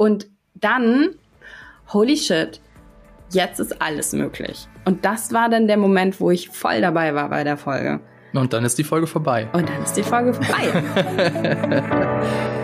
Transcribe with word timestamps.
Und 0.00 0.28
dann, 0.54 1.10
holy 1.92 2.16
shit, 2.16 2.58
jetzt 3.32 3.60
ist 3.60 3.82
alles 3.82 4.14
möglich. 4.14 4.66
Und 4.86 5.04
das 5.04 5.30
war 5.34 5.50
dann 5.50 5.66
der 5.66 5.76
Moment, 5.76 6.22
wo 6.22 6.30
ich 6.30 6.48
voll 6.48 6.80
dabei 6.80 7.14
war 7.14 7.28
bei 7.28 7.44
der 7.44 7.58
Folge. 7.58 8.00
Und 8.32 8.54
dann 8.54 8.64
ist 8.64 8.78
die 8.78 8.84
Folge 8.84 9.06
vorbei. 9.06 9.50
Und 9.52 9.68
dann 9.68 9.82
ist 9.82 9.92
die 9.98 10.02
Folge 10.02 10.32
vorbei. 10.32 10.72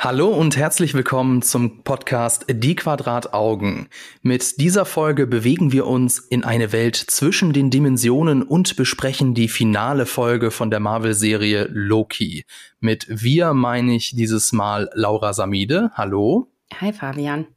Hallo 0.00 0.28
und 0.28 0.56
herzlich 0.56 0.94
willkommen 0.94 1.42
zum 1.42 1.82
Podcast 1.82 2.44
Die 2.48 2.76
Quadrataugen. 2.76 3.88
Mit 4.22 4.60
dieser 4.60 4.84
Folge 4.84 5.26
bewegen 5.26 5.72
wir 5.72 5.88
uns 5.88 6.20
in 6.20 6.44
eine 6.44 6.70
Welt 6.70 6.94
zwischen 6.94 7.52
den 7.52 7.68
Dimensionen 7.70 8.44
und 8.44 8.76
besprechen 8.76 9.34
die 9.34 9.48
finale 9.48 10.06
Folge 10.06 10.52
von 10.52 10.70
der 10.70 10.78
Marvel-Serie 10.78 11.66
Loki. 11.72 12.44
Mit 12.78 13.06
wir 13.08 13.54
meine 13.54 13.96
ich 13.96 14.14
dieses 14.14 14.52
Mal 14.52 14.88
Laura 14.94 15.32
Samide. 15.32 15.90
Hallo. 15.94 16.46
Hi 16.80 16.92
Fabian. 16.92 17.48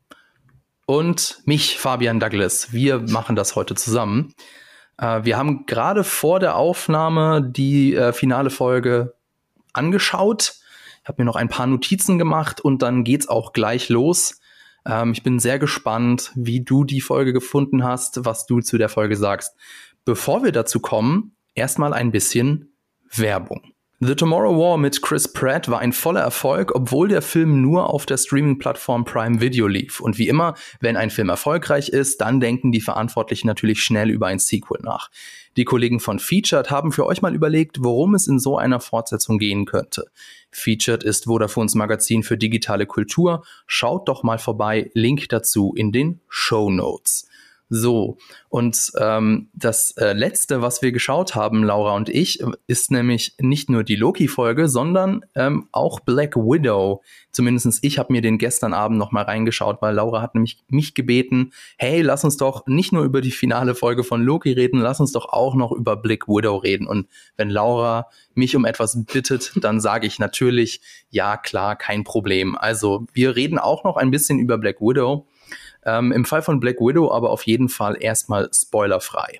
Und 0.87 1.43
mich, 1.45 1.77
Fabian 1.77 2.19
Douglas. 2.19 2.73
Wir 2.73 3.01
machen 3.01 3.35
das 3.35 3.55
heute 3.55 3.75
zusammen. 3.75 4.33
Äh, 4.97 5.25
wir 5.25 5.37
haben 5.37 5.67
gerade 5.67 6.03
vor 6.03 6.39
der 6.39 6.55
Aufnahme 6.55 7.43
die 7.43 7.93
äh, 7.93 8.13
finale 8.13 8.49
Folge 8.49 9.13
angeschaut 9.73 10.55
habe 11.03 11.21
mir 11.21 11.25
noch 11.25 11.35
ein 11.35 11.49
paar 11.49 11.67
Notizen 11.67 12.17
gemacht 12.17 12.61
und 12.61 12.81
dann 12.81 13.03
geht's 13.03 13.27
auch 13.27 13.53
gleich 13.53 13.89
los. 13.89 14.39
Ähm, 14.85 15.11
ich 15.11 15.23
bin 15.23 15.39
sehr 15.39 15.59
gespannt, 15.59 16.31
wie 16.35 16.63
du 16.63 16.83
die 16.83 17.01
Folge 17.01 17.33
gefunden 17.33 17.83
hast, 17.83 18.25
was 18.25 18.45
du 18.45 18.61
zu 18.61 18.77
der 18.77 18.89
Folge 18.89 19.15
sagst. 19.15 19.55
Bevor 20.05 20.43
wir 20.43 20.51
dazu 20.51 20.79
kommen, 20.79 21.35
erstmal 21.53 21.93
ein 21.93 22.11
bisschen 22.11 22.73
Werbung. 23.13 23.73
The 24.03 24.15
Tomorrow 24.15 24.57
War 24.57 24.77
mit 24.77 25.03
Chris 25.03 25.31
Pratt 25.31 25.69
war 25.69 25.77
ein 25.77 25.93
voller 25.93 26.21
Erfolg, 26.21 26.73
obwohl 26.73 27.09
der 27.09 27.21
Film 27.21 27.61
nur 27.61 27.93
auf 27.93 28.07
der 28.07 28.17
Streaming-Plattform 28.17 29.05
Prime 29.05 29.41
Video 29.41 29.67
lief. 29.67 29.99
Und 29.99 30.17
wie 30.17 30.27
immer, 30.27 30.55
wenn 30.79 30.97
ein 30.97 31.11
Film 31.11 31.29
erfolgreich 31.29 31.89
ist, 31.89 32.19
dann 32.19 32.39
denken 32.39 32.71
die 32.71 32.81
Verantwortlichen 32.81 33.45
natürlich 33.45 33.83
schnell 33.83 34.09
über 34.09 34.25
ein 34.25 34.39
Sequel 34.39 34.79
nach. 34.81 35.11
Die 35.57 35.65
Kollegen 35.65 35.99
von 35.99 36.19
Featured 36.19 36.71
haben 36.71 36.91
für 36.91 37.05
euch 37.05 37.21
mal 37.21 37.35
überlegt, 37.35 37.83
worum 37.83 38.15
es 38.15 38.27
in 38.27 38.39
so 38.39 38.57
einer 38.57 38.79
Fortsetzung 38.79 39.37
gehen 39.37 39.65
könnte. 39.65 40.05
Featured 40.49 41.03
ist 41.03 41.27
Vodafones 41.27 41.75
Magazin 41.75 42.23
für 42.23 42.37
digitale 42.37 42.85
Kultur. 42.85 43.43
Schaut 43.67 44.07
doch 44.07 44.23
mal 44.23 44.37
vorbei, 44.37 44.89
Link 44.93 45.27
dazu 45.29 45.73
in 45.75 45.91
den 45.91 46.21
Show 46.29 46.69
Notes. 46.69 47.27
So, 47.73 48.17
und 48.49 48.91
ähm, 48.99 49.47
das 49.53 49.91
äh, 49.91 50.11
letzte, 50.11 50.61
was 50.61 50.81
wir 50.81 50.91
geschaut 50.91 51.35
haben, 51.35 51.63
Laura 51.63 51.95
und 51.95 52.09
ich, 52.09 52.43
ist 52.67 52.91
nämlich 52.91 53.33
nicht 53.39 53.69
nur 53.69 53.85
die 53.85 53.95
Loki-Folge, 53.95 54.67
sondern 54.67 55.23
ähm, 55.35 55.69
auch 55.71 56.01
Black 56.01 56.35
Widow. 56.35 57.01
Zumindestens 57.31 57.79
ich 57.81 57.97
habe 57.97 58.11
mir 58.11 58.21
den 58.21 58.37
gestern 58.37 58.73
Abend 58.73 58.97
noch 58.97 59.13
mal 59.13 59.23
reingeschaut, 59.23 59.81
weil 59.81 59.95
Laura 59.95 60.21
hat 60.21 60.35
nämlich 60.35 60.61
mich 60.67 60.95
gebeten, 60.95 61.53
hey, 61.77 62.01
lass 62.01 62.25
uns 62.25 62.35
doch 62.35 62.67
nicht 62.67 62.91
nur 62.91 63.05
über 63.05 63.21
die 63.21 63.31
finale 63.31 63.73
Folge 63.73 64.03
von 64.03 64.21
Loki 64.21 64.51
reden, 64.51 64.81
lass 64.81 64.99
uns 64.99 65.13
doch 65.13 65.29
auch 65.29 65.55
noch 65.55 65.71
über 65.71 65.95
Black 65.95 66.27
Widow 66.27 66.57
reden. 66.57 66.87
Und 66.87 67.07
wenn 67.37 67.49
Laura 67.49 68.07
mich 68.33 68.53
um 68.57 68.65
etwas 68.65 69.01
bittet, 69.05 69.53
dann 69.61 69.79
sage 69.79 70.07
ich 70.07 70.19
natürlich, 70.19 70.81
ja, 71.09 71.37
klar, 71.37 71.77
kein 71.77 72.03
Problem. 72.03 72.57
Also 72.57 73.05
wir 73.13 73.37
reden 73.37 73.59
auch 73.59 73.85
noch 73.85 73.95
ein 73.95 74.11
bisschen 74.11 74.39
über 74.39 74.57
Black 74.57 74.81
Widow. 74.81 75.25
Ähm, 75.85 76.11
Im 76.11 76.25
Fall 76.25 76.41
von 76.41 76.59
Black 76.59 76.79
Widow 76.79 77.11
aber 77.11 77.29
auf 77.31 77.43
jeden 77.43 77.69
Fall 77.69 77.97
erstmal 77.99 78.49
spoilerfrei. 78.53 79.39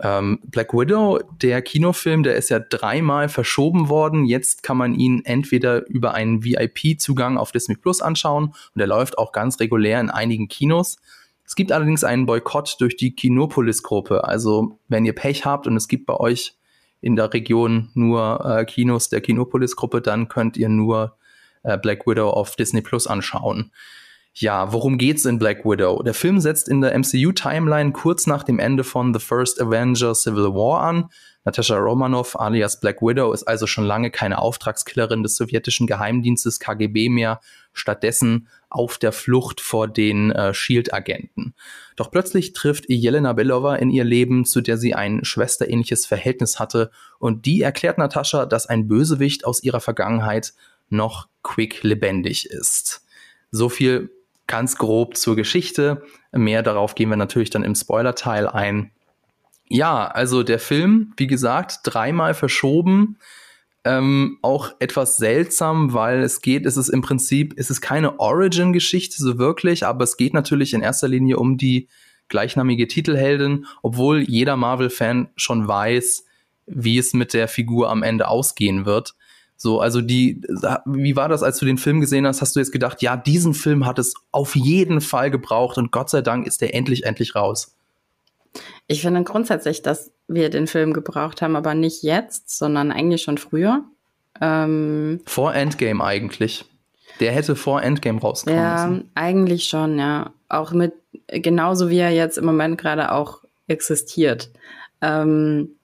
Ähm, 0.00 0.40
Black 0.42 0.74
Widow, 0.74 1.20
der 1.40 1.62
Kinofilm, 1.62 2.24
der 2.24 2.34
ist 2.34 2.48
ja 2.48 2.58
dreimal 2.58 3.28
verschoben 3.28 3.88
worden. 3.88 4.24
Jetzt 4.24 4.62
kann 4.62 4.76
man 4.76 4.94
ihn 4.94 5.22
entweder 5.24 5.86
über 5.86 6.14
einen 6.14 6.44
VIP-Zugang 6.44 7.38
auf 7.38 7.52
Disney 7.52 7.76
Plus 7.76 8.02
anschauen 8.02 8.46
und 8.46 8.78
der 8.78 8.88
läuft 8.88 9.18
auch 9.18 9.32
ganz 9.32 9.60
regulär 9.60 10.00
in 10.00 10.10
einigen 10.10 10.48
Kinos. 10.48 10.96
Es 11.46 11.54
gibt 11.54 11.70
allerdings 11.70 12.02
einen 12.02 12.26
Boykott 12.26 12.76
durch 12.80 12.96
die 12.96 13.14
Kinopolis-Gruppe. 13.14 14.24
Also 14.24 14.78
wenn 14.88 15.04
ihr 15.04 15.14
Pech 15.14 15.44
habt 15.44 15.66
und 15.66 15.76
es 15.76 15.88
gibt 15.88 16.06
bei 16.06 16.16
euch 16.16 16.56
in 17.00 17.16
der 17.16 17.32
Region 17.32 17.90
nur 17.94 18.44
äh, 18.44 18.64
Kinos 18.64 19.10
der 19.10 19.20
Kinopolis-Gruppe, 19.20 20.00
dann 20.00 20.28
könnt 20.28 20.56
ihr 20.56 20.70
nur 20.70 21.16
äh, 21.62 21.78
Black 21.78 22.06
Widow 22.06 22.30
auf 22.30 22.56
Disney 22.56 22.80
Plus 22.80 23.06
anschauen. 23.06 23.70
Ja, 24.36 24.72
worum 24.72 24.98
geht's 24.98 25.26
in 25.26 25.38
Black 25.38 25.64
Widow? 25.64 26.02
Der 26.02 26.12
Film 26.12 26.40
setzt 26.40 26.68
in 26.68 26.80
der 26.80 26.98
MCU-Timeline 26.98 27.92
kurz 27.92 28.26
nach 28.26 28.42
dem 28.42 28.58
Ende 28.58 28.82
von 28.82 29.14
The 29.14 29.20
First 29.20 29.62
Avenger 29.62 30.12
Civil 30.12 30.52
War 30.54 30.82
an. 30.82 31.08
Natascha 31.44 31.76
Romanoff 31.76 32.40
alias 32.40 32.80
Black 32.80 33.00
Widow 33.00 33.32
ist 33.32 33.44
also 33.44 33.68
schon 33.68 33.84
lange 33.84 34.10
keine 34.10 34.40
Auftragskillerin 34.40 35.22
des 35.22 35.36
sowjetischen 35.36 35.86
Geheimdienstes 35.86 36.58
KGB 36.58 37.10
mehr, 37.10 37.38
stattdessen 37.72 38.48
auf 38.70 38.98
der 38.98 39.12
Flucht 39.12 39.60
vor 39.60 39.86
den 39.86 40.32
äh, 40.32 40.52
Shield-Agenten. 40.52 41.54
Doch 41.94 42.10
plötzlich 42.10 42.54
trifft 42.54 42.86
Jelena 42.88 43.34
Belova 43.34 43.76
in 43.76 43.90
ihr 43.90 44.04
Leben, 44.04 44.46
zu 44.46 44.62
der 44.62 44.78
sie 44.78 44.94
ein 44.94 45.24
schwesterähnliches 45.24 46.06
Verhältnis 46.06 46.58
hatte, 46.58 46.90
und 47.20 47.46
die 47.46 47.62
erklärt 47.62 47.98
Natascha, 47.98 48.46
dass 48.46 48.66
ein 48.66 48.88
Bösewicht 48.88 49.44
aus 49.44 49.62
ihrer 49.62 49.80
Vergangenheit 49.80 50.54
noch 50.88 51.28
quick 51.44 51.84
lebendig 51.84 52.50
ist. 52.50 53.06
So 53.52 53.68
viel 53.68 54.10
ganz 54.46 54.76
grob 54.76 55.16
zur 55.16 55.36
Geschichte. 55.36 56.02
Mehr 56.32 56.62
darauf 56.62 56.94
gehen 56.94 57.10
wir 57.10 57.16
natürlich 57.16 57.50
dann 57.50 57.64
im 57.64 57.74
Spoiler-Teil 57.74 58.48
ein. 58.48 58.90
Ja, 59.68 60.06
also 60.06 60.42
der 60.42 60.58
Film, 60.58 61.12
wie 61.16 61.26
gesagt, 61.26 61.80
dreimal 61.84 62.34
verschoben. 62.34 63.18
Ähm, 63.86 64.38
auch 64.40 64.72
etwas 64.78 65.18
seltsam, 65.18 65.92
weil 65.92 66.22
es 66.22 66.40
geht, 66.40 66.64
es 66.64 66.78
ist 66.78 66.88
im 66.88 67.02
Prinzip, 67.02 67.52
es 67.58 67.68
ist 67.68 67.82
keine 67.82 68.18
Origin-Geschichte 68.18 69.22
so 69.22 69.36
wirklich, 69.36 69.84
aber 69.84 70.04
es 70.04 70.16
geht 70.16 70.32
natürlich 70.32 70.72
in 70.72 70.80
erster 70.80 71.06
Linie 71.06 71.36
um 71.36 71.58
die 71.58 71.88
gleichnamige 72.28 72.88
Titelheldin, 72.88 73.66
obwohl 73.82 74.22
jeder 74.22 74.56
Marvel-Fan 74.56 75.28
schon 75.36 75.68
weiß, 75.68 76.24
wie 76.66 76.96
es 76.96 77.12
mit 77.12 77.34
der 77.34 77.46
Figur 77.46 77.90
am 77.90 78.02
Ende 78.02 78.28
ausgehen 78.28 78.86
wird. 78.86 79.14
So, 79.56 79.80
also 79.80 80.00
die, 80.00 80.42
wie 80.84 81.16
war 81.16 81.28
das, 81.28 81.42
als 81.42 81.58
du 81.58 81.64
den 81.64 81.78
Film 81.78 82.00
gesehen 82.00 82.26
hast? 82.26 82.42
Hast 82.42 82.56
du 82.56 82.60
jetzt 82.60 82.72
gedacht, 82.72 83.02
ja, 83.02 83.16
diesen 83.16 83.54
Film 83.54 83.86
hat 83.86 83.98
es 83.98 84.14
auf 84.30 84.56
jeden 84.56 85.00
Fall 85.00 85.30
gebraucht 85.30 85.78
und 85.78 85.92
Gott 85.92 86.10
sei 86.10 86.22
Dank 86.22 86.46
ist 86.46 86.60
der 86.60 86.74
endlich, 86.74 87.04
endlich 87.04 87.34
raus? 87.34 87.74
Ich 88.86 89.02
finde 89.02 89.22
grundsätzlich, 89.22 89.82
dass 89.82 90.12
wir 90.28 90.50
den 90.50 90.66
Film 90.66 90.92
gebraucht 90.92 91.42
haben, 91.42 91.56
aber 91.56 91.74
nicht 91.74 92.02
jetzt, 92.02 92.56
sondern 92.56 92.92
eigentlich 92.92 93.22
schon 93.22 93.38
früher. 93.38 93.84
Ähm, 94.40 95.20
vor 95.26 95.54
Endgame 95.54 96.02
eigentlich. 96.02 96.64
Der 97.20 97.32
hätte 97.32 97.54
vor 97.54 97.82
Endgame 97.82 98.20
rauskommen 98.20 98.58
ja, 98.58 98.86
müssen. 98.86 99.04
Ja, 99.04 99.10
eigentlich 99.14 99.64
schon, 99.64 99.98
ja. 99.98 100.32
Auch 100.48 100.72
mit, 100.72 100.92
genauso 101.28 101.88
wie 101.90 101.98
er 101.98 102.10
jetzt 102.10 102.38
im 102.38 102.44
Moment 102.44 102.78
gerade 102.78 103.12
auch 103.12 103.42
existiert. 103.68 104.50
Ähm, 105.00 105.76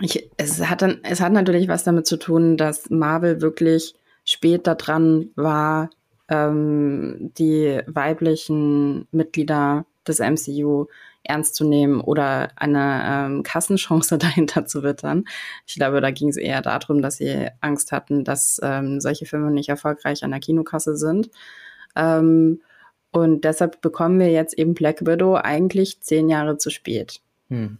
ich, 0.00 0.30
es, 0.36 0.60
hat 0.68 0.82
dann, 0.82 0.98
es 1.02 1.20
hat 1.20 1.32
natürlich 1.32 1.68
was 1.68 1.84
damit 1.84 2.06
zu 2.06 2.18
tun, 2.18 2.56
dass 2.56 2.90
Marvel 2.90 3.40
wirklich 3.40 3.94
spät 4.24 4.66
daran 4.66 5.30
war, 5.36 5.90
ähm, 6.28 7.32
die 7.38 7.80
weiblichen 7.86 9.08
Mitglieder 9.10 9.86
des 10.06 10.20
MCU 10.20 10.86
ernst 11.24 11.54
zu 11.54 11.64
nehmen 11.64 12.00
oder 12.00 12.50
eine 12.56 13.02
ähm, 13.06 13.42
Kassenchance 13.42 14.18
dahinter 14.18 14.66
zu 14.66 14.82
wittern. 14.82 15.24
Ich 15.66 15.74
glaube, 15.74 16.00
da 16.00 16.10
ging 16.10 16.28
es 16.28 16.36
eher 16.36 16.62
darum, 16.62 17.02
dass 17.02 17.16
sie 17.16 17.48
Angst 17.60 17.92
hatten, 17.92 18.24
dass 18.24 18.60
ähm, 18.62 19.00
solche 19.00 19.26
Filme 19.26 19.50
nicht 19.50 19.68
erfolgreich 19.68 20.24
an 20.24 20.30
der 20.30 20.40
Kinokasse 20.40 20.96
sind. 20.96 21.30
Ähm, 21.96 22.62
und 23.10 23.44
deshalb 23.44 23.80
bekommen 23.80 24.18
wir 24.18 24.30
jetzt 24.30 24.58
eben 24.58 24.74
Black 24.74 25.06
Widow 25.06 25.36
eigentlich 25.36 26.00
zehn 26.00 26.28
Jahre 26.28 26.58
zu 26.58 26.70
spät. 26.70 27.20
Hm. 27.48 27.78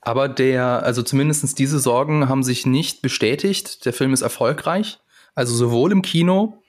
Aber 0.00 0.28
der, 0.28 0.82
also 0.82 1.02
zumindest 1.02 1.58
diese 1.58 1.78
Sorgen 1.78 2.28
haben 2.28 2.42
sich 2.42 2.66
nicht 2.66 3.02
bestätigt. 3.02 3.84
Der 3.86 3.92
Film 3.92 4.12
ist 4.12 4.22
erfolgreich. 4.22 4.98
Also 5.34 5.54
sowohl 5.54 5.92
im 5.92 6.02
Kino, 6.02 6.62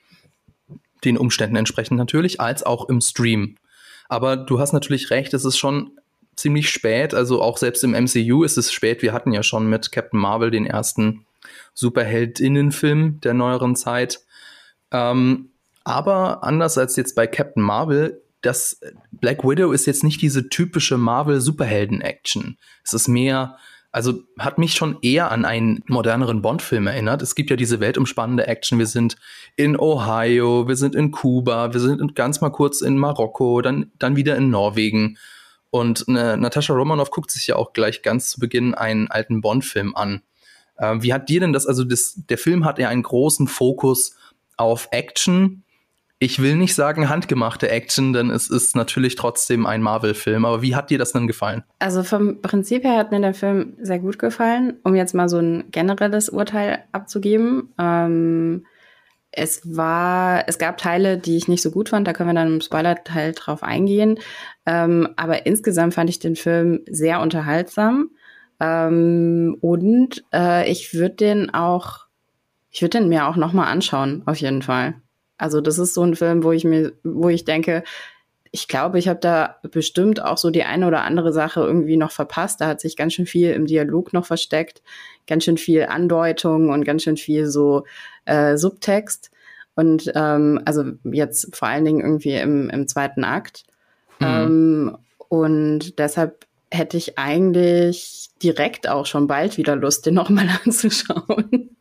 den 1.04 1.18
Umständen 1.18 1.56
entsprechend 1.56 1.98
natürlich, 1.98 2.40
als 2.40 2.62
auch 2.64 2.88
im 2.88 3.00
Stream. 3.00 3.56
Aber 4.08 4.36
du 4.36 4.58
hast 4.58 4.72
natürlich 4.72 5.10
recht, 5.10 5.34
es 5.34 5.44
ist 5.44 5.58
schon 5.58 5.90
ziemlich 6.36 6.70
spät. 6.70 7.14
Also 7.14 7.42
auch 7.42 7.58
selbst 7.58 7.84
im 7.84 7.92
MCU 7.92 8.44
ist 8.44 8.56
es 8.56 8.72
spät. 8.72 9.02
Wir 9.02 9.12
hatten 9.12 9.32
ja 9.32 9.42
schon 9.42 9.68
mit 9.68 9.92
Captain 9.92 10.20
Marvel 10.20 10.50
den 10.50 10.66
ersten 10.66 11.26
Superheldinnenfilm 11.74 13.20
der 13.20 13.34
neueren 13.34 13.76
Zeit. 13.76 14.20
Ähm, 14.90 15.50
aber 15.84 16.42
anders 16.42 16.78
als 16.78 16.96
jetzt 16.96 17.14
bei 17.14 17.26
Captain 17.26 17.62
Marvel 17.62 18.22
das 18.46 18.80
Black 19.10 19.44
Widow 19.44 19.72
ist 19.72 19.86
jetzt 19.86 20.04
nicht 20.04 20.22
diese 20.22 20.48
typische 20.48 20.96
Marvel-Superhelden-Action. 20.96 22.56
Es 22.84 22.94
ist 22.94 23.08
mehr, 23.08 23.56
also 23.90 24.22
hat 24.38 24.58
mich 24.58 24.74
schon 24.74 24.98
eher 25.02 25.30
an 25.30 25.44
einen 25.44 25.82
moderneren 25.88 26.42
Bond-Film 26.42 26.86
erinnert. 26.86 27.22
Es 27.22 27.34
gibt 27.34 27.50
ja 27.50 27.56
diese 27.56 27.80
weltumspannende 27.80 28.46
Action. 28.46 28.78
Wir 28.78 28.86
sind 28.86 29.16
in 29.56 29.78
Ohio, 29.78 30.68
wir 30.68 30.76
sind 30.76 30.94
in 30.94 31.10
Kuba, 31.10 31.72
wir 31.72 31.80
sind 31.80 32.14
ganz 32.14 32.40
mal 32.40 32.50
kurz 32.50 32.80
in 32.80 32.96
Marokko, 32.98 33.60
dann, 33.62 33.90
dann 33.98 34.16
wieder 34.16 34.36
in 34.36 34.50
Norwegen. 34.50 35.18
Und 35.70 36.06
ne, 36.08 36.36
Natascha 36.36 36.72
Romanoff 36.72 37.10
guckt 37.10 37.30
sich 37.30 37.48
ja 37.48 37.56
auch 37.56 37.72
gleich 37.72 38.02
ganz 38.02 38.30
zu 38.30 38.40
Beginn 38.40 38.74
einen 38.74 39.10
alten 39.10 39.40
Bond-Film 39.40 39.96
an. 39.96 40.22
Äh, 40.76 40.96
wie 41.00 41.12
hat 41.12 41.28
dir 41.28 41.40
denn 41.40 41.52
das, 41.52 41.66
also 41.66 41.84
das, 41.84 42.14
der 42.28 42.38
Film 42.38 42.64
hat 42.64 42.78
ja 42.78 42.88
einen 42.88 43.02
großen 43.02 43.48
Fokus 43.48 44.16
auf 44.56 44.88
Action, 44.92 45.64
ich 46.18 46.40
will 46.40 46.56
nicht 46.56 46.74
sagen 46.74 47.08
handgemachte 47.10 47.68
Action, 47.68 48.12
denn 48.12 48.30
es 48.30 48.48
ist 48.48 48.74
natürlich 48.74 49.16
trotzdem 49.16 49.66
ein 49.66 49.82
Marvel-Film. 49.82 50.46
Aber 50.46 50.62
wie 50.62 50.74
hat 50.74 50.88
dir 50.88 50.98
das 50.98 51.12
denn 51.12 51.26
gefallen? 51.26 51.62
Also 51.78 52.02
vom 52.02 52.40
Prinzip 52.40 52.84
her 52.84 52.96
hat 52.96 53.10
mir 53.10 53.20
der 53.20 53.34
Film 53.34 53.76
sehr 53.80 53.98
gut 53.98 54.18
gefallen, 54.18 54.78
um 54.82 54.94
jetzt 54.94 55.14
mal 55.14 55.28
so 55.28 55.38
ein 55.38 55.70
generelles 55.70 56.30
Urteil 56.30 56.84
abzugeben. 56.92 57.74
Ähm, 57.78 58.64
es 59.30 59.60
war, 59.64 60.48
es 60.48 60.58
gab 60.58 60.78
Teile, 60.78 61.18
die 61.18 61.36
ich 61.36 61.48
nicht 61.48 61.62
so 61.62 61.70
gut 61.70 61.90
fand, 61.90 62.08
da 62.08 62.14
können 62.14 62.30
wir 62.30 62.34
dann 62.34 62.54
im 62.54 62.60
Spoiler-Teil 62.62 63.32
drauf 63.32 63.62
eingehen. 63.62 64.18
Ähm, 64.64 65.10
aber 65.16 65.44
insgesamt 65.44 65.92
fand 65.92 66.08
ich 66.08 66.18
den 66.18 66.36
Film 66.36 66.80
sehr 66.88 67.20
unterhaltsam. 67.20 68.08
Ähm, 68.58 69.58
und 69.60 70.24
äh, 70.32 70.70
ich 70.70 70.94
würde 70.94 71.16
den 71.16 71.52
auch, 71.52 72.06
ich 72.70 72.80
würde 72.80 73.00
den 73.00 73.10
mir 73.10 73.26
auch 73.26 73.36
nochmal 73.36 73.70
anschauen, 73.70 74.22
auf 74.24 74.38
jeden 74.38 74.62
Fall. 74.62 74.94
Also 75.38 75.60
das 75.60 75.78
ist 75.78 75.94
so 75.94 76.02
ein 76.02 76.16
Film, 76.16 76.42
wo 76.42 76.52
ich 76.52 76.64
mir, 76.64 76.92
wo 77.02 77.28
ich 77.28 77.44
denke, 77.44 77.82
ich 78.52 78.68
glaube, 78.68 78.98
ich 78.98 79.08
habe 79.08 79.20
da 79.20 79.56
bestimmt 79.70 80.22
auch 80.22 80.38
so 80.38 80.50
die 80.50 80.62
eine 80.62 80.86
oder 80.86 81.02
andere 81.02 81.32
Sache 81.32 81.60
irgendwie 81.60 81.96
noch 81.96 82.10
verpasst. 82.10 82.60
Da 82.60 82.68
hat 82.68 82.80
sich 82.80 82.96
ganz 82.96 83.12
schön 83.12 83.26
viel 83.26 83.50
im 83.50 83.66
Dialog 83.66 84.12
noch 84.12 84.24
versteckt, 84.24 84.82
ganz 85.26 85.44
schön 85.44 85.58
viel 85.58 85.84
Andeutung 85.84 86.70
und 86.70 86.84
ganz 86.84 87.02
schön 87.02 87.18
viel 87.18 87.46
so 87.46 87.84
äh, 88.24 88.56
Subtext. 88.56 89.30
Und 89.74 90.10
ähm, 90.14 90.62
also 90.64 90.84
jetzt 91.04 91.54
vor 91.54 91.68
allen 91.68 91.84
Dingen 91.84 92.00
irgendwie 92.00 92.34
im, 92.36 92.70
im 92.70 92.88
zweiten 92.88 93.24
Akt. 93.24 93.64
Mhm. 94.20 94.26
Ähm, 94.26 94.98
und 95.28 95.98
deshalb 95.98 96.46
hätte 96.70 96.96
ich 96.96 97.18
eigentlich 97.18 98.30
direkt 98.42 98.88
auch 98.88 99.06
schon 99.06 99.26
bald 99.26 99.58
wieder 99.58 99.76
Lust, 99.76 100.06
den 100.06 100.14
nochmal 100.14 100.48
anzuschauen. 100.64 101.76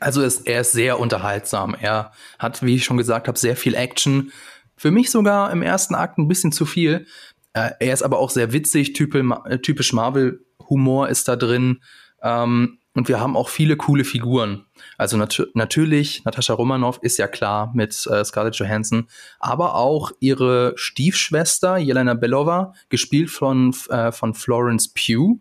Also 0.00 0.22
ist, 0.22 0.46
er 0.46 0.62
ist 0.62 0.72
sehr 0.72 0.98
unterhaltsam. 0.98 1.74
Er 1.78 2.12
hat, 2.38 2.62
wie 2.62 2.76
ich 2.76 2.84
schon 2.84 2.96
gesagt 2.96 3.28
habe, 3.28 3.38
sehr 3.38 3.56
viel 3.56 3.74
Action. 3.74 4.32
Für 4.76 4.90
mich 4.90 5.10
sogar 5.10 5.50
im 5.50 5.62
ersten 5.62 5.94
Akt 5.94 6.18
ein 6.18 6.28
bisschen 6.28 6.52
zu 6.52 6.66
viel. 6.66 7.06
Äh, 7.52 7.70
er 7.80 7.94
ist 7.94 8.02
aber 8.02 8.18
auch 8.18 8.30
sehr 8.30 8.52
witzig, 8.52 8.92
typisch 8.92 9.92
Marvel-Humor 9.92 11.08
ist 11.08 11.28
da 11.28 11.36
drin. 11.36 11.82
Ähm, 12.22 12.78
und 12.96 13.08
wir 13.08 13.20
haben 13.20 13.36
auch 13.36 13.50
viele 13.50 13.76
coole 13.76 14.04
Figuren. 14.04 14.64
Also 14.96 15.18
nat 15.18 15.46
natürlich, 15.52 16.24
Natascha 16.24 16.54
Romanoff 16.54 16.98
ist 17.02 17.18
ja 17.18 17.28
klar 17.28 17.70
mit 17.74 18.06
äh, 18.06 18.24
Scarlett 18.24 18.56
Johansson, 18.56 19.08
aber 19.38 19.74
auch 19.74 20.12
ihre 20.18 20.72
Stiefschwester 20.76 21.76
Jelena 21.76 22.14
Belova, 22.14 22.72
gespielt 22.88 23.30
von, 23.30 23.74
äh, 23.90 24.12
von 24.12 24.32
Florence 24.32 24.88
Pugh 24.88 25.38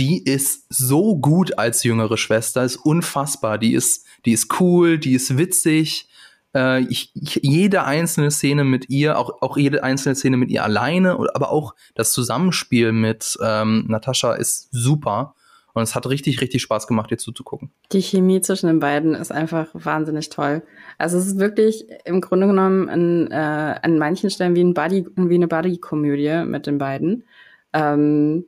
die 0.00 0.24
ist 0.24 0.64
so 0.70 1.14
gut 1.18 1.58
als 1.58 1.84
jüngere 1.84 2.16
Schwester, 2.16 2.64
ist 2.64 2.76
unfassbar. 2.76 3.58
Die 3.58 3.74
ist, 3.74 4.06
die 4.24 4.32
ist 4.32 4.58
cool, 4.58 4.98
die 4.98 5.12
ist 5.12 5.36
witzig. 5.36 6.08
Äh, 6.54 6.84
ich, 6.84 7.12
ich, 7.14 7.40
jede 7.42 7.84
einzelne 7.84 8.30
Szene 8.30 8.64
mit 8.64 8.88
ihr, 8.88 9.18
auch, 9.18 9.42
auch 9.42 9.58
jede 9.58 9.84
einzelne 9.84 10.14
Szene 10.14 10.38
mit 10.38 10.50
ihr 10.50 10.64
alleine, 10.64 11.18
aber 11.34 11.50
auch 11.50 11.74
das 11.94 12.12
Zusammenspiel 12.12 12.92
mit 12.92 13.36
ähm, 13.42 13.84
Natascha 13.88 14.32
ist 14.32 14.68
super. 14.72 15.34
Und 15.74 15.82
es 15.82 15.94
hat 15.94 16.06
richtig, 16.08 16.40
richtig 16.40 16.62
Spaß 16.62 16.86
gemacht, 16.86 17.10
ihr 17.10 17.18
zuzugucken. 17.18 17.70
Die 17.92 18.02
Chemie 18.02 18.40
zwischen 18.40 18.68
den 18.68 18.80
beiden 18.80 19.14
ist 19.14 19.30
einfach 19.30 19.68
wahnsinnig 19.74 20.30
toll. 20.30 20.62
Also 20.96 21.18
es 21.18 21.26
ist 21.26 21.38
wirklich 21.38 21.84
im 22.06 22.22
Grunde 22.22 22.46
genommen 22.46 22.88
an, 22.88 23.26
äh, 23.30 23.78
an 23.82 23.98
manchen 23.98 24.30
Stellen 24.30 24.56
wie, 24.56 24.64
ein 24.64 24.74
Buddy, 24.74 25.06
wie 25.14 25.34
eine 25.34 25.46
Buddy-Komödie 25.46 26.44
mit 26.46 26.66
den 26.66 26.78
beiden. 26.78 27.24
Ähm, 27.72 28.46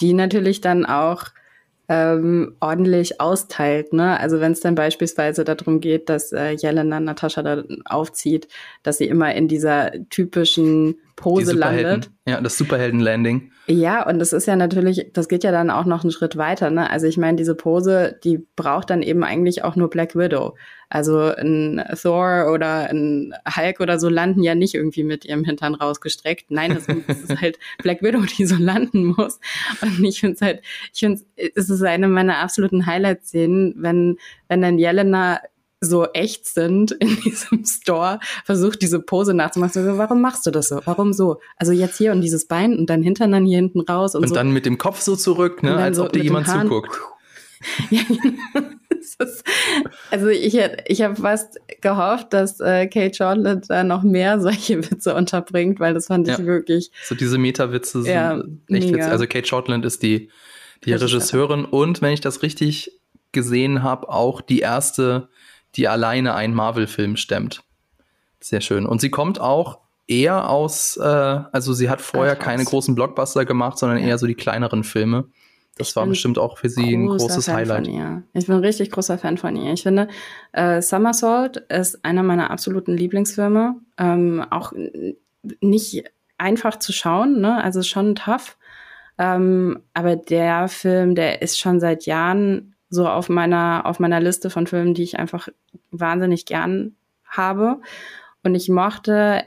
die 0.00 0.12
natürlich 0.12 0.60
dann 0.60 0.84
auch 0.84 1.24
ähm, 1.88 2.56
ordentlich 2.60 3.20
austeilt. 3.20 3.92
Ne? 3.92 4.18
Also 4.18 4.40
wenn 4.40 4.52
es 4.52 4.60
dann 4.60 4.74
beispielsweise 4.74 5.44
darum 5.44 5.80
geht, 5.80 6.08
dass 6.08 6.32
äh, 6.32 6.50
Jelena 6.50 6.98
Natascha 6.98 7.42
da 7.42 7.62
aufzieht, 7.84 8.48
dass 8.82 8.98
sie 8.98 9.06
immer 9.06 9.34
in 9.34 9.46
dieser 9.46 9.92
typischen 10.10 10.96
Pose 11.14 11.52
landet. 11.52 12.10
Ja, 12.26 12.40
das 12.40 12.58
Superhelden-Landing. 12.58 13.52
Ja, 13.68 14.06
und 14.06 14.18
das 14.18 14.32
ist 14.32 14.46
ja 14.46 14.56
natürlich, 14.56 15.10
das 15.12 15.28
geht 15.28 15.44
ja 15.44 15.52
dann 15.52 15.70
auch 15.70 15.84
noch 15.84 16.02
einen 16.02 16.10
Schritt 16.10 16.36
weiter. 16.36 16.70
Ne? 16.70 16.90
Also 16.90 17.06
ich 17.06 17.18
meine, 17.18 17.36
diese 17.36 17.54
Pose, 17.54 18.18
die 18.22 18.44
braucht 18.56 18.90
dann 18.90 19.02
eben 19.02 19.22
eigentlich 19.24 19.64
auch 19.64 19.76
nur 19.76 19.88
Black 19.88 20.16
Widow. 20.16 20.56
Also 20.88 21.18
ein 21.18 21.82
Thor 22.00 22.50
oder 22.52 22.88
ein 22.88 23.34
Hulk 23.56 23.80
oder 23.80 23.98
so 23.98 24.08
landen 24.08 24.42
ja 24.42 24.54
nicht 24.54 24.74
irgendwie 24.74 25.02
mit 25.02 25.24
ihrem 25.24 25.44
Hintern 25.44 25.74
rausgestreckt. 25.74 26.50
Nein, 26.50 26.74
das, 26.74 26.86
ist 26.88 27.40
halt 27.40 27.58
Black 27.82 28.02
Widow, 28.02 28.20
die 28.20 28.46
so 28.46 28.56
landen 28.56 29.06
muss. 29.06 29.40
Und 29.82 30.04
ich 30.04 30.20
finde 30.20 30.34
es 30.36 30.42
halt, 30.42 30.62
ich 30.92 31.00
finde 31.00 31.22
es 31.54 31.68
ist 31.68 31.82
eine 31.82 32.08
meiner 32.08 32.38
absoluten 32.38 32.86
Highlight-Szenen, 32.86 33.74
wenn, 33.78 34.18
wenn 34.48 34.62
dann 34.62 34.78
Jelena 34.78 35.40
so 35.80 36.06
echt 36.06 36.46
sind 36.46 36.92
in 36.92 37.20
diesem 37.24 37.64
Store, 37.64 38.20
versucht 38.44 38.82
diese 38.82 39.00
Pose 39.00 39.34
nachzumachen. 39.34 39.84
So, 39.84 39.98
warum 39.98 40.20
machst 40.20 40.46
du 40.46 40.50
das 40.50 40.68
so? 40.68 40.80
Warum 40.84 41.12
so? 41.12 41.40
Also 41.56 41.72
jetzt 41.72 41.98
hier 41.98 42.12
und 42.12 42.20
dieses 42.20 42.46
Bein 42.46 42.78
und 42.78 42.88
dein 42.88 43.02
Hintern 43.02 43.32
dann 43.32 43.44
hier 43.44 43.58
hinten 43.58 43.80
raus 43.80 44.14
und, 44.14 44.22
und 44.22 44.28
so. 44.28 44.34
dann 44.34 44.52
mit 44.52 44.66
dem 44.66 44.78
Kopf 44.78 45.00
so 45.00 45.16
zurück, 45.16 45.62
ne, 45.62 45.76
als 45.76 45.96
so 45.96 46.04
ob 46.04 46.12
dir 46.12 46.22
jemand 46.22 46.48
zuguckt. 46.48 46.96
ja, 47.90 48.02
genau. 49.18 49.90
also 50.10 50.28
ich, 50.28 50.58
ich 50.86 51.02
habe 51.02 51.16
fast 51.16 51.58
gehofft, 51.80 52.32
dass 52.32 52.60
äh, 52.60 52.86
Kate 52.86 53.14
Shortland 53.14 53.68
da 53.68 53.84
noch 53.84 54.02
mehr 54.02 54.40
solche 54.40 54.78
Witze 54.90 55.14
unterbringt, 55.14 55.80
weil 55.80 55.94
das 55.94 56.06
fand 56.06 56.28
ich 56.28 56.38
ja. 56.38 56.44
wirklich. 56.44 56.90
So 57.04 57.14
diese 57.14 57.38
Meta-Witze 57.38 58.02
sind 58.02 58.12
ja, 58.12 58.36
echt 58.68 58.88
witzig. 58.88 59.04
Also 59.04 59.26
Kate 59.26 59.46
Shortland 59.46 59.84
ist 59.84 60.02
die, 60.02 60.30
die 60.84 60.92
Regisseurin 60.92 61.64
und 61.64 62.02
wenn 62.02 62.12
ich 62.12 62.20
das 62.20 62.42
richtig 62.42 62.92
gesehen 63.32 63.82
habe, 63.82 64.08
auch 64.08 64.40
die 64.40 64.60
erste 64.60 65.28
die 65.76 65.88
alleine 65.88 66.34
einen 66.34 66.54
Marvel-Film 66.54 67.16
stemmt. 67.16 67.62
Sehr 68.40 68.60
schön. 68.60 68.86
Und 68.86 69.00
sie 69.00 69.10
kommt 69.10 69.40
auch 69.40 69.80
eher 70.06 70.48
aus, 70.48 70.96
äh, 70.96 71.02
also 71.04 71.72
sie 71.72 71.90
hat 71.90 72.00
vorher 72.00 72.36
keine 72.36 72.64
großen 72.64 72.94
Blockbuster 72.94 73.44
gemacht, 73.44 73.78
sondern 73.78 73.98
eher 73.98 74.18
so 74.18 74.26
die 74.26 74.34
kleineren 74.34 74.84
Filme. 74.84 75.24
Das 75.76 75.90
ich 75.90 75.96
war 75.96 76.06
bestimmt 76.06 76.38
auch 76.38 76.58
für 76.58 76.70
sie 76.70 76.94
ein 76.96 77.06
großes 77.06 77.46
Fan 77.46 77.56
Highlight. 77.56 77.88
Ich 78.32 78.46
bin 78.46 78.56
ein 78.56 78.64
richtig 78.64 78.90
großer 78.90 79.18
Fan 79.18 79.36
von 79.36 79.56
ihr. 79.56 79.72
Ich 79.72 79.82
finde, 79.82 80.08
äh, 80.52 80.80
Somersault 80.80 81.58
ist 81.68 82.02
einer 82.04 82.22
meiner 82.22 82.50
absoluten 82.50 82.96
Lieblingsfilme. 82.96 83.76
Ähm, 83.98 84.44
auch 84.50 84.72
nicht 85.60 86.04
einfach 86.38 86.78
zu 86.78 86.92
schauen, 86.92 87.40
ne? 87.40 87.62
Also 87.62 87.82
schon 87.82 88.14
tough. 88.14 88.56
Ähm, 89.18 89.82
aber 89.92 90.16
der 90.16 90.68
Film, 90.68 91.14
der 91.14 91.42
ist 91.42 91.58
schon 91.58 91.78
seit 91.78 92.06
Jahren 92.06 92.74
so 92.88 93.08
auf 93.08 93.28
meiner, 93.28 93.82
auf 93.84 93.98
meiner 93.98 94.20
Liste 94.20 94.50
von 94.50 94.66
Filmen, 94.66 94.94
die 94.94 95.02
ich 95.02 95.18
einfach 95.18 95.48
wahnsinnig 95.90 96.46
gern 96.46 96.96
habe. 97.24 97.80
Und 98.42 98.54
ich 98.54 98.68
mochte, 98.68 99.44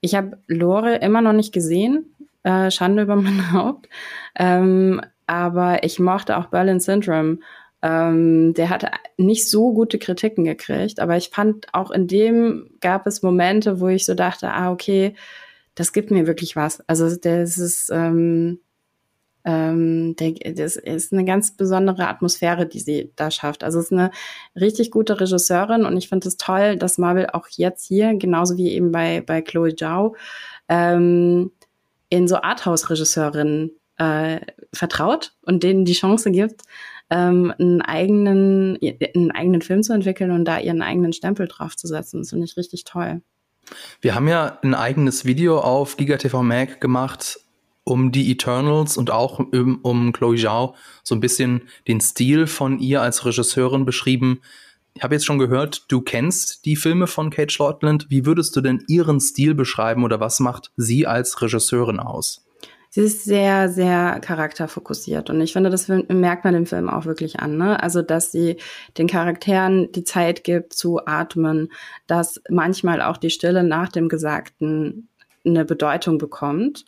ich 0.00 0.14
habe 0.14 0.38
Lore 0.46 0.96
immer 0.96 1.22
noch 1.22 1.32
nicht 1.32 1.52
gesehen, 1.52 2.14
äh, 2.42 2.70
Schande 2.70 3.02
über 3.02 3.16
mein 3.16 3.52
Haupt. 3.52 3.88
Ähm, 4.36 5.00
aber 5.26 5.84
ich 5.84 5.98
mochte 5.98 6.36
auch 6.36 6.46
Berlin 6.46 6.80
Syndrome. 6.80 7.38
Ähm, 7.82 8.54
der 8.54 8.70
hatte 8.70 8.90
nicht 9.16 9.50
so 9.50 9.72
gute 9.72 9.98
Kritiken 9.98 10.44
gekriegt, 10.44 10.98
aber 11.00 11.16
ich 11.16 11.30
fand 11.30 11.66
auch 11.72 11.90
in 11.90 12.06
dem 12.06 12.70
gab 12.80 13.06
es 13.06 13.22
Momente, 13.22 13.80
wo 13.80 13.88
ich 13.88 14.06
so 14.06 14.14
dachte, 14.14 14.50
ah, 14.50 14.72
okay, 14.72 15.14
das 15.74 15.92
gibt 15.92 16.10
mir 16.10 16.26
wirklich 16.26 16.56
was. 16.56 16.82
Also 16.88 17.14
das 17.16 17.58
ist, 17.58 17.90
ähm, 17.92 18.60
ähm, 19.44 20.16
der, 20.16 20.32
das 20.54 20.76
ist 20.76 21.12
eine 21.12 21.24
ganz 21.24 21.56
besondere 21.56 22.08
Atmosphäre, 22.08 22.66
die 22.66 22.80
sie 22.80 23.12
da 23.14 23.30
schafft. 23.30 23.62
Also 23.62 23.78
es 23.78 23.86
ist 23.86 23.92
eine 23.92 24.10
richtig 24.56 24.90
gute 24.90 25.20
Regisseurin 25.20 25.84
und 25.84 25.96
ich 25.96 26.08
finde 26.08 26.28
es 26.28 26.36
toll, 26.38 26.76
dass 26.76 26.98
Marvel 26.98 27.28
auch 27.32 27.46
jetzt 27.50 27.86
hier, 27.86 28.14
genauso 28.16 28.56
wie 28.56 28.72
eben 28.72 28.90
bei, 28.90 29.20
bei 29.20 29.42
Chloe 29.42 29.76
Zhao, 29.76 30.16
ähm, 30.68 31.52
in 32.08 32.26
so 32.26 32.36
Arthouse-Regisseurinnen 32.36 33.70
äh, 33.98 34.40
vertraut 34.72 35.32
und 35.42 35.62
denen 35.62 35.84
die 35.84 35.94
Chance 35.94 36.30
gibt, 36.30 36.62
ähm, 37.10 37.52
einen 37.58 37.82
eigenen, 37.82 38.78
einen 39.14 39.30
eigenen 39.30 39.62
Film 39.62 39.82
zu 39.82 39.92
entwickeln 39.92 40.30
und 40.30 40.44
da 40.44 40.58
ihren 40.58 40.82
eigenen 40.82 41.12
Stempel 41.12 41.48
draufzusetzen. 41.48 42.20
Das 42.20 42.30
finde 42.30 42.46
ich 42.46 42.56
richtig 42.56 42.84
toll. 42.84 43.22
Wir 44.00 44.14
haben 44.14 44.28
ja 44.28 44.58
ein 44.62 44.74
eigenes 44.74 45.24
Video 45.24 45.58
auf 45.58 45.96
GigaTV 45.96 46.42
Mag 46.42 46.80
gemacht 46.80 47.40
um 47.88 48.10
die 48.10 48.32
Eternals 48.32 48.96
und 48.96 49.12
auch 49.12 49.38
um, 49.38 49.78
um 49.82 50.12
Chloe 50.12 50.36
Zhao 50.36 50.74
so 51.04 51.14
ein 51.14 51.20
bisschen 51.20 51.62
den 51.86 52.00
Stil 52.00 52.48
von 52.48 52.80
ihr 52.80 53.00
als 53.00 53.24
Regisseurin 53.24 53.84
beschrieben. 53.84 54.40
Ich 54.94 55.04
habe 55.04 55.14
jetzt 55.14 55.24
schon 55.24 55.38
gehört, 55.38 55.84
du 55.88 56.00
kennst 56.00 56.64
die 56.64 56.74
Filme 56.74 57.06
von 57.06 57.30
Kate 57.30 57.52
Shortland. 57.52 58.06
Wie 58.08 58.26
würdest 58.26 58.56
du 58.56 58.60
denn 58.60 58.82
ihren 58.88 59.20
Stil 59.20 59.54
beschreiben 59.54 60.02
oder 60.02 60.18
was 60.18 60.40
macht 60.40 60.72
sie 60.76 61.06
als 61.06 61.40
Regisseurin 61.40 62.00
aus? 62.00 62.45
Sie 62.96 63.02
ist 63.02 63.24
sehr, 63.26 63.68
sehr 63.68 64.20
charakterfokussiert 64.20 65.28
und 65.28 65.38
ich 65.42 65.52
finde, 65.52 65.68
das 65.68 65.86
merkt 65.86 66.44
man 66.44 66.54
dem 66.54 66.64
Film 66.64 66.88
auch 66.88 67.04
wirklich 67.04 67.40
an. 67.40 67.58
Ne? 67.58 67.78
Also, 67.82 68.00
dass 68.00 68.32
sie 68.32 68.56
den 68.96 69.06
Charakteren 69.06 69.92
die 69.92 70.02
Zeit 70.02 70.44
gibt 70.44 70.72
zu 70.72 71.04
atmen, 71.04 71.70
dass 72.06 72.40
manchmal 72.48 73.02
auch 73.02 73.18
die 73.18 73.28
Stille 73.28 73.64
nach 73.64 73.90
dem 73.90 74.08
Gesagten 74.08 75.10
eine 75.44 75.66
Bedeutung 75.66 76.16
bekommt 76.16 76.86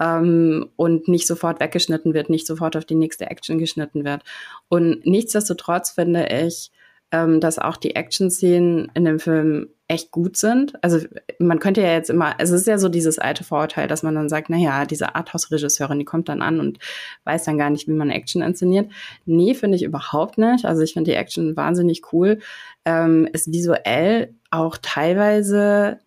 ähm, 0.00 0.70
und 0.76 1.08
nicht 1.08 1.26
sofort 1.26 1.60
weggeschnitten 1.60 2.14
wird, 2.14 2.30
nicht 2.30 2.46
sofort 2.46 2.74
auf 2.74 2.86
die 2.86 2.94
nächste 2.94 3.26
Action 3.26 3.58
geschnitten 3.58 4.06
wird. 4.06 4.22
Und 4.70 5.04
nichtsdestotrotz 5.04 5.90
finde 5.90 6.28
ich, 6.28 6.70
ähm, 7.10 7.40
dass 7.40 7.58
auch 7.58 7.76
die 7.76 7.94
Action-Szenen 7.94 8.90
in 8.94 9.04
dem 9.04 9.18
Film 9.18 9.68
echt 9.92 10.10
gut 10.10 10.36
sind. 10.36 10.82
Also 10.82 10.98
man 11.38 11.58
könnte 11.58 11.82
ja 11.82 11.92
jetzt 11.92 12.10
immer, 12.10 12.34
es 12.38 12.50
ist 12.50 12.66
ja 12.66 12.78
so 12.78 12.88
dieses 12.88 13.18
alte 13.18 13.44
Vorurteil, 13.44 13.88
dass 13.88 14.02
man 14.02 14.14
dann 14.14 14.28
sagt, 14.28 14.48
naja, 14.50 14.86
diese 14.86 15.14
Arthouse-Regisseurin, 15.14 15.98
die 15.98 16.04
kommt 16.04 16.28
dann 16.28 16.42
an 16.42 16.60
und 16.60 16.78
weiß 17.24 17.44
dann 17.44 17.58
gar 17.58 17.70
nicht, 17.70 17.88
wie 17.88 17.92
man 17.92 18.10
Action 18.10 18.42
inszeniert. 18.42 18.90
Nee, 19.26 19.54
finde 19.54 19.76
ich 19.76 19.82
überhaupt 19.82 20.38
nicht. 20.38 20.64
Also 20.64 20.82
ich 20.82 20.94
finde 20.94 21.10
die 21.10 21.16
Action 21.16 21.56
wahnsinnig 21.56 22.12
cool. 22.12 22.38
Ähm, 22.84 23.28
ist 23.32 23.52
visuell 23.52 24.34
auch 24.50 24.78
teilweise 24.80 25.98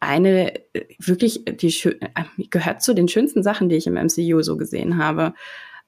eine 0.00 0.52
wirklich 0.98 1.44
die 1.44 1.96
gehört 2.50 2.82
zu 2.82 2.94
den 2.94 3.08
schönsten 3.08 3.42
Sachen, 3.42 3.68
die 3.68 3.76
ich 3.76 3.88
im 3.88 3.94
MCU 3.94 4.42
so 4.42 4.56
gesehen 4.56 4.96
habe. 4.96 5.34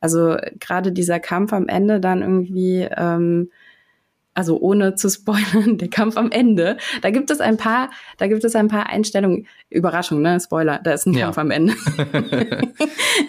Also 0.01 0.37
gerade 0.59 0.93
dieser 0.93 1.21
Kampf 1.21 1.53
am 1.53 1.69
Ende 1.69 2.01
dann 2.01 2.23
irgendwie 2.23 2.89
ähm, 2.97 3.51
also 4.35 4.59
ohne 4.59 4.95
zu 4.95 5.09
spoilern, 5.09 5.79
der 5.79 5.89
Kampf 5.89 6.17
am 6.17 6.31
Ende, 6.31 6.77
da 7.03 7.11
gibt 7.11 7.31
es 7.31 7.41
ein 7.41 7.57
paar, 7.57 7.91
da 8.19 8.27
gibt 8.27 8.45
es 8.45 8.55
ein 8.55 8.69
paar 8.69 8.87
Einstellungen, 8.87 9.47
Überraschung, 9.69 10.23
ne, 10.23 10.39
Spoiler, 10.41 10.81
da 10.83 10.93
ist 10.93 11.07
ein 11.07 11.15
ja. 11.15 11.27
Kampf 11.27 11.39
am 11.39 11.51
Ende. 11.51 11.75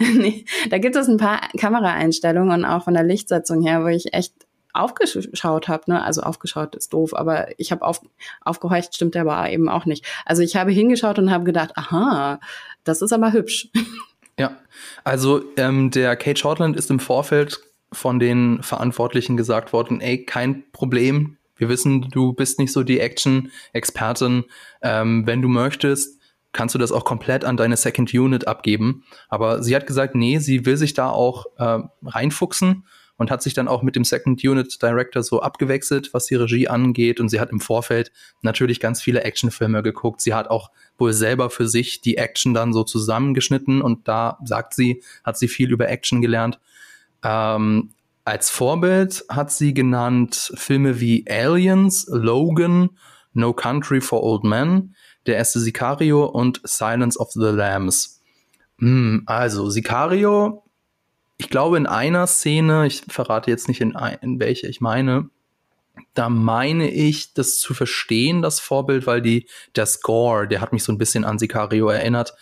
nee, 0.14 0.44
da 0.70 0.78
gibt 0.78 0.96
es 0.96 1.08
ein 1.08 1.16
paar 1.16 1.40
Kameraeinstellungen 1.58 2.52
und 2.52 2.64
auch 2.64 2.84
von 2.84 2.94
der 2.94 3.04
Lichtsetzung 3.04 3.62
her, 3.62 3.82
wo 3.82 3.88
ich 3.88 4.14
echt 4.14 4.34
aufgeschaut 4.74 5.68
habe, 5.68 5.90
ne, 5.90 6.02
also 6.02 6.22
aufgeschaut 6.22 6.74
ist 6.76 6.92
doof, 6.92 7.14
aber 7.14 7.48
ich 7.58 7.72
habe 7.72 7.82
auf, 7.82 8.00
aufgehorcht, 8.40 8.94
stimmt 8.94 9.16
aber 9.16 9.50
eben 9.50 9.68
auch 9.68 9.84
nicht. 9.84 10.04
Also 10.24 10.42
ich 10.42 10.56
habe 10.56 10.70
hingeschaut 10.70 11.18
und 11.18 11.30
habe 11.30 11.44
gedacht, 11.44 11.76
aha, 11.76 12.40
das 12.84 13.02
ist 13.02 13.12
aber 13.12 13.32
hübsch. 13.32 13.68
Ja, 14.38 14.56
also 15.04 15.42
ähm, 15.56 15.90
der 15.90 16.16
Kate 16.16 16.38
Shortland 16.38 16.76
ist 16.76 16.90
im 16.90 17.00
Vorfeld 17.00 17.60
von 17.92 18.18
den 18.18 18.62
Verantwortlichen 18.62 19.36
gesagt 19.36 19.72
worden, 19.72 20.00
ey, 20.00 20.24
kein 20.24 20.64
Problem. 20.72 21.36
Wir 21.56 21.68
wissen, 21.68 22.08
du 22.10 22.32
bist 22.32 22.58
nicht 22.58 22.72
so 22.72 22.82
die 22.82 22.98
Action-Expertin. 22.98 24.44
Ähm, 24.82 25.26
wenn 25.26 25.42
du 25.42 25.48
möchtest, 25.48 26.18
kannst 26.52 26.74
du 26.74 26.78
das 26.78 26.92
auch 26.92 27.04
komplett 27.04 27.44
an 27.44 27.56
deine 27.56 27.76
Second 27.76 28.12
Unit 28.12 28.46
abgeben. 28.46 29.04
Aber 29.28 29.62
sie 29.62 29.74
hat 29.74 29.86
gesagt, 29.86 30.14
nee, 30.14 30.38
sie 30.38 30.66
will 30.66 30.76
sich 30.76 30.94
da 30.94 31.08
auch 31.08 31.46
äh, 31.58 31.78
reinfuchsen 32.04 32.84
und 33.16 33.30
hat 33.30 33.42
sich 33.42 33.54
dann 33.54 33.68
auch 33.68 33.82
mit 33.82 33.94
dem 33.94 34.04
Second 34.04 34.42
Unit 34.42 34.82
Director 34.82 35.22
so 35.22 35.40
abgewechselt, 35.42 36.12
was 36.12 36.26
die 36.26 36.34
Regie 36.34 36.68
angeht. 36.68 37.20
Und 37.20 37.28
sie 37.28 37.40
hat 37.40 37.50
im 37.50 37.60
Vorfeld 37.60 38.10
natürlich 38.42 38.80
ganz 38.80 39.00
viele 39.00 39.22
Actionfilme 39.22 39.82
geguckt. 39.82 40.20
Sie 40.20 40.34
hat 40.34 40.48
auch 40.48 40.70
wohl 40.98 41.12
selber 41.12 41.48
für 41.48 41.68
sich 41.68 42.00
die 42.00 42.16
Action 42.16 42.54
dann 42.54 42.72
so 42.72 42.84
zusammengeschnitten 42.84 43.80
und 43.80 44.08
da 44.08 44.38
sagt 44.44 44.74
sie, 44.74 45.02
hat 45.24 45.38
sie 45.38 45.48
viel 45.48 45.70
über 45.70 45.88
Action 45.88 46.20
gelernt. 46.20 46.58
Ähm, 47.22 47.90
als 48.24 48.50
Vorbild 48.50 49.24
hat 49.28 49.50
sie 49.50 49.74
genannt 49.74 50.52
Filme 50.56 51.00
wie 51.00 51.24
Aliens, 51.28 52.06
Logan, 52.08 52.90
No 53.32 53.52
Country 53.52 54.00
for 54.00 54.22
Old 54.22 54.44
Men, 54.44 54.94
Der 55.26 55.36
erste 55.36 55.60
Sicario 55.60 56.24
und 56.24 56.60
Silence 56.64 57.18
of 57.18 57.30
the 57.32 57.46
Lambs. 57.46 58.20
Hm, 58.78 59.22
also, 59.26 59.70
Sicario, 59.70 60.64
ich 61.36 61.48
glaube 61.48 61.76
in 61.76 61.86
einer 61.86 62.26
Szene, 62.26 62.86
ich 62.86 63.02
verrate 63.08 63.50
jetzt 63.50 63.68
nicht 63.68 63.80
in, 63.80 63.96
ein, 63.96 64.18
in 64.20 64.40
welche 64.40 64.68
ich 64.68 64.80
meine, 64.80 65.30
da 66.14 66.28
meine 66.28 66.90
ich, 66.90 67.34
das 67.34 67.58
zu 67.58 67.74
verstehen, 67.74 68.42
das 68.42 68.60
Vorbild, 68.60 69.06
weil 69.06 69.22
die, 69.22 69.48
der 69.76 69.86
Score, 69.86 70.48
der 70.48 70.60
hat 70.60 70.72
mich 70.72 70.84
so 70.84 70.92
ein 70.92 70.98
bisschen 70.98 71.24
an 71.24 71.38
Sicario 71.38 71.88
erinnert. 71.88 72.34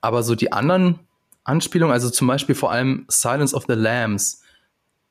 Aber 0.00 0.22
so 0.22 0.34
die 0.34 0.52
anderen 0.52 1.00
Anspielung, 1.46 1.92
also 1.92 2.10
zum 2.10 2.26
Beispiel 2.26 2.54
vor 2.54 2.72
allem 2.72 3.06
Silence 3.08 3.54
of 3.54 3.64
the 3.68 3.74
Lambs, 3.74 4.42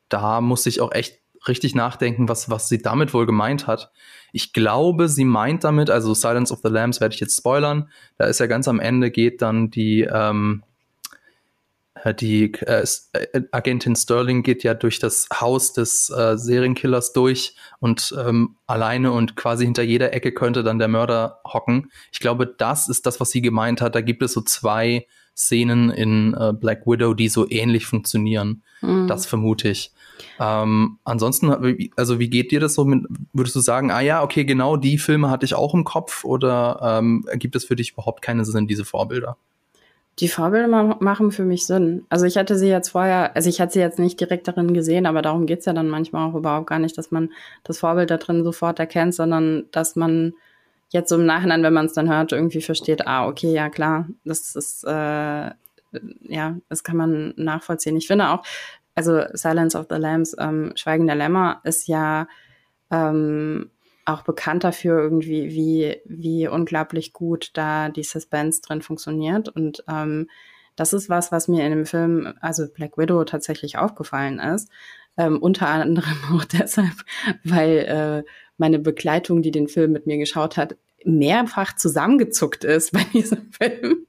da 0.10 0.42
muss 0.42 0.66
ich 0.66 0.82
auch 0.82 0.92
echt 0.92 1.20
richtig 1.48 1.76
nachdenken, 1.76 2.28
was, 2.28 2.50
was 2.50 2.70
sie 2.70 2.82
damit 2.82 3.14
wohl 3.14 3.26
gemeint 3.26 3.68
hat. 3.68 3.92
Ich 4.32 4.54
glaube, 4.54 5.08
sie 5.08 5.26
meint 5.26 5.64
damit, 5.64 5.90
also 5.90 6.14
Silence 6.14 6.52
of 6.52 6.60
the 6.64 6.70
Lambs 6.70 7.00
werde 7.00 7.14
ich 7.14 7.22
jetzt 7.22 7.38
spoilern, 7.38 7.90
da 8.18 8.26
ist 8.26 8.40
ja 8.40 8.48
ganz 8.48 8.68
am 8.68 8.80
Ende 8.80 9.12
geht 9.12 9.42
dann 9.42 9.70
die, 9.70 10.02
ähm, 10.02 10.64
die 12.20 12.54
äh, 12.54 12.86
äh, 13.14 13.42
Agentin 13.52 13.96
Sterling 13.96 14.44
geht 14.44 14.64
ja 14.64 14.74
durch 14.74 15.00
das 15.00 15.28
Haus 15.34 15.74
des 15.74 16.10
äh, 16.10 16.38
Serienkillers 16.38 17.14
durch 17.14 17.56
und 17.80 18.14
ähm, 18.24 18.58
alleine 18.68 19.12
und 19.12 19.36
quasi 19.36 19.66
hinter 19.66 19.82
jeder 19.82 20.14
Ecke 20.14 20.32
könnte 20.32 20.64
dann 20.64 20.78
der 20.78 20.88
Mörder 20.88 21.40
hocken. 21.46 21.90
Ich 22.12 22.20
glaube, 22.20 22.46
das 22.46 22.90
ist 22.90 23.06
das, 23.06 23.20
was 23.20 23.32
sie 23.32 23.42
gemeint 23.42 23.82
hat. 23.82 23.96
Da 23.96 24.02
gibt 24.02 24.22
es 24.22 24.34
so 24.34 24.42
zwei 24.42 25.08
Szenen 25.36 25.90
in 25.90 26.34
äh, 26.34 26.54
Black 26.54 26.88
Widow, 26.88 27.14
die 27.14 27.28
so 27.28 27.50
ähnlich 27.50 27.86
funktionieren. 27.86 28.64
Mhm. 28.82 29.08
Das 29.08 29.26
vermute 29.26 29.70
ich. 29.70 29.92
Ähm, 30.40 30.98
ansonsten, 31.04 31.90
also 31.96 32.20
wie 32.20 32.30
geht 32.30 32.52
dir 32.52 32.60
das 32.60 32.76
so? 32.76 32.86
Mit, 32.86 33.06
würdest 33.34 33.56
du 33.56 33.60
sagen, 33.60 33.92
ah 33.92 34.00
ja, 34.00 34.24
okay, 34.24 34.46
genau 34.46 34.78
die 34.78 34.98
Filme 34.98 35.30
hatte 35.30 35.46
ich 35.46 35.54
auch 35.54 35.74
im 35.74 35.84
Kopf 35.84 36.24
oder 36.24 36.80
ähm, 36.82 37.26
gibt 37.34 37.56
es 37.56 37.66
für 37.66 37.76
dich 37.76 37.92
überhaupt 37.92 38.22
keine 38.22 38.46
Sinn, 38.46 38.68
diese 38.68 38.86
Vorbilder? 38.86 39.38
Die 40.20 40.30
Vorbilder 40.30 40.98
machen 41.02 41.34
für 41.34 41.44
mich 41.44 41.68
Sinn. 41.68 42.06
Also 42.08 42.26
ich 42.26 42.38
hatte 42.38 42.58
sie 42.58 42.70
jetzt 42.70 42.90
vorher, 42.90 43.36
also 43.36 43.50
ich 43.50 43.60
hatte 43.60 43.74
sie 43.74 43.82
jetzt 43.82 44.00
nicht 44.00 44.18
direkt 44.18 44.48
darin 44.48 44.74
gesehen, 44.74 45.06
aber 45.06 45.22
darum 45.22 45.46
geht's 45.46 45.66
ja 45.66 45.74
dann 45.74 45.90
manchmal 45.90 46.30
auch 46.30 46.36
überhaupt 46.36 46.68
gar 46.68 46.80
nicht, 46.80 46.98
dass 46.98 47.12
man 47.12 47.34
das 47.66 47.80
Vorbild 47.80 48.10
da 48.10 48.16
drin 48.16 48.46
sofort 48.46 48.80
erkennt, 48.80 49.14
sondern 49.14 49.66
dass 49.72 49.98
man 49.98 50.34
jetzt 50.96 51.10
so 51.10 51.16
im 51.16 51.26
Nachhinein, 51.26 51.62
wenn 51.62 51.74
man 51.74 51.86
es 51.86 51.94
dann 51.94 52.10
hört, 52.10 52.32
irgendwie 52.32 52.62
versteht, 52.62 53.06
ah, 53.06 53.28
okay, 53.28 53.54
ja 53.54 53.70
klar, 53.70 54.08
das 54.24 54.56
ist, 54.56 54.84
äh, 54.86 54.90
ja, 54.90 56.58
das 56.70 56.84
kann 56.84 56.98
man 56.98 57.34
nachvollziehen. 57.38 57.96
Ich 57.96 58.08
finde 58.08 58.30
auch, 58.30 58.44
also 58.96 59.22
Silence 59.34 59.78
of 59.78 59.88
the 59.90 59.98
Lambs, 59.98 60.36
ähm, 60.40 60.72
Schweigen 60.76 61.06
der 61.06 61.16
Lämmer 61.16 61.62
ist 61.64 61.88
ja 61.88 62.28
ähm, 62.90 63.70
auch 64.06 64.22
bekannt 64.22 64.64
dafür 64.64 65.00
irgendwie, 65.00 65.50
wie, 65.50 65.98
wie 66.06 66.48
unglaublich 66.48 67.12
gut 67.12 67.52
da 67.54 67.90
die 67.90 68.04
Suspense 68.04 68.62
drin 68.62 68.82
funktioniert. 68.82 69.50
Und 69.50 69.84
ähm, 69.90 70.30
das 70.76 70.94
ist 70.94 71.10
was, 71.10 71.32
was 71.32 71.48
mir 71.48 71.66
in 71.66 71.72
dem 71.72 71.86
Film, 71.86 72.34
also 72.40 72.68
Black 72.72 72.98
Widow, 72.98 73.24
tatsächlich 73.26 73.78
aufgefallen 73.78 74.40
ist. 74.40 74.70
Ähm, 75.18 75.42
unter 75.42 75.68
anderem 75.68 76.18
auch 76.34 76.46
deshalb, 76.46 76.96
weil 77.44 78.24
äh, 78.26 78.30
meine 78.58 78.80
Begleitung, 78.80 79.42
die 79.42 79.52
den 79.52 79.68
Film 79.68 79.92
mit 79.92 80.08
mir 80.08 80.18
geschaut 80.18 80.56
hat, 80.56 80.78
mehrfach 81.06 81.76
zusammengezuckt 81.76 82.64
ist 82.64 82.92
bei 82.92 83.04
diesem 83.14 83.52
Film, 83.52 84.06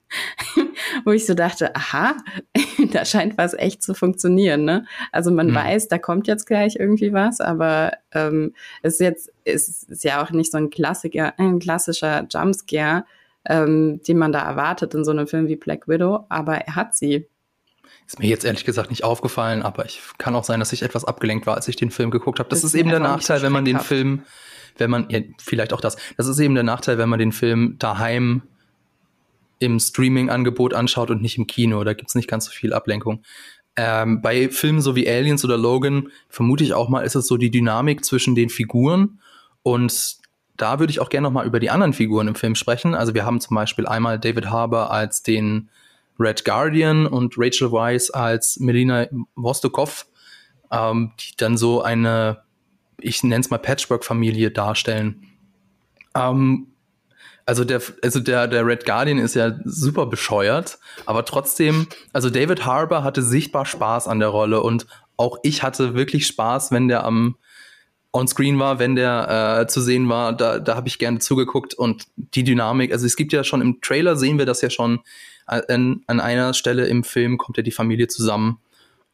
wo 1.05 1.12
ich 1.12 1.26
so 1.26 1.35
dachte, 1.35 1.75
aha, 1.76 2.17
da 2.93 3.05
scheint 3.05 3.38
was 3.38 3.55
echt 3.55 3.83
zu 3.83 3.95
funktionieren. 3.95 4.65
Ne? 4.65 4.87
Also 5.12 5.31
man 5.31 5.49
mhm. 5.49 5.55
weiß, 5.55 5.88
da 5.88 5.99
kommt 5.99 6.26
jetzt 6.26 6.47
gleich 6.47 6.76
irgendwie 6.76 7.12
was, 7.12 7.41
aber 7.41 7.93
ähm, 8.12 8.55
es 8.83 8.95
ist 8.95 9.00
jetzt 9.00 9.33
es 9.47 9.85
ist 9.85 10.05
ja 10.05 10.23
auch 10.23 10.31
nicht 10.31 10.50
so 10.50 10.59
ein 10.59 10.71
Klassiker, 10.71 11.38
ein 11.38 11.59
klassischer 11.59 12.26
Jumpscare, 12.31 13.05
ähm, 13.45 14.00
den 14.07 14.19
man 14.19 14.33
da 14.33 14.41
erwartet 14.41 14.95
in 14.95 15.05
so 15.05 15.12
einem 15.12 15.26
Film 15.26 15.49
wie 15.49 15.57
Black 15.57 15.88
Widow, 15.88 16.26
aber 16.29 16.57
er 16.57 16.75
hat 16.75 16.95
sie. 16.95 17.26
Ist 18.07 18.19
mir 18.19 18.29
jetzt 18.29 18.45
ehrlich 18.45 18.65
gesagt 18.65 18.91
nicht 18.91 19.05
aufgefallen, 19.05 19.62
aber 19.62 19.85
ich 19.85 20.00
kann 20.19 20.35
auch 20.35 20.45
sein, 20.45 20.61
dass 20.61 20.73
ich 20.73 20.83
etwas 20.83 21.05
abgelenkt 21.05 21.47
war, 21.47 21.55
als 21.55 21.67
ich 21.69 21.76
den 21.76 21.91
Film 21.91 22.11
geguckt 22.11 22.38
habe. 22.38 22.49
Das, 22.49 22.61
das 22.61 22.73
ist 22.73 22.79
eben 22.79 22.91
der 22.91 23.00
Nachteil, 23.00 23.38
so 23.38 23.45
wenn 23.45 23.53
man 23.53 23.65
den 23.65 23.81
Film 23.81 24.23
wenn 24.78 24.90
man, 24.90 25.06
ja, 25.11 25.21
vielleicht 25.38 25.73
auch 25.73 25.80
das, 25.80 25.97
das 26.16 26.26
ist 26.26 26.38
eben 26.38 26.54
der 26.54 26.64
Nachteil, 26.64 26.99
wenn 26.99 27.09
man 27.09 27.18
den 27.18 27.33
Film 27.33 27.76
daheim 27.78 28.42
im 29.59 29.80
Streaming-Angebot 29.80 30.75
anschaut 30.75 31.11
und 31.11 31.23
nicht 31.23 31.38
im 31.38 31.47
Kino. 31.47 31.83
Da 31.85 31.95
gibt's 31.95 32.14
nicht 32.14 32.28
ganz 32.28 32.47
so 32.47 32.50
viel 32.50 32.73
Ablenkung. 32.73 33.23
Ähm, 33.76 34.23
bei 34.23 34.49
Filmen 34.49 34.80
so 34.80 34.97
wie 34.97 35.09
Aliens 35.09 35.45
oder 35.45 35.59
Logan 35.59 36.09
vermute 36.28 36.64
ich 36.64 36.73
auch 36.73 36.88
mal, 36.88 37.02
ist 37.02 37.14
es 37.14 37.26
so 37.26 37.37
die 37.37 37.50
Dynamik 37.50 38.04
zwischen 38.04 38.35
den 38.35 38.49
Figuren 38.49 39.21
und 39.62 40.16
da 40.56 40.78
würde 40.78 40.90
ich 40.90 41.00
auch 41.00 41.11
gerne 41.11 41.26
noch 41.26 41.33
mal 41.33 41.47
über 41.47 41.61
die 41.61 41.68
anderen 41.68 41.92
Figuren 41.92 42.28
im 42.28 42.35
Film 42.35 42.54
sprechen. 42.54 42.95
Also 42.95 43.12
wir 43.12 43.26
haben 43.26 43.40
zum 43.40 43.54
Beispiel 43.54 43.87
einmal 43.87 44.18
David 44.18 44.47
Harbour 44.47 44.90
als 44.90 45.23
den 45.23 45.68
Red 46.18 46.47
Guardian 46.47 47.06
und 47.06 47.35
Rachel 47.37 47.73
Weisz 47.73 48.11
als 48.11 48.59
Melina 48.59 49.06
Vostokov, 49.35 50.06
ähm, 50.71 51.12
die 51.21 51.37
dann 51.37 51.59
so 51.59 51.83
eine 51.83 52.42
ich 53.00 53.23
nenne 53.23 53.41
es 53.41 53.50
mal 53.50 53.59
Patchwork-Familie 53.59 54.50
darstellen. 54.50 55.23
Ähm, 56.15 56.69
also 57.45 57.65
der, 57.65 57.81
also 58.03 58.19
der, 58.19 58.49
der 58.49 58.67
Red 58.67 58.85
Guardian 58.85 59.19
ist 59.19 59.37
ja 59.37 59.57
super 59.65 60.07
bescheuert, 60.07 60.79
aber 61.07 61.25
trotzdem, 61.25 61.87
also 62.12 62.29
David 62.29 62.67
Harbour 62.67 63.05
hatte 63.05 63.23
sichtbar 63.23 63.65
Spaß 63.65 64.09
an 64.09 64.19
der 64.19 64.31
Rolle 64.31 64.62
und 64.62 64.87
auch 65.17 65.38
ich 65.45 65.62
hatte 65.62 65.95
wirklich 65.95 66.26
Spaß, 66.26 66.73
wenn 66.73 66.88
der 66.88 67.05
am 67.05 67.37
on-screen 68.12 68.59
war, 68.59 68.81
wenn 68.81 68.97
der 68.97 69.61
äh, 69.61 69.67
zu 69.69 69.81
sehen 69.81 70.09
war, 70.09 70.33
da, 70.33 70.59
da 70.59 70.75
habe 70.75 70.88
ich 70.88 70.99
gerne 70.99 71.21
zugeguckt 71.21 71.75
und 71.75 72.07
die 72.17 72.43
Dynamik, 72.43 72.93
also 72.93 73.07
es 73.07 73.15
gibt 73.15 73.33
ja 73.33 73.45
schon 73.45 73.61
im 73.61 73.81
Trailer 73.81 74.17
sehen 74.17 74.38
wir 74.38 74.47
das 74.47 74.61
ja 74.61 74.71
schon, 74.71 75.00
an, 75.47 76.03
an 76.09 76.19
einer 76.19 76.53
Stelle 76.55 76.87
im 76.87 77.05
Film 77.05 77.38
kommt 77.38 77.57
ja 77.57 77.62
die 77.62 77.71
Familie 77.71 78.09
zusammen 78.09 78.59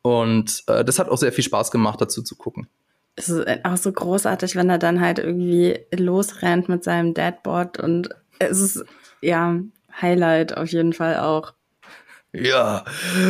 und 0.01 0.62
äh, 0.69 0.83
das 0.83 0.99
hat 0.99 1.11
auch 1.11 1.19
sehr 1.19 1.33
viel 1.33 1.45
Spaß 1.45 1.71
gemacht, 1.71 2.01
dazu 2.01 2.23
zu 2.23 2.37
gucken 2.37 2.69
es 3.16 3.28
ist 3.28 3.47
auch 3.64 3.76
so 3.76 3.92
großartig, 3.92 4.57
wenn 4.57 4.71
er 4.71 4.78
dann 4.78 5.00
halt 5.00 5.19
irgendwie 5.19 5.78
losrennt 5.95 6.69
mit 6.69 6.85
seinem 6.85 7.14
Deadboard 7.14 7.78
und 7.78 8.09
es 8.38 8.61
ist 8.61 8.85
ja 9.21 9.57
Highlight 10.00 10.57
auf 10.57 10.69
jeden 10.69 10.92
Fall 10.92 11.19
auch. 11.19 11.52
Ja, 12.35 12.85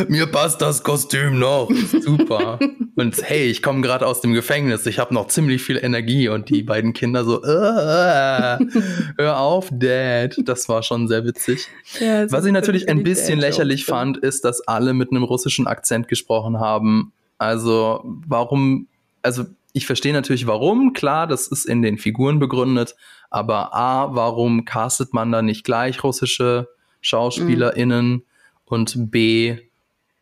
mir 0.07 0.27
passt 0.27 0.61
das 0.61 0.81
Kostüm 0.81 1.37
noch. 1.37 1.69
Super. 2.01 2.57
Und 2.95 3.21
hey, 3.21 3.49
ich 3.49 3.61
komme 3.61 3.81
gerade 3.81 4.07
aus 4.07 4.21
dem 4.21 4.33
Gefängnis, 4.33 4.85
ich 4.85 4.97
habe 4.97 5.13
noch 5.13 5.27
ziemlich 5.27 5.61
viel 5.61 5.77
Energie 5.77 6.29
und 6.29 6.47
die 6.47 6.63
beiden 6.63 6.93
Kinder 6.93 7.25
so, 7.25 7.43
äh, 7.43 8.59
hör 9.17 9.39
auf, 9.39 9.67
Dad. 9.71 10.37
Das 10.45 10.69
war 10.69 10.83
schon 10.83 11.09
sehr 11.09 11.25
witzig. 11.25 11.67
Ja, 11.99 12.31
Was 12.31 12.45
ich 12.45 12.53
natürlich 12.53 12.87
ein 12.87 13.03
bisschen 13.03 13.39
lächerlich 13.39 13.83
fand, 13.83 14.17
ist, 14.19 14.45
dass 14.45 14.65
alle 14.69 14.93
mit 14.93 15.11
einem 15.11 15.23
russischen 15.23 15.67
Akzent 15.67 16.07
gesprochen 16.07 16.61
haben. 16.61 17.11
Also 17.37 17.99
warum, 18.05 18.87
also 19.21 19.43
ich 19.73 19.87
verstehe 19.87 20.13
natürlich 20.13 20.47
warum, 20.47 20.93
klar, 20.93 21.27
das 21.27 21.47
ist 21.47 21.65
in 21.65 21.81
den 21.81 21.97
Figuren 21.97 22.39
begründet, 22.39 22.95
aber 23.29 23.73
A, 23.73 24.15
warum 24.15 24.65
castet 24.65 25.13
man 25.13 25.31
da 25.31 25.41
nicht 25.41 25.65
gleich 25.65 26.03
russische 26.03 26.69
SchauspielerInnen 27.01 28.11
mhm. 28.11 28.23
und 28.65 29.11
B, 29.11 29.57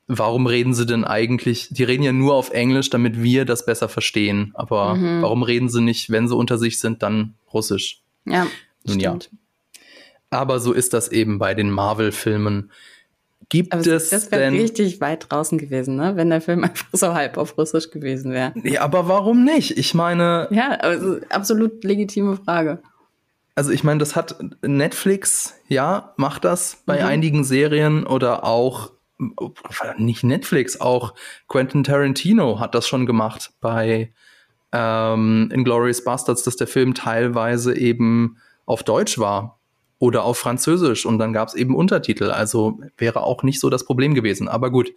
warum 0.08 0.48
reden 0.48 0.74
sie 0.74 0.86
denn 0.86 1.04
eigentlich, 1.04 1.68
die 1.70 1.84
reden 1.84 2.04
ja 2.04 2.14
nur 2.14 2.34
auf 2.36 2.52
Englisch, 2.52 2.90
damit 2.90 3.22
wir 3.22 3.46
das 3.46 3.66
besser 3.66 3.90
verstehen, 3.90 4.52
aber 4.56 4.96
mhm. 4.96 5.22
warum 5.22 5.44
reden 5.44 5.70
sie 5.70 5.82
nicht, 5.82 6.10
wenn 6.10 6.28
sie 6.28 6.36
unter 6.36 6.58
sich 6.58 6.80
sind, 6.80 7.04
dann 7.04 7.36
Russisch? 7.54 8.02
Ja, 8.26 8.48
Nun 8.86 9.00
stimmt. 9.00 9.30
ja. 9.32 9.40
Aber 10.30 10.62
so 10.62 10.72
ist 10.72 10.94
das 10.94 11.10
eben 11.10 11.40
bei 11.40 11.54
den 11.54 11.70
Marvel-Filmen. 11.70 12.72
Gibt 13.52 13.74
aber 13.74 13.86
es 13.86 14.10
das 14.10 14.32
wäre 14.32 14.50
richtig 14.50 15.02
weit 15.02 15.26
draußen 15.30 15.58
gewesen, 15.58 15.98
ne? 15.98 16.16
wenn 16.16 16.30
der 16.30 16.40
Film 16.40 16.64
einfach 16.64 16.88
so 16.94 17.14
halb 17.14 17.38
auf 17.38 17.58
Russisch 17.58 17.92
gewesen 17.92 18.32
wäre. 18.32 18.54
Ja, 18.64 18.82
aber 18.82 19.10
warum 19.10 19.44
nicht? 19.44 19.78
Ich 19.78 19.94
meine. 19.94 20.48
Ja, 20.52 20.70
also 20.72 21.20
absolut 21.30 21.84
legitime 21.84 22.38
Frage. 22.38 22.82
Also 23.54 23.72
ich 23.72 23.84
meine, 23.84 24.00
das 24.00 24.16
hat 24.16 24.38
Netflix, 24.66 25.56
ja, 25.68 26.14
macht 26.16 26.46
das 26.46 26.82
bei 26.86 27.02
mhm. 27.02 27.06
einigen 27.08 27.44
Serien 27.44 28.08
oder 28.08 28.46
auch 28.46 28.94
nicht 29.98 30.24
Netflix, 30.24 30.80
auch 30.80 31.14
Quentin 31.50 31.84
Tarantino 31.84 32.60
hat 32.60 32.74
das 32.74 32.88
schon 32.88 33.06
gemacht 33.06 33.52
bei 33.60 34.14
ähm, 34.72 35.50
Inglourious 35.54 36.06
Bastards, 36.06 36.44
dass 36.44 36.56
der 36.56 36.68
Film 36.68 36.94
teilweise 36.94 37.78
eben 37.78 38.38
auf 38.66 38.82
Deutsch 38.84 39.20
war 39.20 39.61
oder 40.02 40.24
auf 40.24 40.40
Französisch 40.40 41.06
und 41.06 41.20
dann 41.20 41.32
gab 41.32 41.50
es 41.50 41.54
eben 41.54 41.76
Untertitel. 41.76 42.32
Also 42.32 42.80
wäre 42.98 43.22
auch 43.22 43.44
nicht 43.44 43.60
so 43.60 43.70
das 43.70 43.86
Problem 43.86 44.16
gewesen. 44.16 44.48
Aber 44.48 44.72
gut, 44.72 44.92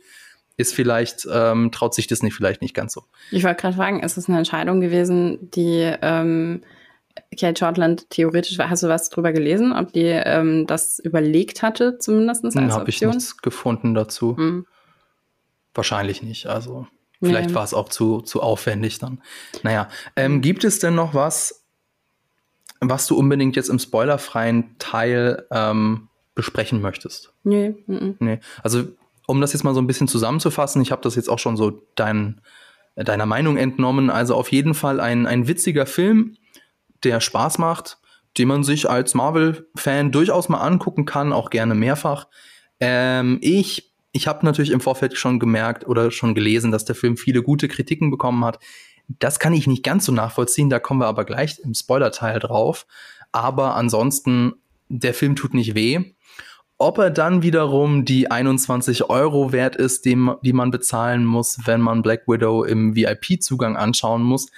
ist 0.57 0.73
vielleicht, 0.73 1.29
ähm, 1.31 1.71
traut 1.71 1.95
sich 1.95 2.07
Disney 2.07 2.31
vielleicht 2.31 2.63
nicht 2.63 2.73
ganz 2.73 2.95
so. 2.95 3.05
Ich 3.31 3.45
wollte 3.45 3.61
gerade 3.61 3.77
fragen, 3.77 4.03
ist 4.03 4.17
es 4.17 4.29
eine 4.29 4.39
Entscheidung 4.39 4.81
gewesen, 4.81 5.51
die 5.51 5.93
ähm, 6.01 6.63
Kate 7.39 7.59
Shortland 7.59 8.09
theoretisch, 8.09 8.59
hast 8.59 8.83
du 8.83 8.89
was 8.89 9.11
drüber 9.11 9.33
gelesen, 9.33 9.75
ob 9.75 9.93
die 9.93 10.07
ähm, 10.07 10.67
das 10.67 11.01
überlegt 11.01 11.63
hatte, 11.63 11.99
zumindest 11.99 12.47
als 12.47 12.55
hm, 12.55 12.73
Habe 12.73 12.89
ich 12.89 13.03
nichts 13.03 13.37
gefunden 13.37 13.93
dazu. 13.93 14.39
Hm. 14.39 14.67
Wahrscheinlich 15.75 16.23
nicht, 16.23 16.47
also 16.47 16.87
vielleicht 17.21 17.51
nee. 17.51 17.55
war 17.55 17.65
es 17.65 17.75
auch 17.75 17.91
zu, 17.91 18.23
zu 18.23 18.41
aufwendig 18.41 19.01
dann. 19.01 19.21
Naja, 19.63 19.91
ähm, 20.17 20.41
gibt 20.41 20.65
es 20.65 20.79
denn 20.79 20.95
noch 20.95 21.13
was, 21.13 21.64
was 22.91 23.07
du 23.07 23.17
unbedingt 23.17 23.57
jetzt 23.57 23.69
im 23.69 23.79
spoilerfreien 23.79 24.77
Teil 24.79 25.47
ähm, 25.51 26.09
besprechen 26.35 26.81
möchtest? 26.81 27.33
Nee. 27.43 27.75
Mm 27.87 28.11
nee. 28.19 28.41
Also 28.63 28.85
um 29.27 29.41
das 29.41 29.53
jetzt 29.53 29.63
mal 29.63 29.75
so 29.75 29.81
ein 29.81 29.87
bisschen 29.87 30.09
zusammenzufassen, 30.09 30.83
ich 30.83 30.93
habe 30.93 31.03
das 31.03 31.15
jetzt 31.15 31.29
auch 31.29 31.39
schon 31.39 31.57
so 31.57 31.83
dein, 31.95 32.41
deiner 32.95 33.27
Meinung 33.27 33.57
entnommen. 33.57 34.11
Also 34.11 34.35
auf 34.35 34.53
jeden 34.53 34.75
Fall 34.75 35.01
ein, 35.01 35.27
ein 35.27 35.49
witziger 35.49 35.87
Film, 35.87 36.37
der 37.05 37.21
Spaß 37.21 37.59
macht, 37.59 37.99
den 38.37 38.49
man 38.49 38.65
sich 38.65 38.89
als 38.89 39.15
Marvel-Fan 39.15 40.13
durchaus 40.13 40.49
mal 40.49 40.59
angucken 40.59 41.05
kann, 41.05 41.33
auch 41.33 41.51
gerne 41.51 41.75
mehrfach. 41.75 42.27
Ähm, 42.81 43.39
ich 43.41 43.95
ich 44.17 44.29
habe 44.29 44.47
natürlich 44.47 44.71
im 44.71 44.81
Vorfeld 44.81 45.19
schon 45.19 45.41
gemerkt 45.41 45.89
oder 45.89 46.13
schon 46.13 46.37
gelesen, 46.37 46.71
dass 46.71 46.85
der 46.85 46.95
Film 46.95 47.17
viele 47.17 47.43
gute 47.43 47.67
Kritiken 47.67 48.13
bekommen 48.13 48.45
hat. 48.45 48.61
Das 49.09 49.39
kann 49.39 49.53
ich 49.53 49.67
nicht 49.67 49.83
ganz 49.83 50.07
so 50.07 50.13
nachvollziehen, 50.13 50.71
da 50.71 50.79
kommen 50.79 51.01
wir 51.01 51.07
aber 51.07 51.25
gleich 51.25 51.59
im 51.61 51.75
Spoiler-Teil 51.75 52.41
drauf. 52.41 52.87
Aber 53.33 53.75
ansonsten, 53.75 54.55
der 54.89 55.15
Film 55.15 55.37
tut 55.37 55.55
nicht 55.55 55.75
weh. 55.75 56.15
Ob 56.79 56.99
er 56.99 57.11
dann 57.11 57.43
wiederum 57.43 58.05
die 58.05 58.31
21 58.31 59.09
Euro 59.09 59.53
wert 59.53 59.77
ist, 59.77 60.05
die, 60.05 60.17
die 60.43 60.53
man 60.53 60.71
bezahlen 60.71 61.25
muss, 61.25 61.59
wenn 61.65 61.81
man 61.81 62.03
Black 62.03 62.27
Widow 62.27 62.65
im 62.65 62.97
VIP-Zugang 62.97 63.77
anschauen 63.77 64.23
muss, 64.23 64.49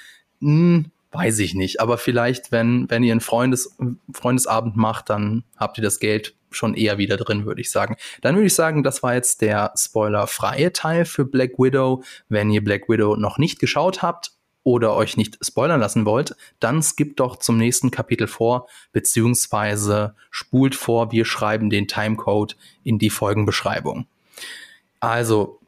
mh, 0.41 0.51
hm, 0.51 0.93
weiß 1.13 1.39
ich 1.41 1.55
nicht. 1.55 1.81
Aber 1.81 1.99
vielleicht, 1.99 2.53
wenn, 2.53 2.91
wenn 2.91 3.03
ihr 3.03 3.13
einen 3.13 3.21
Freundes, 3.21 3.77
Freundesabend 4.13 4.77
macht, 4.77 5.11
dann 5.11 5.45
habt 5.57 5.79
ihr 5.79 5.85
das 5.85 5.99
Geld 5.99 6.35
schon 6.51 6.75
eher 6.75 6.99
wieder 6.99 7.17
drin, 7.17 7.45
würde 7.45 7.61
ich 7.61 7.71
sagen. 7.71 7.97
Dann 8.23 8.35
würde 8.35 8.47
ich 8.47 8.55
sagen, 8.55 8.83
das 8.83 9.03
war 9.03 9.15
jetzt 9.15 9.43
der 9.43 9.73
spoilerfreie 9.77 10.73
Teil 10.73 11.05
für 11.05 11.25
Black 11.25 11.59
Widow. 11.59 12.03
Wenn 12.29 12.51
ihr 12.51 12.63
Black 12.65 12.89
Widow 12.89 13.17
noch 13.17 13.39
nicht 13.39 13.59
geschaut 13.59 14.03
habt 14.03 14.36
oder 14.67 14.97
euch 14.97 15.17
nicht 15.17 15.39
spoilern 15.47 15.79
lassen 15.79 16.05
wollt, 16.07 16.35
dann 16.59 16.83
skippt 16.83 17.21
doch 17.21 17.37
zum 17.37 17.57
nächsten 17.57 17.93
Kapitel 17.93 18.27
vor, 18.27 18.67
beziehungsweise 18.93 20.17
spult 20.29 20.75
vor, 20.75 21.13
wir 21.13 21.25
schreiben 21.25 21.71
den 21.71 21.87
Timecode 21.87 22.57
in 22.83 22.99
die 22.99 23.11
Folgenbeschreibung. 23.11 24.07
Also, 24.99 25.61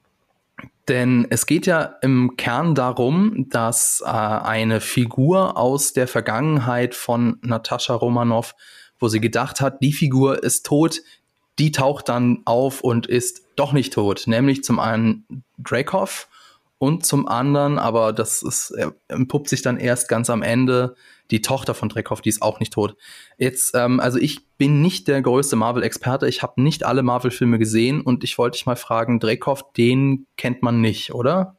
denn 0.88 1.28
es 1.30 1.46
geht 1.46 1.66
ja 1.66 1.82
im 2.02 2.36
Kern 2.36 2.74
darum, 2.74 3.46
dass 3.50 4.02
äh, 4.04 4.08
eine 4.08 4.80
Figur 4.80 5.56
aus 5.56 5.92
der 5.92 6.08
Vergangenheit 6.08 6.96
von 6.96 7.38
Natascha 7.42 7.94
Romanoff, 7.94 8.56
wo 8.98 9.06
sie 9.06 9.20
gedacht 9.20 9.60
hat, 9.60 9.80
die 9.80 9.92
Figur 9.92 10.42
ist 10.42 10.66
tot, 10.66 11.02
die 11.60 11.70
taucht 11.70 12.08
dann 12.08 12.40
auf 12.46 12.80
und 12.80 13.06
ist 13.06 13.42
doch 13.54 13.72
nicht 13.72 13.92
tot. 13.92 14.24
Nämlich 14.26 14.64
zum 14.64 14.80
einen 14.80 15.44
Dracov 15.56 16.27
und 16.78 17.04
zum 17.04 17.26
anderen, 17.26 17.78
aber 17.78 18.12
das 18.12 18.42
ist, 18.42 18.72
entpuppt 19.08 19.48
sich 19.48 19.62
dann 19.62 19.78
erst 19.78 20.08
ganz 20.08 20.30
am 20.30 20.42
Ende, 20.42 20.94
die 21.30 21.42
Tochter 21.42 21.74
von 21.74 21.88
Dreckhoff, 21.88 22.20
die 22.20 22.30
ist 22.30 22.40
auch 22.40 22.60
nicht 22.60 22.72
tot. 22.72 22.96
Jetzt, 23.36 23.74
ähm, 23.74 24.00
also 24.00 24.18
ich 24.18 24.46
bin 24.56 24.80
nicht 24.80 25.08
der 25.08 25.20
größte 25.20 25.56
Marvel-Experte, 25.56 26.28
ich 26.28 26.42
habe 26.42 26.62
nicht 26.62 26.84
alle 26.84 27.02
Marvel-Filme 27.02 27.58
gesehen 27.58 28.00
und 28.00 28.24
ich 28.24 28.38
wollte 28.38 28.56
dich 28.56 28.66
mal 28.66 28.76
fragen, 28.76 29.20
Dreckhoff, 29.20 29.72
den 29.72 30.26
kennt 30.36 30.62
man 30.62 30.80
nicht, 30.80 31.12
oder? 31.12 31.56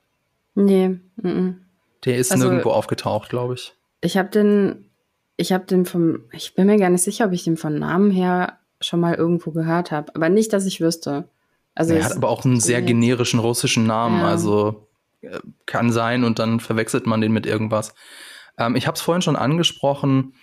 Nee. 0.55 0.85
M 0.85 1.01
-m. 1.21 1.53
Der 2.05 2.17
ist 2.17 2.31
also, 2.31 2.47
nirgendwo 2.47 2.71
aufgetaucht, 2.71 3.29
glaube 3.29 3.55
ich. 3.55 3.73
Ich 4.01 4.17
habe 4.17 4.29
den, 4.29 4.89
ich 5.37 5.51
habe 5.51 5.65
den 5.65 5.85
vom, 5.85 6.23
ich 6.31 6.55
bin 6.55 6.67
mir 6.67 6.77
gar 6.77 6.89
nicht 6.89 7.03
sicher, 7.03 7.25
ob 7.25 7.33
ich 7.33 7.43
den 7.43 7.57
von 7.57 7.77
Namen 7.77 8.11
her 8.11 8.57
schon 8.81 9.01
mal 9.01 9.15
irgendwo 9.15 9.51
gehört 9.51 9.91
habe, 9.91 10.15
aber 10.15 10.29
nicht, 10.29 10.53
dass 10.53 10.65
ich 10.65 10.79
wüsste. 10.79 11.27
Also 11.75 11.93
er 11.93 12.05
hat 12.05 12.15
aber 12.15 12.29
auch 12.29 12.45
einen 12.45 12.59
sehr 12.59 12.81
generischen 12.81 13.39
russischen 13.39 13.85
Namen, 13.85 14.19
ja. 14.19 14.27
also 14.27 14.69
äh, 14.69 14.88
kann 15.65 15.91
sein 15.91 16.23
und 16.23 16.39
dann 16.39 16.59
verwechselt 16.59 17.05
man 17.05 17.21
den 17.21 17.31
mit 17.31 17.45
irgendwas. 17.45 17.93
Ähm, 18.57 18.75
ich 18.75 18.87
habe 18.87 18.95
es 18.95 19.01
vorhin 19.01 19.21
schon 19.21 19.35
angesprochen. 19.35 20.33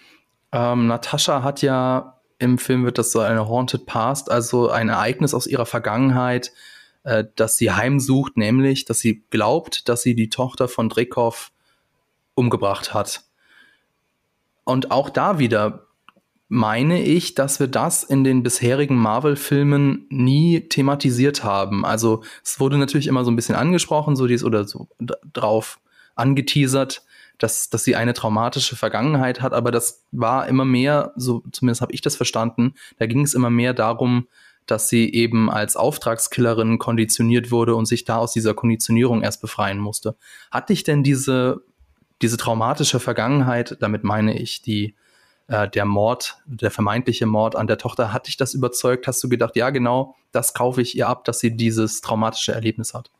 Ähm, 0.52 0.86
Natascha 0.86 1.42
hat 1.42 1.62
ja 1.62 2.20
im 2.38 2.58
Film 2.58 2.84
wird 2.84 2.98
das 2.98 3.12
so 3.12 3.20
eine 3.20 3.48
Haunted 3.48 3.86
Past, 3.86 4.30
also 4.30 4.68
ein 4.68 4.88
Ereignis 4.88 5.32
aus 5.32 5.46
ihrer 5.46 5.66
Vergangenheit, 5.66 6.52
äh, 7.04 7.24
das 7.34 7.56
sie 7.56 7.70
heimsucht, 7.70 8.36
nämlich, 8.36 8.84
dass 8.84 9.00
sie 9.00 9.24
glaubt, 9.30 9.88
dass 9.88 10.02
sie 10.02 10.14
die 10.14 10.28
Tochter 10.28 10.68
von 10.68 10.88
Dreckhoff 10.88 11.52
umgebracht 12.34 12.92
hat. 12.92 13.22
Und 14.64 14.90
auch 14.90 15.08
da 15.08 15.38
wieder 15.38 15.85
meine 16.48 17.02
ich, 17.02 17.34
dass 17.34 17.58
wir 17.58 17.66
das 17.66 18.04
in 18.04 18.22
den 18.22 18.42
bisherigen 18.42 18.96
Marvel-Filmen 18.96 20.06
nie 20.10 20.60
thematisiert 20.60 21.42
haben. 21.42 21.84
Also 21.84 22.22
es 22.44 22.60
wurde 22.60 22.78
natürlich 22.78 23.08
immer 23.08 23.24
so 23.24 23.30
ein 23.30 23.36
bisschen 23.36 23.56
angesprochen, 23.56 24.14
so 24.14 24.26
dies 24.26 24.44
oder 24.44 24.66
so 24.66 24.88
drauf 25.32 25.80
angeteasert, 26.14 27.02
dass, 27.38 27.68
dass 27.68 27.84
sie 27.84 27.96
eine 27.96 28.14
traumatische 28.14 28.76
Vergangenheit 28.76 29.42
hat, 29.42 29.52
aber 29.52 29.70
das 29.70 30.04
war 30.12 30.46
immer 30.48 30.64
mehr, 30.64 31.12
so 31.16 31.42
zumindest 31.52 31.82
habe 31.82 31.92
ich 31.92 32.00
das 32.00 32.16
verstanden, 32.16 32.74
da 32.98 33.06
ging 33.06 33.20
es 33.22 33.34
immer 33.34 33.50
mehr 33.50 33.74
darum, 33.74 34.28
dass 34.64 34.88
sie 34.88 35.12
eben 35.12 35.50
als 35.50 35.76
Auftragskillerin 35.76 36.78
konditioniert 36.78 37.50
wurde 37.50 37.74
und 37.74 37.86
sich 37.86 38.04
da 38.04 38.16
aus 38.16 38.32
dieser 38.32 38.54
Konditionierung 38.54 39.22
erst 39.22 39.40
befreien 39.40 39.78
musste. 39.78 40.16
Hat 40.50 40.70
dich 40.70 40.82
denn 40.82 41.02
diese, 41.02 41.62
diese 42.22 42.36
traumatische 42.36 42.98
Vergangenheit, 42.98 43.76
damit 43.80 44.02
meine 44.02 44.38
ich 44.38 44.62
die 44.62 44.94
äh, 45.48 45.68
der 45.68 45.84
Mord, 45.84 46.38
der 46.46 46.70
vermeintliche 46.70 47.26
Mord 47.26 47.56
an 47.56 47.66
der 47.66 47.78
Tochter, 47.78 48.12
hat 48.12 48.26
dich 48.26 48.36
das 48.36 48.54
überzeugt? 48.54 49.06
Hast 49.06 49.22
du 49.22 49.28
gedacht, 49.28 49.56
ja 49.56 49.70
genau, 49.70 50.16
das 50.32 50.54
kaufe 50.54 50.82
ich 50.82 50.96
ihr 50.96 51.08
ab, 51.08 51.24
dass 51.24 51.38
sie 51.38 51.56
dieses 51.56 52.00
traumatische 52.00 52.52
Erlebnis 52.52 52.94
hat? 52.94 53.10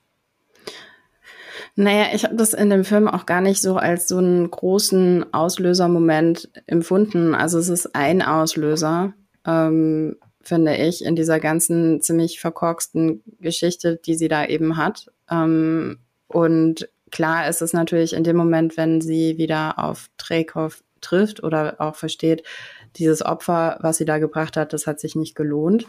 Naja, 1.78 2.06
ich 2.14 2.24
habe 2.24 2.36
das 2.36 2.54
in 2.54 2.70
dem 2.70 2.84
Film 2.84 3.06
auch 3.06 3.26
gar 3.26 3.42
nicht 3.42 3.60
so 3.60 3.76
als 3.76 4.08
so 4.08 4.16
einen 4.16 4.50
großen 4.50 5.32
Auslösermoment 5.34 6.48
empfunden. 6.66 7.34
Also 7.34 7.58
es 7.58 7.68
ist 7.68 7.94
ein 7.94 8.22
Auslöser, 8.22 9.12
ähm, 9.46 10.16
finde 10.40 10.74
ich, 10.76 11.04
in 11.04 11.16
dieser 11.16 11.38
ganzen 11.38 12.00
ziemlich 12.00 12.40
verkorksten 12.40 13.22
Geschichte, 13.40 14.00
die 14.04 14.14
sie 14.14 14.28
da 14.28 14.46
eben 14.46 14.78
hat. 14.78 15.10
Ähm, 15.30 15.98
und 16.28 16.88
klar 17.10 17.46
ist 17.46 17.60
es 17.60 17.74
natürlich 17.74 18.14
in 18.14 18.24
dem 18.24 18.36
Moment, 18.36 18.78
wenn 18.78 19.02
sie 19.02 19.36
wieder 19.36 19.78
auf 19.78 20.08
Träkow 20.16 20.82
trifft 21.06 21.42
oder 21.42 21.76
auch 21.78 21.94
versteht, 21.94 22.42
dieses 22.96 23.24
Opfer, 23.24 23.78
was 23.80 23.98
sie 23.98 24.04
da 24.04 24.18
gebracht 24.18 24.56
hat, 24.56 24.72
das 24.72 24.86
hat 24.86 25.00
sich 25.00 25.16
nicht 25.16 25.34
gelohnt 25.34 25.86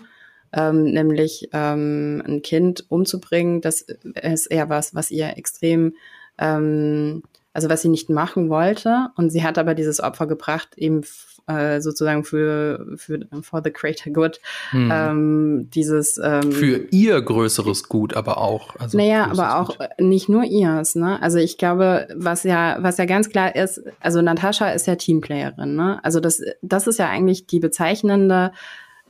ähm, 0.53 0.84
nämlich 0.84 1.49
ähm, 1.51 2.23
ein 2.25 2.41
Kind 2.41 2.86
umzubringen. 2.89 3.60
Das 3.60 3.82
ist 3.82 4.47
eher 4.47 4.69
was, 4.69 4.95
was 4.95 5.12
ihr 5.12 5.38
extrem 5.38 5.93
ähm, 6.38 7.23
also 7.53 7.69
was 7.69 7.82
sie 7.82 7.89
nicht 7.89 8.10
machen 8.10 8.49
wollte. 8.49 9.10
Und 9.15 9.32
sie 9.32 9.43
hat 9.43 9.58
aber 9.58 9.73
dieses 9.73 9.99
Opfer 9.99 10.27
gebracht, 10.27 10.77
eben 10.77 11.01
äh, 11.47 11.81
sozusagen 11.81 12.23
für, 12.23 12.86
für 12.97 13.19
for 13.41 13.62
the 13.63 13.71
greater 13.71 14.12
good. 14.12 14.39
Hm. 14.71 14.91
Ähm, 14.93 15.69
dieses 15.73 16.19
ähm, 16.23 16.51
für 16.51 16.88
ihr 16.91 17.21
größeres 17.21 17.88
Gut, 17.88 18.15
aber 18.15 18.38
auch. 18.38 18.75
Also 18.77 18.97
naja, 18.97 19.25
aber 19.31 19.60
auch 19.60 19.77
Gut. 19.77 19.88
nicht 19.99 20.29
nur 20.29 20.43
ihrs. 20.43 20.95
Ne? 20.95 21.21
Also 21.21 21.38
ich 21.38 21.57
glaube, 21.57 22.07
was 22.15 22.43
ja 22.43 22.77
was 22.81 22.97
ja 22.97 23.05
ganz 23.05 23.29
klar 23.29 23.55
ist, 23.55 23.81
also 23.99 24.21
Natascha 24.21 24.69
ist 24.71 24.88
ja 24.88 24.95
Teamplayerin. 24.95 25.75
Ne? 25.75 25.99
Also 26.03 26.19
das 26.19 26.41
das 26.62 26.88
ist 26.88 26.99
ja 26.99 27.10
eigentlich 27.10 27.47
die 27.47 27.60
bezeichnende 27.60 28.51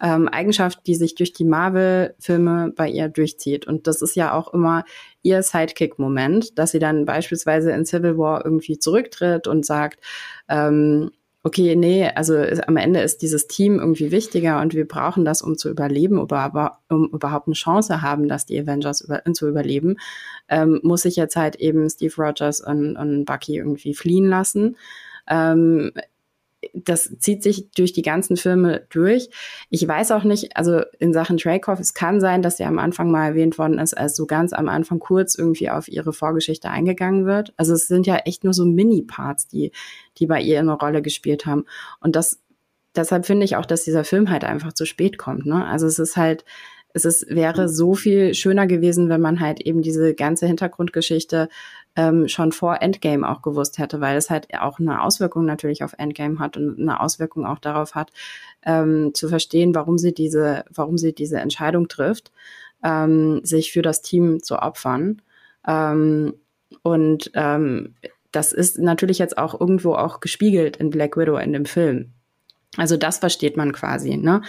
ähm, 0.02 0.28
Eigenschaft, 0.28 0.86
die 0.86 0.96
sich 0.96 1.16
durch 1.16 1.34
die 1.34 1.46
Marvel-Filme 1.46 2.72
bei 2.76 2.88
ihr 2.88 3.10
durchzieht. 3.10 3.66
Und 3.66 3.88
das 3.88 4.02
ist 4.02 4.16
ja 4.16 4.34
auch 4.34 4.54
immer 4.54 4.86
ihr 5.24 5.42
Sidekick-Moment, 5.42 6.58
dass 6.60 6.72
sie 6.72 6.80
dann 6.80 7.06
beispielsweise 7.06 7.72
in 7.72 7.86
Civil 7.86 8.18
War 8.18 8.46
irgendwie 8.46 8.78
zurücktritt 8.78 9.48
und 9.48 9.66
sagt, 9.66 10.00
ähm, 10.48 11.12
okay, 11.48 11.78
nee, 11.78 12.10
also 12.14 12.36
am 12.68 12.76
Ende 12.76 13.00
ist 13.00 13.22
dieses 13.22 13.48
Team 13.48 13.80
irgendwie 13.80 14.12
wichtiger 14.12 14.60
und 14.60 14.74
wir 14.74 14.86
brauchen 14.86 15.24
das, 15.24 15.42
um 15.42 15.58
zu 15.58 15.70
überleben, 15.70 16.20
aber 16.20 16.80
um 16.90 17.10
überhaupt 17.14 17.48
eine 17.48 17.54
Chance 17.54 18.02
haben, 18.02 18.28
dass 18.28 18.46
die 18.46 18.60
Avengers 18.60 19.00
über, 19.00 19.24
zu 19.34 19.48
überleben, 19.48 19.96
ähm, 20.50 20.82
muss 20.84 21.04
sich 21.04 21.16
jetzt 21.16 21.38
halt 21.38 21.56
eben 21.56 21.90
Steve 21.90 22.14
Rogers 22.18 22.60
und, 22.60 22.98
und 22.98 23.24
Bucky 23.24 23.56
irgendwie 23.56 23.94
fliehen 23.94 24.28
lassen. 24.28 24.76
Ähm, 25.30 25.92
das 26.74 27.18
zieht 27.20 27.44
sich 27.44 27.70
durch 27.72 27.94
die 27.94 28.02
ganzen 28.02 28.36
Filme 28.36 28.86
durch. 28.90 29.30
Ich 29.70 29.88
weiß 29.88 30.12
auch 30.12 30.24
nicht, 30.24 30.58
also 30.58 30.82
in 31.00 31.14
Sachen 31.14 31.38
Dreykov, 31.38 31.80
es 31.80 31.94
kann 31.94 32.20
sein, 32.20 32.42
dass 32.42 32.60
er 32.60 32.68
am 32.68 32.80
Anfang 32.80 33.12
mal 33.12 33.28
erwähnt 33.28 33.58
worden 33.58 33.78
ist, 33.78 33.96
als 33.96 34.16
so 34.16 34.26
ganz 34.26 34.54
am 34.54 34.68
Anfang 34.68 35.00
kurz 35.00 35.36
irgendwie 35.36 35.70
auf 35.70 35.88
ihre 35.88 36.14
Vorgeschichte 36.14 36.70
eingegangen 36.70 37.26
wird. 37.26 37.54
Also 37.58 37.74
es 37.74 37.88
sind 37.88 38.08
ja 38.08 38.18
echt 38.18 38.44
nur 38.44 38.54
so 38.54 38.66
Mini-Parts, 38.66 39.48
die, 39.48 39.72
die 40.18 40.26
bei 40.26 40.42
ihr 40.42 40.60
eine 40.60 40.74
Rolle 40.74 41.02
gespielt 41.02 41.46
haben. 41.46 41.66
Und 42.00 42.16
das, 42.16 42.40
deshalb 42.96 43.26
finde 43.26 43.46
ich 43.46 43.56
auch, 43.56 43.66
dass 43.66 43.84
dieser 43.84 44.04
Film 44.04 44.30
halt 44.30 44.44
einfach 44.44 44.74
zu 44.74 44.86
spät 44.86 45.18
kommt. 45.18 45.46
Ne? 45.46 45.64
Also 45.64 45.86
es 45.86 46.00
ist 46.00 46.18
halt, 46.18 46.44
es 46.94 47.06
ist, 47.06 47.30
wäre 47.30 47.70
so 47.70 47.94
viel 47.94 48.34
schöner 48.34 48.66
gewesen, 48.66 49.10
wenn 49.10 49.22
man 49.22 49.40
halt 49.40 49.62
eben 49.62 49.84
diese 49.84 50.16
ganze 50.16 50.48
Hintergrundgeschichte 50.48 51.50
ähm, 51.98 52.28
schon 52.28 52.52
vor 52.52 52.82
Endgame 52.82 53.28
auch 53.28 53.42
gewusst 53.42 53.80
hätte, 53.80 54.00
weil 54.00 54.16
es 54.16 54.30
halt 54.30 54.48
auch 54.54 54.80
eine 54.80 55.02
Auswirkung 55.02 55.44
natürlich 55.46 55.84
auf 55.84 55.96
Endgame 55.98 56.40
hat 56.40 56.56
und 56.56 56.80
eine 56.80 57.02
Auswirkung 57.02 57.46
auch 57.46 57.60
darauf 57.60 57.96
hat, 57.96 58.12
ähm, 58.64 59.14
zu 59.14 59.28
verstehen, 59.28 59.76
warum 59.76 59.98
sie 59.98 60.14
diese, 60.14 60.64
warum 60.74 60.98
sie 60.98 61.14
diese 61.14 61.40
Entscheidung 61.40 61.88
trifft, 61.88 62.32
ähm, 62.84 63.44
sich 63.44 63.74
für 63.74 63.82
das 63.82 64.02
Team 64.02 64.42
zu 64.44 64.60
opfern. 64.60 65.22
Ähm, 65.68 66.36
und 66.84 67.32
ähm, 67.34 67.96
das 68.32 68.54
ist 68.54 68.78
natürlich 68.78 69.18
jetzt 69.18 69.38
auch 69.38 69.60
irgendwo 69.60 69.96
auch 69.96 70.20
gespiegelt 70.20 70.78
in 70.78 70.92
Black 70.92 71.18
Widow 71.18 71.38
in 71.38 71.52
dem 71.52 71.66
Film. 71.66 72.12
Also 72.78 72.96
das 72.96 73.18
versteht 73.18 73.58
man 73.58 73.72
quasi. 73.72 74.18
Ne? 74.18 74.44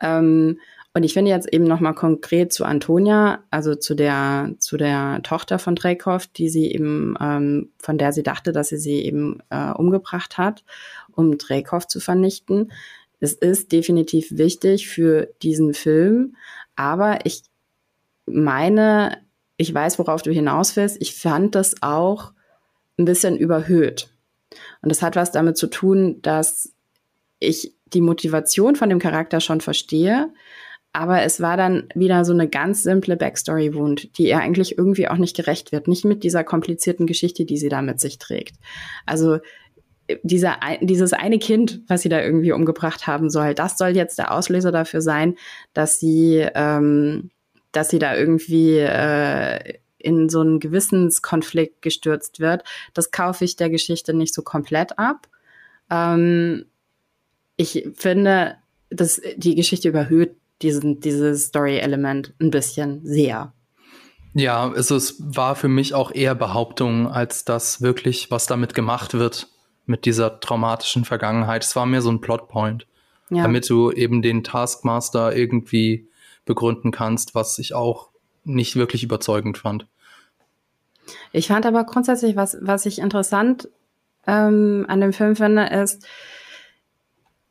Ähm, 0.00 0.60
und 0.94 1.04
ich 1.04 1.14
finde 1.14 1.30
jetzt 1.30 1.50
eben 1.52 1.64
nochmal 1.64 1.94
konkret 1.94 2.52
zu 2.52 2.64
Antonia, 2.64 3.42
also 3.50 3.74
zu 3.74 3.94
der, 3.94 4.54
zu 4.58 4.76
der 4.76 5.20
Tochter 5.22 5.58
von 5.58 5.74
Dreykov, 5.74 6.26
die 6.26 6.50
sie 6.50 6.70
eben, 6.70 7.16
ähm, 7.18 7.70
von 7.78 7.96
der 7.96 8.12
sie 8.12 8.22
dachte, 8.22 8.52
dass 8.52 8.68
sie 8.68 8.76
sie 8.76 9.02
eben 9.02 9.38
äh, 9.48 9.70
umgebracht 9.70 10.36
hat, 10.36 10.64
um 11.12 11.38
Dreykov 11.38 11.86
zu 11.86 11.98
vernichten. 11.98 12.72
Es 13.20 13.32
ist 13.32 13.72
definitiv 13.72 14.36
wichtig 14.36 14.88
für 14.88 15.28
diesen 15.42 15.72
Film, 15.72 16.36
aber 16.76 17.24
ich 17.24 17.42
meine, 18.26 19.18
ich 19.56 19.72
weiß, 19.72 19.98
worauf 19.98 20.20
du 20.20 20.30
hinaus 20.30 20.76
willst. 20.76 21.00
Ich 21.00 21.14
fand 21.14 21.54
das 21.54 21.76
auch 21.82 22.32
ein 22.98 23.06
bisschen 23.06 23.36
überhöht. 23.36 24.10
Und 24.82 24.90
das 24.90 25.00
hat 25.00 25.16
was 25.16 25.32
damit 25.32 25.56
zu 25.56 25.68
tun, 25.68 26.20
dass 26.20 26.72
ich 27.38 27.74
die 27.86 28.00
Motivation 28.02 28.76
von 28.76 28.90
dem 28.90 28.98
Charakter 28.98 29.40
schon 29.40 29.60
verstehe, 29.60 30.32
aber 30.92 31.22
es 31.22 31.40
war 31.40 31.56
dann 31.56 31.88
wieder 31.94 32.24
so 32.24 32.32
eine 32.32 32.48
ganz 32.48 32.82
simple 32.82 33.16
Backstory-Wund, 33.16 34.18
die 34.18 34.28
ihr 34.28 34.38
eigentlich 34.38 34.76
irgendwie 34.76 35.08
auch 35.08 35.16
nicht 35.16 35.34
gerecht 35.34 35.72
wird. 35.72 35.88
Nicht 35.88 36.04
mit 36.04 36.22
dieser 36.22 36.44
komplizierten 36.44 37.06
Geschichte, 37.06 37.46
die 37.46 37.56
sie 37.56 37.70
da 37.70 37.80
mit 37.80 37.98
sich 37.98 38.18
trägt. 38.18 38.56
Also 39.06 39.38
dieser, 40.22 40.58
dieses 40.82 41.14
eine 41.14 41.38
Kind, 41.38 41.80
was 41.88 42.02
sie 42.02 42.10
da 42.10 42.20
irgendwie 42.20 42.52
umgebracht 42.52 43.06
haben 43.06 43.30
soll, 43.30 43.54
das 43.54 43.78
soll 43.78 43.90
jetzt 43.90 44.18
der 44.18 44.32
Auslöser 44.32 44.70
dafür 44.70 45.00
sein, 45.00 45.36
dass 45.72 45.98
sie, 45.98 46.46
ähm, 46.54 47.30
dass 47.70 47.88
sie 47.88 47.98
da 47.98 48.14
irgendwie 48.14 48.78
äh, 48.78 49.78
in 49.96 50.28
so 50.28 50.40
einen 50.40 50.60
Gewissenskonflikt 50.60 51.80
gestürzt 51.80 52.40
wird. 52.40 52.64
Das 52.92 53.12
kaufe 53.12 53.44
ich 53.44 53.56
der 53.56 53.70
Geschichte 53.70 54.12
nicht 54.12 54.34
so 54.34 54.42
komplett 54.42 54.98
ab. 54.98 55.28
Ähm, 55.90 56.66
ich 57.56 57.88
finde, 57.94 58.56
dass 58.90 59.22
die 59.36 59.54
Geschichte 59.54 59.88
überhöht 59.88 60.36
diesen, 60.62 61.00
dieses 61.00 61.46
Story-Element 61.46 62.34
ein 62.40 62.50
bisschen 62.50 63.04
sehr. 63.04 63.52
Ja, 64.34 64.70
also 64.70 64.96
es 64.96 65.16
war 65.18 65.56
für 65.56 65.68
mich 65.68 65.94
auch 65.94 66.10
eher 66.10 66.34
Behauptung, 66.34 67.06
als 67.06 67.44
das 67.44 67.82
wirklich, 67.82 68.30
was 68.30 68.46
damit 68.46 68.74
gemacht 68.74 69.14
wird 69.14 69.48
mit 69.84 70.06
dieser 70.06 70.40
traumatischen 70.40 71.04
Vergangenheit. 71.04 71.64
Es 71.64 71.76
war 71.76 71.86
mehr 71.86 72.02
so 72.02 72.10
ein 72.10 72.20
Plotpoint, 72.20 72.86
ja. 73.30 73.42
damit 73.42 73.68
du 73.68 73.90
eben 73.90 74.22
den 74.22 74.42
Taskmaster 74.42 75.36
irgendwie 75.36 76.08
begründen 76.44 76.90
kannst, 76.90 77.34
was 77.34 77.58
ich 77.58 77.74
auch 77.74 78.08
nicht 78.44 78.76
wirklich 78.76 79.02
überzeugend 79.04 79.58
fand. 79.58 79.86
Ich 81.32 81.48
fand 81.48 81.66
aber 81.66 81.84
grundsätzlich, 81.84 82.36
was, 82.36 82.56
was 82.60 82.86
ich 82.86 82.98
interessant 82.98 83.68
ähm, 84.26 84.86
an 84.88 85.00
dem 85.00 85.12
Film 85.12 85.36
finde, 85.36 85.66
ist, 85.66 86.06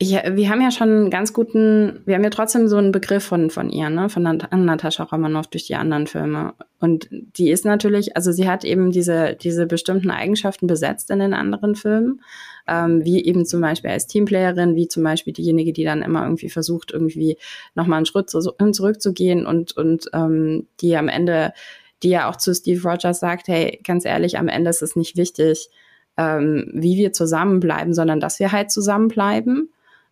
ich, 0.02 0.14
wir 0.14 0.50
haben 0.50 0.62
ja 0.62 0.72
schon 0.72 0.90
einen 0.90 1.10
ganz 1.12 1.32
guten, 1.32 2.02
wir 2.06 2.16
haben 2.16 2.24
ja 2.24 2.32
trotzdem 2.32 2.68
so 2.68 2.78
einen 2.78 2.92
Begriff 2.92 3.24
von, 3.24 3.52
von 3.52 3.70
ihr, 3.70 3.92
ne, 3.92 4.10
von 4.10 4.24
Nat 4.24 4.52
Natascha 4.52 5.04
Romanoff 5.04 5.46
durch 5.46 5.68
die 5.68 5.76
anderen 5.76 6.08
Filme. 6.08 6.56
Und 6.80 7.08
die 7.12 7.52
ist 7.52 7.66
natürlich, 7.66 8.16
also 8.16 8.32
sie 8.32 8.50
hat 8.50 8.66
eben 8.66 8.90
diese, 8.90 9.36
diese 9.36 9.68
bestimmten 9.68 10.10
Eigenschaften 10.10 10.66
besetzt 10.66 11.12
in 11.12 11.20
den 11.20 11.36
anderen 11.36 11.76
Filmen, 11.76 12.24
ähm, 12.68 13.06
wie 13.06 13.24
eben 13.24 13.46
zum 13.46 13.62
Beispiel 13.62 13.92
als 13.92 14.08
Teamplayerin, 14.08 14.76
wie 14.76 14.88
zum 14.88 15.04
Beispiel 15.04 15.34
diejenige, 15.34 15.72
die 15.72 15.84
dann 15.84 16.02
immer 16.02 16.24
irgendwie 16.24 16.50
versucht, 16.50 16.90
irgendwie 16.92 17.38
nochmal 17.76 17.98
einen 17.98 18.08
Schritt 18.08 18.28
zu, 18.28 18.40
zurückzugehen 18.40 19.46
und, 19.46 19.78
und 19.78 20.08
ähm, 20.14 20.66
die 20.80 20.98
am 20.98 21.10
Ende, 21.10 21.54
die 22.02 22.10
ja 22.10 22.28
auch 22.28 22.38
zu 22.38 22.56
Steve 22.56 22.82
Rogers 22.82 23.20
sagt, 23.20 23.48
hey, 23.50 23.80
ganz 23.84 24.06
ehrlich, 24.06 24.40
am 24.40 24.48
Ende 24.48 24.72
ist 24.72 24.82
es 24.82 24.96
nicht 24.96 25.16
wichtig, 25.16 25.70
ähm, 26.18 26.72
wie 26.74 26.98
wir 26.98 27.14
zusammenbleiben, 27.14 27.94
sondern 27.94 28.20
dass 28.20 28.40
wir 28.40 28.52
halt 28.52 28.72
zusammenbleiben 28.72 29.70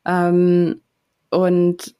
ähm, 0.09 0.81
und 1.29 1.95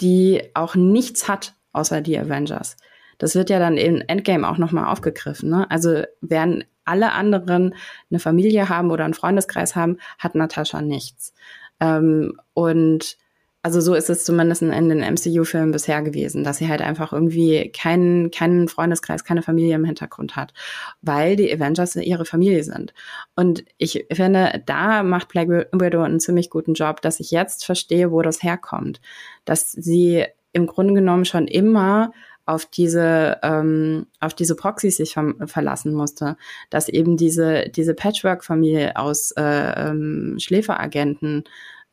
die 0.00 0.42
auch 0.54 0.74
nichts 0.74 1.28
hat 1.28 1.54
außer 1.72 2.00
die 2.00 2.18
Avengers. 2.18 2.76
Das 3.18 3.34
wird 3.34 3.50
ja 3.50 3.58
dann 3.58 3.76
in 3.76 4.00
Endgame 4.00 4.48
auch 4.48 4.58
nochmal 4.58 4.86
aufgegriffen. 4.86 5.50
Ne? 5.50 5.70
Also 5.70 6.02
während 6.20 6.66
alle 6.84 7.12
anderen 7.12 7.74
eine 8.10 8.18
Familie 8.18 8.68
haben 8.68 8.90
oder 8.90 9.04
einen 9.04 9.14
Freundeskreis 9.14 9.76
haben, 9.76 9.98
hat 10.18 10.34
Natascha 10.34 10.80
nichts. 10.80 11.34
Ähm, 11.80 12.40
und 12.54 13.18
also 13.66 13.80
so 13.80 13.94
ist 13.94 14.08
es 14.10 14.22
zumindest 14.22 14.62
in 14.62 14.88
den 14.88 15.00
MCU-Filmen 15.00 15.72
bisher 15.72 16.00
gewesen, 16.00 16.44
dass 16.44 16.58
sie 16.58 16.68
halt 16.68 16.82
einfach 16.82 17.12
irgendwie 17.12 17.68
keinen, 17.72 18.30
keinen 18.30 18.68
Freundeskreis, 18.68 19.24
keine 19.24 19.42
Familie 19.42 19.74
im 19.74 19.84
Hintergrund 19.84 20.36
hat, 20.36 20.54
weil 21.02 21.34
die 21.34 21.52
Avengers 21.52 21.96
ihre 21.96 22.24
Familie 22.24 22.62
sind. 22.62 22.94
Und 23.34 23.64
ich 23.76 24.06
finde, 24.12 24.62
da 24.66 25.02
macht 25.02 25.26
Black 25.26 25.48
Widow 25.48 26.02
einen 26.02 26.20
ziemlich 26.20 26.48
guten 26.48 26.74
Job, 26.74 27.02
dass 27.02 27.18
ich 27.18 27.32
jetzt 27.32 27.64
verstehe, 27.64 28.12
wo 28.12 28.22
das 28.22 28.40
herkommt. 28.40 29.00
Dass 29.44 29.72
sie 29.72 30.24
im 30.52 30.68
Grunde 30.68 30.94
genommen 30.94 31.24
schon 31.24 31.48
immer 31.48 32.12
auf 32.44 32.66
diese 32.66 33.38
ähm, 33.42 34.06
auf 34.20 34.32
diese 34.32 34.54
Proxys 34.54 34.98
sich 34.98 35.14
ver 35.14 35.34
verlassen 35.46 35.92
musste, 35.92 36.36
dass 36.70 36.88
eben 36.88 37.16
diese 37.16 37.68
diese 37.68 37.94
Patchwork-Familie 37.94 38.94
aus 38.94 39.32
äh, 39.32 39.42
ähm, 39.42 40.36
Schläferagenten 40.38 41.42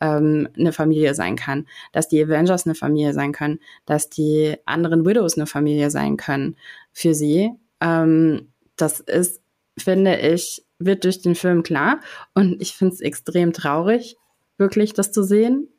ähm, 0.04 0.50
eine 0.58 0.74
Familie 0.74 1.16
sein 1.16 1.38
kann, 1.38 1.66
dass 1.94 2.10
die 2.10 2.22
Avengers 2.22 2.66
eine 2.66 2.76
Familie 2.76 3.14
sein 3.14 3.32
können, 3.32 3.60
dass 3.86 4.10
die 4.10 4.56
anderen 4.66 5.06
Widows 5.06 5.38
eine 5.38 5.48
Familie 5.48 5.90
sein 5.90 6.18
können 6.18 6.58
für 6.92 7.14
sie. 7.14 7.52
Ähm, 7.80 8.50
das 8.76 9.00
ist, 9.00 9.42
finde 9.78 10.20
ich, 10.20 10.66
wird 10.78 11.06
durch 11.06 11.22
den 11.22 11.36
Film 11.36 11.64
klar. 11.64 12.02
Und 12.34 12.62
ich 12.62 12.74
finde 12.74 12.94
es 12.94 13.00
extrem 13.00 13.54
traurig, 13.54 14.18
wirklich 14.58 14.92
das 14.94 15.14
zu 15.14 15.24
sehen, 15.24 15.70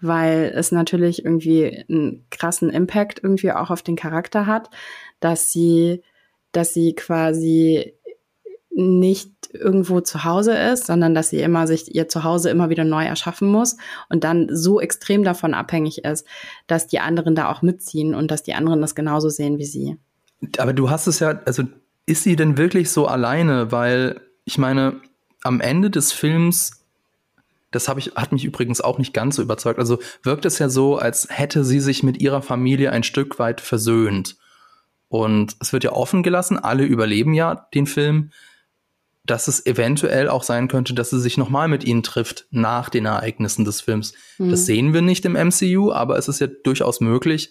weil 0.00 0.50
es 0.54 0.72
natürlich 0.72 1.22
irgendwie 1.22 1.84
einen 1.86 2.24
krassen 2.30 2.70
Impact 2.70 3.20
irgendwie 3.22 3.52
auch 3.52 3.70
auf 3.70 3.82
den 3.82 3.96
Charakter 3.96 4.46
hat, 4.46 4.70
dass 5.20 5.52
sie, 5.52 6.02
dass 6.52 6.72
sie 6.72 6.94
quasi 6.94 7.92
nicht 8.70 9.33
irgendwo 9.54 10.00
zu 10.00 10.24
Hause 10.24 10.56
ist, 10.56 10.86
sondern 10.86 11.14
dass 11.14 11.30
sie 11.30 11.40
immer 11.40 11.66
sich 11.66 11.94
ihr 11.94 12.08
Zuhause 12.08 12.50
immer 12.50 12.70
wieder 12.70 12.84
neu 12.84 13.04
erschaffen 13.04 13.48
muss 13.48 13.76
und 14.08 14.24
dann 14.24 14.48
so 14.50 14.80
extrem 14.80 15.22
davon 15.22 15.54
abhängig 15.54 16.04
ist, 16.04 16.26
dass 16.66 16.86
die 16.86 17.00
anderen 17.00 17.34
da 17.34 17.50
auch 17.50 17.62
mitziehen 17.62 18.14
und 18.14 18.30
dass 18.30 18.42
die 18.42 18.54
anderen 18.54 18.80
das 18.80 18.94
genauso 18.94 19.28
sehen 19.28 19.58
wie 19.58 19.64
sie. 19.64 19.96
Aber 20.58 20.72
du 20.72 20.90
hast 20.90 21.06
es 21.06 21.20
ja, 21.20 21.40
also 21.46 21.62
ist 22.06 22.24
sie 22.24 22.36
denn 22.36 22.58
wirklich 22.58 22.90
so 22.90 23.06
alleine? 23.06 23.72
Weil 23.72 24.20
ich 24.44 24.58
meine, 24.58 25.00
am 25.42 25.60
Ende 25.60 25.90
des 25.90 26.12
Films, 26.12 26.84
das 27.70 27.88
ich, 27.96 28.14
hat 28.14 28.32
mich 28.32 28.44
übrigens 28.44 28.80
auch 28.80 28.98
nicht 28.98 29.14
ganz 29.14 29.36
so 29.36 29.42
überzeugt. 29.42 29.78
Also 29.78 29.98
wirkt 30.22 30.44
es 30.44 30.58
ja 30.58 30.68
so, 30.68 30.96
als 30.96 31.28
hätte 31.30 31.64
sie 31.64 31.80
sich 31.80 32.02
mit 32.02 32.20
ihrer 32.20 32.42
Familie 32.42 32.92
ein 32.92 33.04
Stück 33.04 33.38
weit 33.38 33.60
versöhnt. 33.60 34.36
Und 35.08 35.56
es 35.60 35.72
wird 35.72 35.84
ja 35.84 35.92
offen 35.92 36.22
gelassen, 36.22 36.58
alle 36.58 36.84
überleben 36.84 37.34
ja 37.34 37.68
den 37.74 37.86
Film, 37.86 38.30
dass 39.24 39.48
es 39.48 39.64
eventuell 39.64 40.28
auch 40.28 40.42
sein 40.42 40.68
könnte, 40.68 40.94
dass 40.94 41.10
sie 41.10 41.20
sich 41.20 41.38
nochmal 41.38 41.68
mit 41.68 41.84
ihnen 41.84 42.02
trifft 42.02 42.46
nach 42.50 42.90
den 42.90 43.06
Ereignissen 43.06 43.64
des 43.64 43.80
Films. 43.80 44.12
Mhm. 44.38 44.50
Das 44.50 44.66
sehen 44.66 44.92
wir 44.92 45.02
nicht 45.02 45.24
im 45.24 45.32
MCU, 45.32 45.92
aber 45.92 46.18
es 46.18 46.28
ist 46.28 46.40
ja 46.40 46.46
durchaus 46.46 47.00
möglich, 47.00 47.50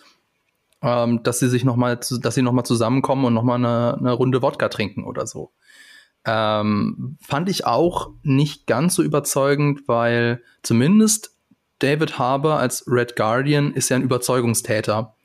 ähm, 0.84 1.24
dass 1.24 1.40
sie 1.40 1.50
sich 1.50 1.64
noch 1.64 1.76
mal, 1.76 1.98
dass 1.98 2.36
sie 2.36 2.42
noch 2.42 2.52
mal 2.52 2.64
zusammenkommen 2.64 3.26
und 3.26 3.34
noch 3.34 3.44
mal 3.44 3.56
eine, 3.56 3.98
eine 3.98 4.12
Runde 4.12 4.42
Wodka 4.42 4.70
trinken 4.70 5.04
oder 5.04 5.26
so. 5.26 5.52
Ähm, 6.26 7.18
fand 7.22 7.50
ich 7.50 7.66
auch 7.66 8.12
nicht 8.22 8.68
ganz 8.68 8.96
so 8.96 9.04
überzeugend, 9.04 9.88
weil 9.88 10.42
zumindest 10.62 11.32
David 11.80 12.20
Harbour 12.20 12.60
als 12.60 12.86
Red 12.88 13.16
Guardian 13.16 13.74
ist 13.74 13.90
ja 13.90 13.98
ein 13.98 14.04
Überzeugungstäter. 14.04 15.16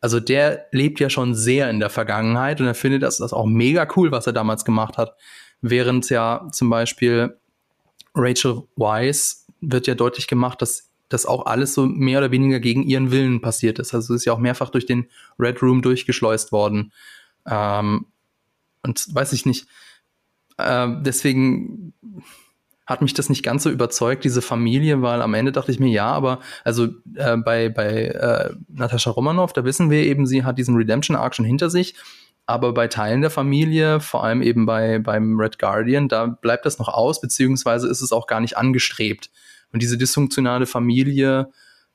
Also 0.00 0.20
der 0.20 0.66
lebt 0.70 1.00
ja 1.00 1.08
schon 1.08 1.34
sehr 1.34 1.70
in 1.70 1.80
der 1.80 1.88
Vergangenheit 1.88 2.60
und 2.60 2.66
er 2.66 2.74
findet 2.74 3.02
das, 3.02 3.16
das 3.18 3.32
auch 3.32 3.46
mega 3.46 3.88
cool, 3.96 4.12
was 4.12 4.26
er 4.26 4.34
damals 4.34 4.64
gemacht 4.64 4.98
hat. 4.98 5.16
Während 5.66 6.10
ja 6.10 6.46
zum 6.52 6.68
Beispiel 6.68 7.38
Rachel 8.14 8.64
Weisz 8.76 9.46
wird 9.62 9.86
ja 9.86 9.94
deutlich 9.94 10.26
gemacht, 10.26 10.60
dass 10.60 10.90
das 11.08 11.24
auch 11.24 11.46
alles 11.46 11.72
so 11.72 11.86
mehr 11.86 12.18
oder 12.18 12.30
weniger 12.30 12.60
gegen 12.60 12.82
ihren 12.82 13.10
Willen 13.10 13.40
passiert 13.40 13.78
ist. 13.78 13.94
Also 13.94 14.12
ist 14.12 14.26
ja 14.26 14.34
auch 14.34 14.38
mehrfach 14.38 14.68
durch 14.68 14.84
den 14.84 15.06
Red 15.38 15.62
Room 15.62 15.80
durchgeschleust 15.80 16.52
worden. 16.52 16.92
Ähm, 17.46 18.04
und 18.82 19.14
weiß 19.14 19.32
ich 19.32 19.46
nicht. 19.46 19.66
Äh, 20.58 20.88
deswegen 21.00 21.94
hat 22.84 23.00
mich 23.00 23.14
das 23.14 23.30
nicht 23.30 23.42
ganz 23.42 23.62
so 23.62 23.70
überzeugt, 23.70 24.24
diese 24.24 24.42
Familie, 24.42 25.00
weil 25.00 25.22
am 25.22 25.32
Ende 25.32 25.50
dachte 25.50 25.72
ich 25.72 25.80
mir, 25.80 25.88
ja, 25.90 26.12
aber 26.12 26.40
also 26.62 26.88
äh, 27.14 27.38
bei, 27.38 27.70
bei 27.70 28.08
äh, 28.08 28.54
Natascha 28.68 29.10
Romanoff, 29.10 29.54
da 29.54 29.64
wissen 29.64 29.88
wir 29.88 30.02
eben, 30.02 30.26
sie 30.26 30.44
hat 30.44 30.58
diesen 30.58 30.76
Redemption-Arc 30.76 31.34
schon 31.34 31.46
hinter 31.46 31.70
sich. 31.70 31.94
Aber 32.46 32.74
bei 32.74 32.88
Teilen 32.88 33.22
der 33.22 33.30
Familie, 33.30 34.00
vor 34.00 34.22
allem 34.22 34.42
eben 34.42 34.66
bei, 34.66 34.98
beim 34.98 35.38
Red 35.38 35.58
Guardian, 35.58 36.08
da 36.08 36.26
bleibt 36.26 36.66
das 36.66 36.78
noch 36.78 36.88
aus, 36.88 37.20
beziehungsweise 37.20 37.88
ist 37.88 38.02
es 38.02 38.12
auch 38.12 38.26
gar 38.26 38.40
nicht 38.40 38.58
angestrebt. 38.58 39.30
Und 39.72 39.82
diese 39.82 39.96
dysfunktionale 39.96 40.66
Familie, 40.66 41.50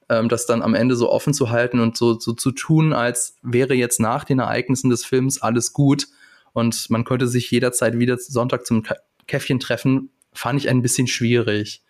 ähm, 0.09 0.27
das 0.27 0.47
dann 0.47 0.61
am 0.63 0.73
Ende 0.73 0.95
so 0.95 1.11
offen 1.11 1.33
zu 1.33 1.51
halten 1.51 1.79
und 1.79 1.95
so, 1.95 2.19
so 2.19 2.33
zu 2.33 2.51
tun, 2.51 2.93
als 2.93 3.35
wäre 3.43 3.75
jetzt 3.75 3.99
nach 3.99 4.23
den 4.23 4.39
Ereignissen 4.39 4.89
des 4.89 5.05
Films 5.05 5.41
alles 5.41 5.71
gut 5.71 6.07
und 6.53 6.89
man 6.89 7.05
könnte 7.05 7.27
sich 7.27 7.49
jederzeit 7.51 7.97
wieder 7.97 8.17
Sonntag 8.17 8.65
zum 8.65 8.83
Käffchen 9.27 9.59
treffen, 9.59 10.09
fand 10.33 10.59
ich 10.59 10.69
ein 10.69 10.81
bisschen 10.81 11.07
schwierig. 11.07 11.83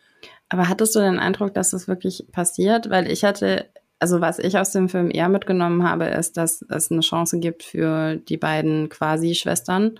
Aber 0.49 0.67
hattest 0.67 0.95
du 0.95 0.99
den 0.99 1.19
Eindruck, 1.19 1.53
dass 1.53 1.71
das 1.71 1.87
wirklich 1.87 2.25
passiert? 2.31 2.89
Weil 2.89 3.09
ich 3.09 3.23
hatte, 3.23 3.69
also 3.99 4.21
was 4.21 4.39
ich 4.39 4.57
aus 4.57 4.71
dem 4.71 4.89
Film 4.89 5.11
eher 5.11 5.29
mitgenommen 5.29 5.87
habe, 5.87 6.05
ist, 6.05 6.37
dass 6.37 6.65
es 6.69 6.91
eine 6.91 7.01
Chance 7.01 7.39
gibt 7.39 7.63
für 7.63 8.15
die 8.15 8.37
beiden 8.37 8.89
Quasi-Schwestern 8.89 9.99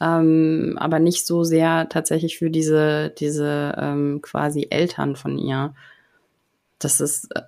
ähm, 0.00 0.76
aber 0.78 0.98
nicht 0.98 1.26
so 1.26 1.44
sehr 1.44 1.88
tatsächlich 1.88 2.38
für 2.38 2.50
diese, 2.50 3.10
diese 3.18 3.74
ähm, 3.78 4.20
quasi 4.22 4.66
Eltern 4.70 5.16
von 5.16 5.38
ihr. 5.38 5.74
Das 6.78 7.00
ist, 7.00 7.34
äh, 7.34 7.42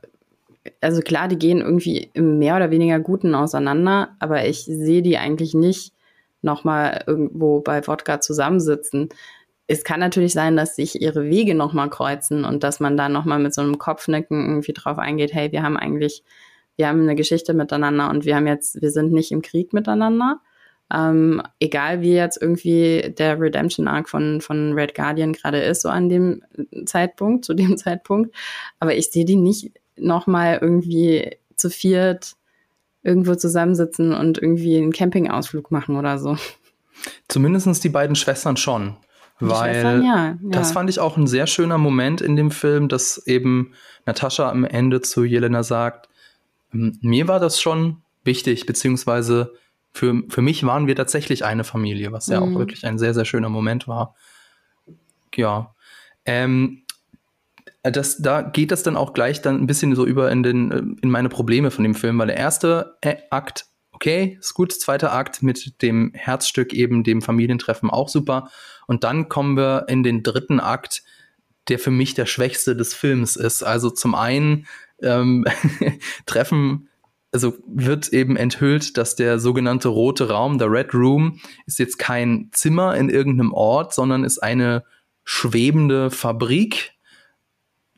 also 0.81 1.03
klar, 1.03 1.29
die 1.29 1.39
gehen 1.39 1.61
irgendwie 1.61 2.11
im 2.15 2.39
mehr 2.39 2.57
oder 2.57 2.71
weniger 2.71 3.01
Guten 3.01 3.35
auseinander, 3.35 4.17
aber 4.19 4.47
ich 4.47 4.65
sehe 4.65 5.03
die 5.03 5.19
eigentlich 5.19 5.55
nicht 5.55 5.93
nochmal 6.41 7.05
irgendwo 7.07 7.61
bei 7.61 7.87
Wodka 7.87 8.21
zusammensitzen. 8.21 9.11
Es 9.69 9.85
kann 9.85 10.01
natürlich 10.01 10.33
sein, 10.33 10.57
dass 10.57 10.77
sich 10.77 11.01
ihre 11.01 11.25
Wege 11.25 11.55
nochmal 11.55 11.91
kreuzen 11.91 12.45
und 12.45 12.65
dass 12.65 12.81
man 12.81 12.97
da 12.97 13.09
nochmal 13.09 13.39
mit 13.39 13.55
so 13.55 13.61
einem 13.61 13.79
Kopfnicken 13.79 14.49
irgendwie 14.49 14.73
drauf 14.73 14.99
eingeht, 14.99 15.33
hey, 15.35 15.53
wir 15.53 15.63
haben 15.63 15.77
eigentlich, 15.77 16.25
wir 16.77 16.89
haben 16.89 17.03
eine 17.03 17.15
Geschichte 17.15 17.55
miteinander 17.55 18.09
und 18.09 18.25
wir 18.25 18.35
haben 18.35 18.47
jetzt, 18.47 18.81
wir 18.81 18.91
sind 18.91 19.13
nicht 19.13 19.31
im 19.31 19.43
Krieg 19.43 19.73
miteinander. 19.73 20.41
Ähm, 20.93 21.43
egal 21.61 22.01
wie 22.01 22.15
jetzt 22.15 22.41
irgendwie 22.41 23.15
der 23.17 23.39
Redemption 23.39 23.89
Arc 23.89 24.09
von, 24.09 24.41
von 24.41 24.73
Red 24.73 24.95
Guardian 24.95 25.35
gerade 25.35 25.61
ist, 25.61 25.83
so 25.83 25.91
an 25.91 26.09
dem 26.09 26.43
Zeitpunkt, 26.87 27.45
zu 27.45 27.53
dem 27.53 27.77
Zeitpunkt. 27.77 28.35
Aber 28.81 28.95
ich 28.95 29.11
sehe 29.11 29.27
die 29.27 29.37
nicht 29.37 29.73
nochmal 29.97 30.59
irgendwie 30.63 31.37
zu 31.57 31.69
viert 31.69 32.37
irgendwo 33.03 33.35
zusammensitzen 33.35 34.13
und 34.15 34.39
irgendwie 34.39 34.77
einen 34.77 34.93
Campingausflug 34.93 35.71
machen 35.71 35.97
oder 35.97 36.19
so. 36.19 36.37
Zumindest 37.29 37.85
die 37.85 37.89
beiden 37.89 38.17
Schwestern 38.17 38.57
schon. 38.57 38.97
Weil 39.41 39.75
Schwestern, 39.75 40.05
ja, 40.05 40.27
ja. 40.27 40.37
das 40.43 40.73
fand 40.73 40.91
ich 40.91 41.01
auch 41.01 41.17
ein 41.17 41.27
sehr 41.27 41.47
schöner 41.47 41.79
Moment 41.79 42.21
in 42.21 42.37
dem 42.37 42.51
Film, 42.51 42.89
dass 42.89 43.19
eben 43.27 43.73
Natascha 44.07 44.51
am 44.51 44.65
Ende 44.65 45.01
zu 45.01 45.25
Jelena 45.25 45.63
sagt, 45.63 46.09
mir 46.73 47.29
war 47.29 47.41
das 47.41 47.61
schon 47.61 48.03
wichtig, 48.25 48.67
beziehungsweise 48.67 49.55
für, 49.93 50.23
für 50.29 50.43
mich 50.43 50.65
waren 50.65 50.87
wir 50.87 50.97
tatsächlich 50.97 51.45
eine 51.45 51.65
Familie, 51.65 52.13
was 52.13 52.27
ja 52.27 52.41
mhm. 52.41 52.55
auch 52.55 52.59
wirklich 52.59 52.85
ein 52.87 52.99
sehr, 52.99 53.15
sehr 53.15 53.25
schöner 53.25 53.49
Moment 53.49 53.89
war. 53.89 54.15
Ja. 55.35 55.75
Ähm, 56.25 56.83
das, 57.83 58.19
da 58.19 58.43
geht 58.43 58.71
das 58.71 58.83
dann 58.83 58.97
auch 58.97 59.13
gleich 59.13 59.41
dann 59.41 59.61
ein 59.61 59.67
bisschen 59.67 59.95
so 59.95 60.05
über 60.05 60.31
in, 60.31 60.43
den, 60.43 60.99
in 61.01 61.11
meine 61.11 61.29
Probleme 61.29 61.71
von 61.71 61.85
dem 61.85 61.95
Film, 61.95 62.19
weil 62.19 62.27
der 62.27 62.37
erste 62.37 62.97
äh, 63.01 63.17
Akt, 63.31 63.67
okay, 63.93 64.37
ist 64.41 64.55
gut, 64.55 64.73
zweiter 64.73 65.13
Akt 65.13 65.43
mit 65.43 65.81
dem 65.83 66.13
Herzstück 66.15 66.73
eben, 66.73 67.05
dem 67.05 67.23
Familientreffen 67.23 67.91
auch 67.91 68.09
super. 68.09 68.51
Und 68.89 69.05
dann 69.05 69.29
kommen 69.29 69.57
wir 69.57 69.85
in 69.87 70.03
den 70.03 70.25
dritten 70.25 70.59
Akt, 70.59 71.05
der 71.69 71.79
für 71.79 71.93
mich 71.93 72.15
der 72.15 72.27
schwächste 72.27 72.75
des 72.75 72.95
Films 72.95 73.37
ist. 73.37 73.63
Also 73.63 73.91
zum 73.91 74.17
einen 74.17 74.67
ähm, 75.01 75.45
treffen 76.27 76.89
also 77.31 77.55
wird 77.67 78.09
eben 78.09 78.37
enthüllt, 78.37 78.97
dass 78.97 79.15
der 79.15 79.39
sogenannte 79.39 79.89
rote 79.89 80.31
Raum, 80.31 80.59
der 80.59 80.71
Red 80.71 80.95
Room, 80.95 81.41
ist 81.67 81.79
jetzt 81.79 81.99
kein 81.99 82.49
Zimmer 82.53 82.97
in 82.97 83.11
irgendeinem 83.11 83.53
Ort, 83.53 83.93
sondern 83.93 84.25
ist 84.25 84.39
eine 84.39 84.85
schwebende 85.25 86.11
Fabrik. 86.11 86.93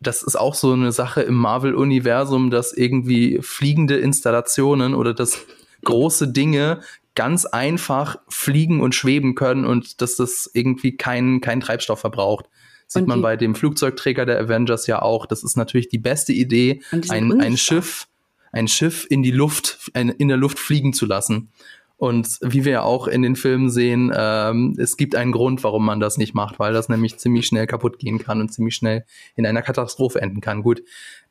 Das 0.01 0.23
ist 0.23 0.37
auch 0.37 0.55
so 0.55 0.73
eine 0.73 0.93
Sache 0.93 1.23
im 1.23 1.35
Marvel-Universum, 1.35 2.51
dass 2.51 2.73
irgendwie 2.73 3.39
fliegende 3.41 3.99
Installationen 3.99 4.95
oder 4.95 5.15
dass 5.15 5.47
große 5.85 6.29
Dinge 6.29 6.81
ganz 7.15 7.45
einfach 7.45 8.19
fliegen 8.29 8.81
und 8.81 8.95
schweben 8.95 9.35
können 9.35 9.65
und 9.65 10.01
dass 10.01 10.17
das 10.17 10.51
irgendwie 10.53 10.97
keinen 10.97 11.41
kein 11.41 11.61
Treibstoff 11.61 12.01
verbraucht. 12.01 12.47
Sieht 12.87 13.07
man 13.07 13.23
bei 13.23 13.37
dem 13.37 13.55
Flugzeugträger 13.55 14.27
der 14.27 14.41
Avengers 14.41 14.89
ja 14.89 15.01
auch. 15.01 15.27
Das 15.27 15.45
ist 15.45 15.57
natürlich 15.57 15.89
die 15.89 15.99
beste 15.99 16.33
Idee, 16.33 16.83
ein, 17.09 17.41
ein 17.41 17.57
Schiff 17.57 18.09
ein 18.53 18.69
Schiff 18.69 19.07
in 19.09 19.23
die 19.23 19.31
Luft, 19.31 19.91
in 19.95 20.29
der 20.29 20.37
Luft 20.37 20.59
fliegen 20.59 20.93
zu 20.93 21.07
lassen. 21.07 21.51
Und 21.97 22.39
wie 22.41 22.65
wir 22.65 22.73
ja 22.73 22.83
auch 22.83 23.09
in 23.09 23.21
den 23.21 23.37
Filmen 23.37 23.69
sehen, 23.69 24.11
ähm, 24.17 24.75
es 24.79 24.97
gibt 24.97 25.15
einen 25.15 25.33
Grund, 25.33 25.63
warum 25.63 25.85
man 25.85 26.01
das 26.01 26.17
nicht 26.17 26.35
macht, 26.35 26.59
weil 26.59 26.73
das 26.73 26.89
nämlich 26.89 27.19
ziemlich 27.19 27.47
schnell 27.47 27.67
kaputt 27.67 27.99
gehen 27.99 28.19
kann 28.19 28.41
und 28.41 28.53
ziemlich 28.53 28.75
schnell 28.75 29.05
in 29.37 29.45
einer 29.45 29.61
Katastrophe 29.61 30.21
enden 30.23 30.41
kann. 30.41 30.63
Gut. 30.63 30.83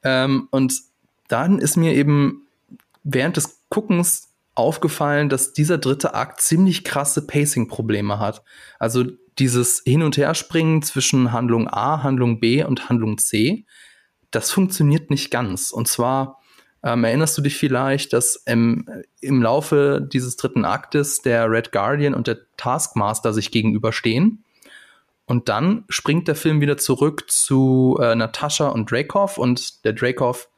Ähm, 0.04 0.48
und 0.52 0.76
dann 1.28 1.58
ist 1.58 1.76
mir 1.76 1.96
eben 1.96 2.44
während 3.04 3.38
des 3.38 3.64
Guckens 3.70 4.29
aufgefallen, 4.60 5.30
dass 5.30 5.54
dieser 5.54 5.78
dritte 5.78 6.14
Akt 6.14 6.42
ziemlich 6.42 6.84
krasse 6.84 7.26
Pacing-Probleme 7.26 8.20
hat. 8.20 8.44
Also 8.78 9.06
dieses 9.40 9.82
Hin- 9.86 10.04
und 10.04 10.18
Herspringen 10.18 10.82
zwischen 10.82 11.32
Handlung 11.32 11.68
A, 11.68 12.04
Handlung 12.04 12.40
B 12.40 12.64
und 12.64 12.90
Handlung 12.90 13.18
C, 13.18 13.66
das 14.32 14.52
funktioniert 14.52 15.10
nicht 15.10 15.32
ganz. 15.32 15.72
Und 15.72 15.88
zwar 15.88 16.40
ähm, 16.84 17.04
erinnerst 17.04 17.38
du 17.38 17.42
dich 17.42 17.58
vielleicht, 17.58 18.14
dass 18.14 18.36
im, 18.46 18.86
im 19.22 19.42
Laufe 19.42 20.08
dieses 20.12 20.38
dritten 20.38 20.66
Aktes 20.66 21.22
der 21.22 21.50
Red 21.50 21.72
Guardian 21.72 22.14
und 22.14 22.28
der 22.28 22.40
Taskmaster 22.58 23.34
sich 23.34 23.52
gegenüberstehen? 23.52 24.44
Und 25.26 25.48
dann 25.50 25.86
springt 25.90 26.28
der 26.28 26.36
Film 26.36 26.62
wieder 26.62 26.78
zurück 26.78 27.30
zu 27.30 28.00
äh, 28.02 28.16
Natascha 28.16 28.70
und 28.70 28.92
Dracov 28.92 29.38
und 29.38 29.84
der 29.86 29.94
Dracov, 29.94 30.50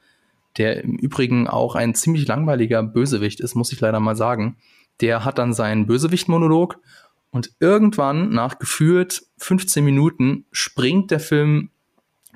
der 0.58 0.84
im 0.84 0.96
Übrigen 0.96 1.48
auch 1.48 1.74
ein 1.74 1.94
ziemlich 1.94 2.26
langweiliger 2.26 2.82
Bösewicht 2.82 3.40
ist, 3.40 3.54
muss 3.54 3.72
ich 3.72 3.80
leider 3.80 4.00
mal 4.00 4.16
sagen, 4.16 4.56
der 5.00 5.24
hat 5.24 5.38
dann 5.38 5.52
seinen 5.52 5.86
Bösewicht-Monolog 5.86 6.78
und 7.30 7.52
irgendwann 7.60 8.30
nach 8.30 8.58
gefühlt 8.58 9.22
15 9.38 9.84
Minuten 9.84 10.46
springt 10.52 11.10
der 11.10 11.20
Film 11.20 11.70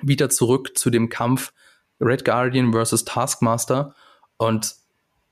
wieder 0.01 0.29
zurück 0.29 0.77
zu 0.77 0.89
dem 0.89 1.09
Kampf 1.09 1.53
Red 1.99 2.25
Guardian 2.25 2.71
versus 2.71 3.05
Taskmaster 3.05 3.93
und 4.37 4.75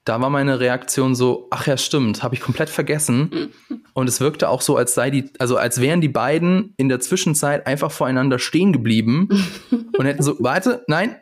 da 0.06 0.22
war 0.22 0.30
meine 0.30 0.60
Reaktion 0.60 1.16
so, 1.16 1.48
ach 1.50 1.66
ja, 1.66 1.78
stimmt, 1.78 2.22
habe 2.22 2.36
ich 2.36 2.42
komplett 2.42 2.70
vergessen. 2.70 3.52
Und 3.94 4.08
es 4.08 4.20
wirkte 4.20 4.50
auch 4.50 4.62
so, 4.62 4.78
als 4.78 4.94
sei 4.94 5.10
die, 5.10 5.32
also 5.40 5.58
als 5.58 5.82
wären 5.82 6.02
die 6.02 6.10
beiden 6.10 6.74
in 6.78 6.90
der 6.90 7.00
Zwischenzeit 7.00 7.66
einfach 7.66 7.92
voreinander 7.92 8.40
stehen 8.40 8.74
geblieben 8.74 9.30
und 9.98 10.06
hätten 10.06 10.22
so, 10.22 10.36
warte, 10.40 10.84
nein, 10.88 11.16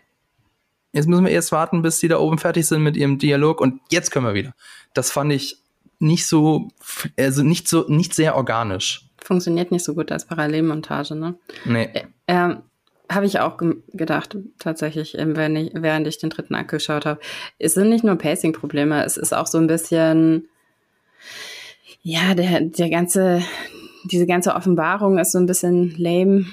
jetzt 0.93 1.08
müssen 1.08 1.25
wir 1.25 1.32
erst 1.32 1.51
warten, 1.51 1.82
bis 1.82 1.99
die 1.99 2.08
da 2.08 2.19
oben 2.19 2.38
fertig 2.38 2.65
sind 2.65 2.84
mit 2.84 2.95
ihrem 2.95 3.17
Dialog 3.17 3.60
und 3.60 3.82
jetzt 3.89 4.12
können 4.12 4.27
wir 4.27 4.34
wieder. 4.34 4.53
Das 4.93 5.12
fand 5.12 5.34
ich 5.34 5.58
nicht 5.99 6.27
so, 6.27 6.69
also 7.17 7.43
nicht 7.43 7.67
so, 7.67 7.86
nicht 7.88 8.13
sehr 8.13 8.36
organisch. 8.36 9.10
Funktioniert 9.21 9.71
nicht 9.71 9.84
so 9.84 9.93
gut 9.95 10.12
als 10.12 10.25
Parallelmontage, 10.25 11.15
ne? 11.15 11.36
Nee. 11.65 11.89
Äh, 12.27 12.56
habe 13.10 13.25
ich 13.25 13.39
auch 13.39 13.58
gedacht, 13.93 14.38
tatsächlich, 14.60 15.15
wenn 15.17 15.56
ich, 15.56 15.71
während 15.73 16.08
ich 16.08 16.17
den 16.17 16.29
dritten 16.29 16.56
Akt 16.56 16.71
geschaut 16.71 17.06
habe. 17.06 17.19
Es 17.60 17.73
sind 17.73 17.89
nicht 17.89 18.03
nur 18.03 18.15
Pacing-Probleme, 18.15 19.03
es 19.03 19.17
ist 19.17 19.34
auch 19.34 19.47
so 19.47 19.58
ein 19.58 19.67
bisschen, 19.67 20.47
ja, 22.01 22.34
der, 22.34 22.62
der 22.62 22.89
ganze, 22.89 23.41
diese 24.06 24.25
ganze 24.25 24.56
Offenbarung 24.56 25.17
ist 25.19 25.32
so 25.32 25.38
ein 25.38 25.45
bisschen 25.45 25.95
lame. 25.97 26.45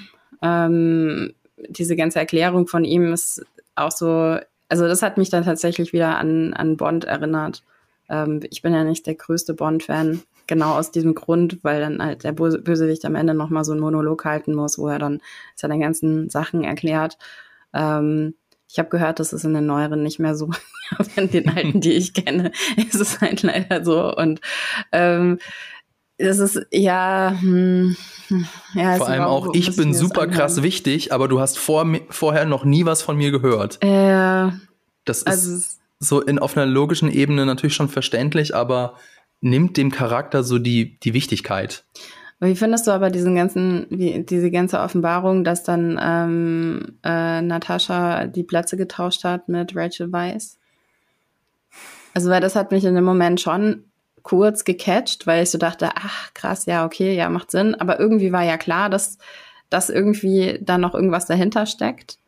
Ähm, 0.42 1.34
diese 1.68 1.96
ganze 1.96 2.18
Erklärung 2.18 2.66
von 2.66 2.84
ihm 2.84 3.12
ist 3.12 3.44
auch 3.74 3.90
so, 3.90 4.38
also 4.68 4.86
das 4.86 5.02
hat 5.02 5.18
mich 5.18 5.30
dann 5.30 5.44
tatsächlich 5.44 5.92
wieder 5.92 6.18
an, 6.18 6.54
an 6.54 6.76
Bond 6.76 7.04
erinnert. 7.04 7.62
Ähm, 8.08 8.40
ich 8.50 8.62
bin 8.62 8.74
ja 8.74 8.84
nicht 8.84 9.06
der 9.06 9.14
größte 9.14 9.54
Bond-Fan, 9.54 10.22
genau 10.46 10.74
aus 10.76 10.90
diesem 10.90 11.14
Grund, 11.14 11.62
weil 11.62 11.80
dann 11.80 12.02
halt 12.02 12.24
der 12.24 12.32
Bösewicht 12.32 13.04
am 13.04 13.14
Ende 13.14 13.34
nochmal 13.34 13.64
so 13.64 13.72
einen 13.72 13.80
Monolog 13.80 14.24
halten 14.24 14.54
muss, 14.54 14.78
wo 14.78 14.88
er 14.88 14.98
dann 14.98 15.20
seine 15.54 15.78
ganzen 15.78 16.28
Sachen 16.28 16.64
erklärt. 16.64 17.18
Ähm, 17.72 18.34
ich 18.68 18.78
habe 18.78 18.88
gehört, 18.88 19.18
das 19.18 19.32
ist 19.32 19.44
in 19.44 19.54
den 19.54 19.66
neueren 19.66 20.02
nicht 20.02 20.18
mehr 20.18 20.34
so. 20.34 20.50
Aber 20.98 21.08
in 21.16 21.30
den 21.30 21.48
alten, 21.48 21.80
die 21.80 21.92
ich 21.92 22.14
kenne, 22.14 22.52
ist 22.76 22.96
es 22.96 23.20
halt 23.20 23.42
leider 23.42 23.84
so. 23.84 24.14
Und 24.14 24.40
ähm, 24.92 25.38
es 26.20 26.38
ist 26.38 26.66
ja, 26.70 27.34
hm, 27.40 27.96
ja 28.74 28.96
vor 28.96 29.08
allem 29.08 29.22
auch, 29.22 29.54
ich 29.54 29.74
bin 29.76 29.94
super 29.94 30.26
krass 30.26 30.62
wichtig, 30.62 31.12
aber 31.12 31.28
du 31.28 31.40
hast 31.40 31.58
vor, 31.58 31.86
vorher 32.10 32.44
noch 32.44 32.64
nie 32.64 32.84
was 32.84 33.02
von 33.02 33.16
mir 33.16 33.30
gehört. 33.30 33.82
Äh, 33.82 34.50
das 35.04 35.18
ist 35.18 35.26
also, 35.26 35.62
so 35.98 36.20
in 36.20 36.38
auf 36.38 36.56
einer 36.56 36.66
logischen 36.66 37.10
Ebene 37.10 37.46
natürlich 37.46 37.74
schon 37.74 37.88
verständlich, 37.88 38.54
aber 38.54 38.94
nimmt 39.40 39.76
dem 39.76 39.90
Charakter 39.90 40.42
so 40.42 40.58
die 40.58 40.98
die 41.00 41.14
Wichtigkeit. 41.14 41.84
Wie 42.42 42.56
findest 42.56 42.86
du 42.86 42.90
aber 42.90 43.10
diesen 43.10 43.34
ganzen, 43.34 43.86
wie, 43.90 44.22
diese 44.22 44.50
ganze 44.50 44.80
Offenbarung, 44.80 45.44
dass 45.44 45.62
dann 45.62 46.00
ähm, 46.02 46.98
äh, 47.04 47.42
Natascha 47.42 48.26
die 48.26 48.44
Plätze 48.44 48.78
getauscht 48.78 49.24
hat 49.24 49.50
mit 49.50 49.76
Rachel 49.76 50.10
Weisz? 50.10 50.58
Also, 52.14 52.30
weil 52.30 52.40
das 52.40 52.56
hat 52.56 52.70
mich 52.72 52.84
in 52.84 52.94
dem 52.94 53.04
Moment 53.04 53.42
schon 53.42 53.84
kurz 54.22 54.64
gecatcht, 54.64 55.26
weil 55.26 55.42
ich 55.42 55.50
so 55.50 55.58
dachte, 55.58 55.90
ach 55.94 56.32
krass, 56.34 56.66
ja, 56.66 56.84
okay, 56.84 57.14
ja, 57.14 57.28
macht 57.28 57.50
Sinn. 57.50 57.74
Aber 57.74 57.98
irgendwie 57.98 58.32
war 58.32 58.44
ja 58.44 58.56
klar, 58.56 58.90
dass, 58.90 59.18
dass 59.68 59.90
irgendwie 59.90 60.58
da 60.60 60.78
noch 60.78 60.94
irgendwas 60.94 61.26
dahinter 61.26 61.66
steckt. 61.66 62.18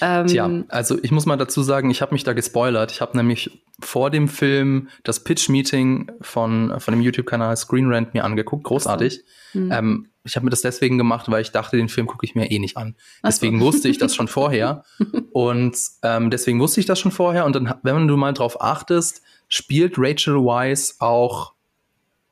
Ähm, 0.00 0.26
Tja, 0.26 0.50
also 0.68 0.98
ich 1.02 1.10
muss 1.10 1.26
mal 1.26 1.36
dazu 1.36 1.62
sagen, 1.62 1.90
ich 1.90 2.00
habe 2.00 2.14
mich 2.14 2.24
da 2.24 2.32
gespoilert. 2.32 2.90
Ich 2.90 3.00
habe 3.00 3.16
nämlich 3.16 3.62
vor 3.80 4.10
dem 4.10 4.28
Film 4.28 4.88
das 5.02 5.20
Pitch-Meeting 5.20 6.10
von, 6.20 6.74
von 6.78 6.94
dem 6.94 7.02
YouTube-Kanal 7.02 7.56
Screen 7.56 7.92
Rant 7.92 8.14
mir 8.14 8.24
angeguckt. 8.24 8.64
Großartig. 8.64 9.24
So. 9.52 9.58
Mhm. 9.58 9.72
Ähm, 9.72 10.08
ich 10.24 10.36
habe 10.36 10.44
mir 10.44 10.50
das 10.50 10.62
deswegen 10.62 10.96
gemacht, 10.96 11.30
weil 11.30 11.42
ich 11.42 11.52
dachte, 11.52 11.76
den 11.76 11.90
Film 11.90 12.06
gucke 12.06 12.24
ich 12.24 12.34
mir 12.34 12.50
eh 12.50 12.58
nicht 12.58 12.78
an. 12.78 12.96
Deswegen 13.22 13.60
so. 13.60 13.66
wusste 13.66 13.88
ich 13.88 13.98
das 13.98 14.14
schon 14.14 14.26
vorher. 14.26 14.84
und 15.32 15.76
ähm, 16.02 16.30
deswegen 16.30 16.60
wusste 16.60 16.80
ich 16.80 16.86
das 16.86 16.98
schon 16.98 17.12
vorher. 17.12 17.44
Und 17.44 17.54
dann, 17.54 17.74
wenn 17.82 18.08
du 18.08 18.16
mal 18.16 18.32
drauf 18.32 18.62
achtest, 18.62 19.20
spielt 19.48 19.94
Rachel 19.98 20.36
Weisz 20.36 20.96
auch 20.98 21.54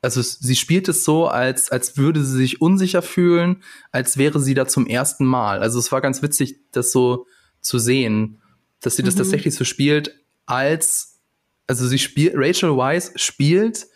also 0.03 0.21
sie 0.21 0.57
spielt 0.57 0.89
es 0.89 1.05
so, 1.05 1.29
als, 1.29 1.71
als 1.71 1.97
würde 1.97 2.25
sie 2.25 2.37
sich 2.37 2.61
unsicher 2.61 3.03
fühlen, 3.03 3.63
als 3.93 4.19
wäre 4.19 4.41
sie 4.41 4.55
da 4.55 4.67
zum 4.67 4.89
ersten 4.89 5.25
Mal. 5.25 5.61
Also 5.61 5.79
es 5.79 5.93
war 5.93 6.01
ganz 6.01 6.23
witzig, 6.23 6.57
das 6.73 6.91
so 6.91 7.27
zu 7.61 7.79
sehen, 7.79 8.43
dass 8.81 8.97
sie 8.97 9.05
das 9.05 9.15
mhm. 9.15 9.19
tatsächlich 9.19 9.55
so 9.55 9.65
spielt, 9.65 10.19
als, 10.45 11.21
also 11.69 11.87
sie 11.87 12.01
spielt, 12.01 12.35
Rachel 12.37 12.77
Weisz 12.77 13.13
spielt 13.15 13.87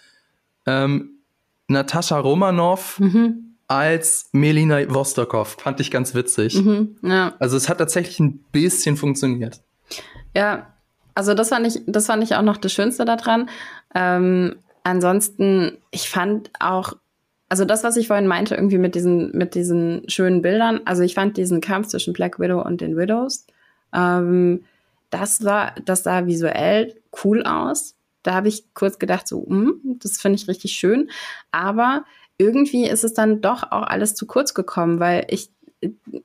ähm, 0.65 1.19
Natascha 1.67 2.21
Romanov 2.21 3.01
mhm. 3.01 3.57
als 3.67 4.29
Melina 4.31 4.89
Vostokov. 4.89 5.57
Fand 5.59 5.81
ich 5.81 5.91
ganz 5.91 6.15
witzig. 6.15 6.55
Mhm, 6.55 6.99
ja. 7.03 7.35
Also 7.41 7.57
es 7.57 7.69
hat 7.69 7.79
tatsächlich 7.79 8.21
ein 8.21 8.45
bisschen 8.53 8.97
funktioniert. 8.97 9.61
Ja, 10.37 10.76
also 11.17 11.35
das 11.35 11.49
fand 11.49 11.67
ich, 11.67 11.83
das 11.87 12.07
fand 12.07 12.23
ich 12.23 12.37
auch 12.37 12.43
noch 12.43 12.59
das 12.59 12.73
Schönste 12.73 13.05
daran. 13.05 13.49
Ähm, 13.95 14.57
ansonsten, 14.85 15.79
ich 15.91 16.09
fand 16.09 16.51
auch 16.61 16.93
also 17.49 17.65
das, 17.65 17.85
was 17.85 17.97
ich 17.97 18.09
vorhin 18.09 18.27
meinte, 18.27 18.57
irgendwie 18.57 18.79
mit 18.79 18.97
diesen, 18.97 19.31
mit 19.37 19.55
diesen 19.55 20.09
schönen 20.09 20.43
Bildern, 20.43 20.81
also 20.85 21.03
ich 21.03 21.15
fand 21.15 21.37
diesen 21.37 21.61
Kampf 21.61 21.87
zwischen 21.89 22.13
Black 22.13 22.41
Widow 22.41 22.61
und 22.61 22.81
den 22.81 22.97
Widows 22.97 23.47
ähm, 23.93 24.65
das 25.11 25.45
war, 25.45 25.75
das 25.85 26.03
sah 26.03 26.27
visuell 26.27 27.01
cool 27.25 27.43
aus. 27.45 27.97
Da 28.23 28.35
habe 28.35 28.49
ich 28.49 28.75
kurz 28.75 28.99
gedacht, 28.99 29.29
so, 29.29 29.45
mm, 29.49 29.99
das 30.01 30.19
finde 30.19 30.37
ich 30.37 30.49
richtig 30.49 30.73
schön. 30.73 31.11
Aber 31.53 32.05
irgendwie 32.39 32.87
ist 32.87 33.05
es 33.05 33.15
dann 33.15 33.41
doch 33.41 33.63
auch 33.71 33.83
alles 33.83 34.15
zu 34.15 34.27
kurz 34.27 34.53
gekommen, 34.53 35.01
weil 35.01 35.27
ich, 35.29 35.51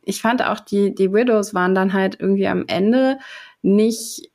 ich 0.03 0.21
fand 0.21 0.43
auch 0.43 0.59
die, 0.59 0.95
die 0.95 1.13
Widows 1.13 1.53
waren 1.53 1.75
dann 1.75 1.93
halt 1.93 2.19
irgendwie 2.19 2.47
am 2.47 2.65
Ende 2.67 3.19
nicht 3.61 4.30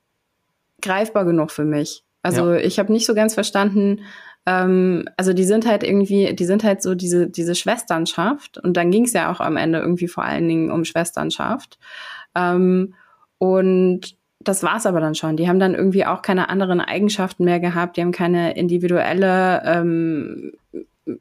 greifbar 0.82 1.24
genug 1.24 1.50
für 1.50 1.64
mich. 1.64 2.04
Also 2.22 2.52
ja. 2.52 2.60
ich 2.60 2.78
habe 2.78 2.92
nicht 2.92 3.06
so 3.06 3.14
ganz 3.14 3.34
verstanden, 3.34 4.00
ähm, 4.46 5.08
also 5.16 5.32
die 5.32 5.44
sind 5.44 5.66
halt 5.66 5.82
irgendwie, 5.82 6.34
die 6.34 6.44
sind 6.44 6.64
halt 6.64 6.82
so 6.82 6.94
diese, 6.94 7.28
diese 7.28 7.54
Schwesternschaft 7.54 8.58
und 8.58 8.76
dann 8.76 8.90
ging 8.90 9.04
es 9.04 9.12
ja 9.12 9.30
auch 9.30 9.40
am 9.40 9.56
Ende 9.56 9.78
irgendwie 9.78 10.08
vor 10.08 10.24
allen 10.24 10.48
Dingen 10.48 10.70
um 10.70 10.84
Schwesternschaft. 10.84 11.78
Ähm, 12.34 12.94
und 13.38 14.16
das 14.40 14.62
war's 14.62 14.86
aber 14.86 15.00
dann 15.00 15.14
schon. 15.16 15.36
Die 15.36 15.48
haben 15.48 15.58
dann 15.58 15.74
irgendwie 15.74 16.06
auch 16.06 16.22
keine 16.22 16.48
anderen 16.48 16.80
Eigenschaften 16.80 17.44
mehr 17.44 17.58
gehabt. 17.58 17.96
Die 17.96 18.02
haben 18.02 18.12
keine 18.12 18.56
individuelle 18.56 19.62
ähm, 19.64 20.52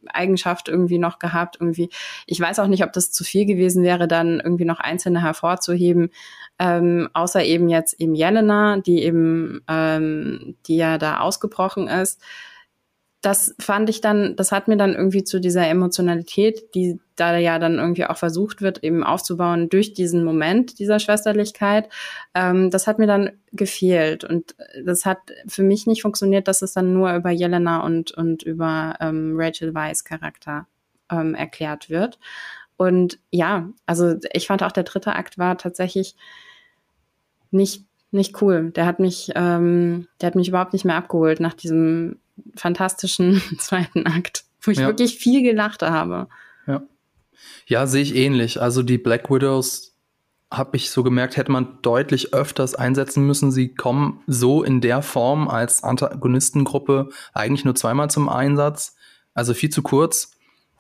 Eigenschaft 0.08 0.68
irgendwie 0.68 0.98
noch 0.98 1.20
gehabt. 1.20 1.58
Irgendwie, 1.60 1.90
ich 2.26 2.40
weiß 2.40 2.60
auch 2.60 2.68
nicht, 2.68 2.84
ob 2.84 2.94
das 2.94 3.12
zu 3.12 3.24
viel 3.24 3.46
gewesen 3.46 3.84
wäre, 3.84 4.08
dann 4.08 4.40
irgendwie 4.40 4.66
noch 4.66 4.80
einzelne 4.80 5.22
hervorzuheben. 5.22 6.10
Ähm, 6.58 7.10
außer 7.14 7.44
eben 7.44 7.70
jetzt 7.70 8.00
eben 8.00 8.16
Jelena, 8.16 8.78
die 8.78 9.04
eben, 9.04 9.62
ähm, 9.68 10.56
die 10.68 10.78
ja 10.78 10.98
da 10.98 11.20
ausgebrochen 11.20 11.88
ist 11.88 12.22
das 13.26 13.56
fand 13.60 13.90
ich 13.90 14.02
dann, 14.02 14.36
das 14.36 14.52
hat 14.52 14.68
mir 14.68 14.78
dann 14.78 14.94
irgendwie 14.94 15.24
zu 15.24 15.40
dieser 15.40 15.68
Emotionalität, 15.68 16.76
die 16.76 17.00
da 17.16 17.36
ja 17.36 17.58
dann 17.58 17.80
irgendwie 17.80 18.06
auch 18.06 18.18
versucht 18.18 18.62
wird, 18.62 18.84
eben 18.84 19.04
aufzubauen 19.04 19.68
durch 19.68 19.96
diesen 19.96 20.24
Moment 20.24 20.78
dieser 20.78 21.00
Schwesterlichkeit, 21.00 21.90
ähm, 22.36 22.70
das 22.70 22.86
hat 22.86 23.00
mir 23.00 23.08
dann 23.08 23.32
gefehlt. 23.52 24.26
Und 24.26 24.56
das 24.84 25.06
hat 25.06 25.18
für 25.48 25.64
mich 25.64 25.88
nicht 25.88 26.04
funktioniert, 26.04 26.48
dass 26.48 26.62
es 26.62 26.74
dann 26.74 26.94
nur 26.94 27.16
über 27.16 27.32
Jelena 27.32 27.84
und, 27.84 28.12
und 28.12 28.44
über 28.44 28.96
ähm, 29.00 29.34
Rachel 29.36 29.74
Weiss 29.74 30.04
Charakter 30.04 30.68
ähm, 31.10 31.34
erklärt 31.34 31.90
wird. 31.90 32.20
Und 32.78 33.18
ja, 33.32 33.70
also 33.88 34.18
ich 34.34 34.46
fand 34.46 34.62
auch 34.62 34.72
der 34.72 34.84
dritte 34.84 35.14
Akt 35.14 35.40
war 35.40 35.58
tatsächlich 35.58 36.16
nicht 37.50 37.86
nicht 38.12 38.42
cool. 38.42 38.72
Der 38.72 38.86
hat 38.86 39.00
mich, 39.00 39.32
ähm, 39.36 40.08
der 40.22 40.28
hat 40.28 40.36
mich 40.36 40.48
überhaupt 40.48 40.72
nicht 40.72 40.86
mehr 40.86 40.96
abgeholt 40.96 41.42
nach 41.42 41.54
diesem 41.54 42.18
fantastischen 42.56 43.42
zweiten 43.60 44.06
Akt, 44.06 44.46
wo 44.62 44.72
ich 44.72 44.80
ja. 44.80 44.88
wirklich 44.88 45.18
viel 45.18 45.42
gelacht 45.44 45.82
habe. 45.82 46.28
Ja. 46.68 46.84
Ja, 47.68 47.88
sehe 47.88 48.02
ich 48.02 48.16
ähnlich. 48.16 48.62
Also 48.62 48.84
die 48.84 48.98
Black 48.98 49.30
Widows 49.30 49.96
habe 50.52 50.78
ich 50.78 50.92
so 50.92 51.04
gemerkt, 51.04 51.38
hätte 51.38 51.52
man 51.52 51.80
deutlich 51.82 52.34
öfters 52.34 52.76
einsetzen 52.76 53.26
müssen. 53.26 53.52
Sie 53.52 53.74
kommen 53.74 54.22
so 54.28 54.64
in 54.64 54.80
der 54.80 55.02
Form 55.02 55.48
als 55.48 55.84
Antagonistengruppe 55.84 57.10
eigentlich 57.34 57.66
nur 57.66 57.76
zweimal 57.76 58.10
zum 58.10 58.30
Einsatz. 58.30 58.96
Also 59.34 59.54
viel 59.54 59.70
zu 59.70 59.82
kurz. 59.82 60.32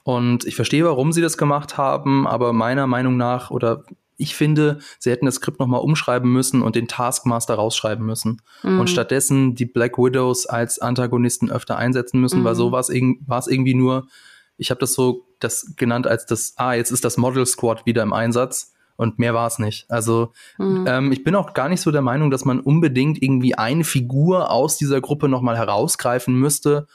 Und 0.03 0.45
ich 0.45 0.55
verstehe, 0.55 0.85
warum 0.85 1.11
sie 1.11 1.21
das 1.21 1.37
gemacht 1.37 1.77
haben, 1.77 2.27
aber 2.27 2.53
meiner 2.53 2.85
Meinung 2.85 3.17
nach 3.17 3.49
oder 3.49 3.83
ich 4.17 4.35
finde, 4.35 4.79
sie 4.99 5.11
hätten 5.11 5.25
das 5.25 5.35
Skript 5.35 5.59
nochmal 5.59 5.81
umschreiben 5.81 6.31
müssen 6.31 6.61
und 6.61 6.75
den 6.75 6.87
Taskmaster 6.87 7.55
rausschreiben 7.55 8.05
müssen. 8.05 8.41
Mhm. 8.63 8.79
Und 8.79 8.89
stattdessen 8.89 9.55
die 9.55 9.65
Black 9.65 9.97
Widows 9.97 10.45
als 10.45 10.79
Antagonisten 10.79 11.51
öfter 11.51 11.77
einsetzen 11.77 12.21
müssen, 12.21 12.41
mhm. 12.41 12.43
weil 12.45 12.55
so 12.55 12.71
war 12.71 12.79
es 12.79 13.47
irgendwie 13.47 13.73
nur, 13.73 14.07
ich 14.57 14.69
habe 14.69 14.79
das 14.79 14.93
so 14.93 15.25
das 15.39 15.75
genannt 15.75 16.07
als 16.07 16.25
das, 16.25 16.53
ah, 16.57 16.73
jetzt 16.73 16.91
ist 16.91 17.03
das 17.03 17.17
Model 17.17 17.45
Squad 17.45 17.85
wieder 17.85 18.03
im 18.03 18.13
Einsatz 18.13 18.73
und 18.97 19.19
mehr 19.19 19.33
war 19.33 19.47
es 19.47 19.59
nicht. 19.59 19.85
Also 19.89 20.31
mhm. 20.57 20.85
ähm, 20.87 21.11
ich 21.11 21.23
bin 21.23 21.35
auch 21.35 21.53
gar 21.53 21.69
nicht 21.69 21.81
so 21.81 21.91
der 21.91 22.01
Meinung, 22.01 22.31
dass 22.31 22.45
man 22.45 22.59
unbedingt 22.59 23.21
irgendwie 23.21 23.55
eine 23.55 23.83
Figur 23.83 24.49
aus 24.49 24.77
dieser 24.77 25.01
Gruppe 25.01 25.27
nochmal 25.27 25.57
herausgreifen 25.57 26.33
müsste 26.33 26.87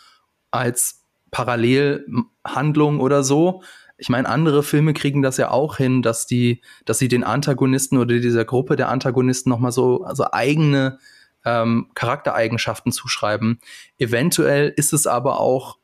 als 0.50 1.04
Parallelhandlung 1.30 3.00
oder 3.00 3.22
so, 3.22 3.62
ich 4.00 4.08
meine, 4.08 4.28
andere 4.28 4.62
Filme 4.62 4.94
kriegen 4.94 5.20
das 5.20 5.36
ja 5.36 5.50
auch 5.50 5.76
hin, 5.76 6.00
dass 6.00 6.26
die, 6.26 6.62
dass 6.86 6.98
sie 6.98 7.08
den 7.08 7.22
Antagonisten 7.22 7.98
oder 7.98 8.18
dieser 8.18 8.46
Gruppe 8.46 8.76
der 8.76 8.88
Antagonisten 8.88 9.50
nochmal 9.50 9.72
so, 9.72 10.04
also 10.04 10.24
eigene 10.32 10.98
ähm, 11.44 11.88
Charaktereigenschaften 11.94 12.92
zuschreiben. 12.92 13.60
Eventuell 13.98 14.72
ist 14.74 14.94
es 14.94 15.06
aber 15.06 15.38
auch 15.38 15.76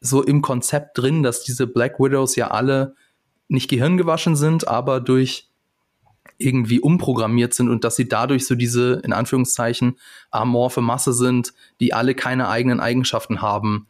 so 0.00 0.22
im 0.22 0.40
Konzept 0.40 0.96
drin, 0.98 1.24
dass 1.24 1.42
diese 1.42 1.66
Black 1.66 1.98
Widows 1.98 2.36
ja 2.36 2.52
alle 2.52 2.94
nicht 3.48 3.68
gehirngewaschen 3.68 4.36
sind, 4.36 4.68
aber 4.68 5.00
durch 5.00 5.48
irgendwie 6.38 6.78
umprogrammiert 6.78 7.54
sind 7.54 7.68
und 7.70 7.82
dass 7.82 7.96
sie 7.96 8.08
dadurch 8.08 8.46
so 8.46 8.54
diese, 8.54 9.00
in 9.04 9.12
Anführungszeichen, 9.12 9.98
amorphe 10.30 10.80
Masse 10.80 11.12
sind, 11.12 11.54
die 11.80 11.92
alle 11.92 12.14
keine 12.14 12.48
eigenen 12.48 12.78
Eigenschaften 12.78 13.42
haben 13.42 13.88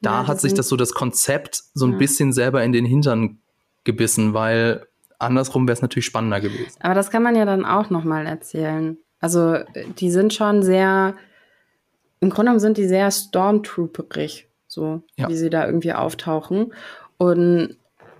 da 0.00 0.22
ja, 0.22 0.26
hat 0.26 0.40
sich 0.40 0.54
das 0.54 0.68
so 0.68 0.76
das 0.76 0.92
Konzept 0.92 1.62
so 1.74 1.86
ein 1.86 1.92
ja. 1.92 1.98
bisschen 1.98 2.32
selber 2.32 2.62
in 2.62 2.72
den 2.72 2.84
Hintern 2.84 3.38
gebissen, 3.84 4.34
weil 4.34 4.86
andersrum 5.18 5.66
wäre 5.66 5.74
es 5.74 5.82
natürlich 5.82 6.04
spannender 6.04 6.40
gewesen. 6.40 6.78
Aber 6.80 6.94
das 6.94 7.10
kann 7.10 7.22
man 7.22 7.34
ja 7.34 7.44
dann 7.44 7.64
auch 7.64 7.90
nochmal 7.90 8.26
erzählen. 8.26 8.98
Also 9.20 9.58
die 9.98 10.10
sind 10.10 10.34
schon 10.34 10.62
sehr, 10.62 11.14
im 12.20 12.28
Grunde 12.30 12.50
genommen 12.50 12.60
sind 12.60 12.76
die 12.76 12.86
sehr 12.86 13.10
Stormtrooperig, 13.10 14.48
so 14.66 15.02
ja. 15.16 15.28
wie 15.28 15.36
sie 15.36 15.50
da 15.50 15.66
irgendwie 15.66 15.94
auftauchen. 15.94 16.74
Und 17.16 17.76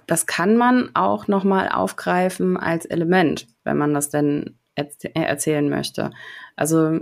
das 0.07 0.27
kann 0.27 0.57
man 0.57 0.91
auch 0.95 1.29
nochmal 1.29 1.68
aufgreifen 1.68 2.57
als 2.57 2.87
Element, 2.87 3.49
wenn 3.64 3.77
man 3.77 3.93
das 3.93 4.09
denn 4.09 4.57
erzählen 4.74 5.68
möchte. 5.68 6.11
Also 6.55 7.01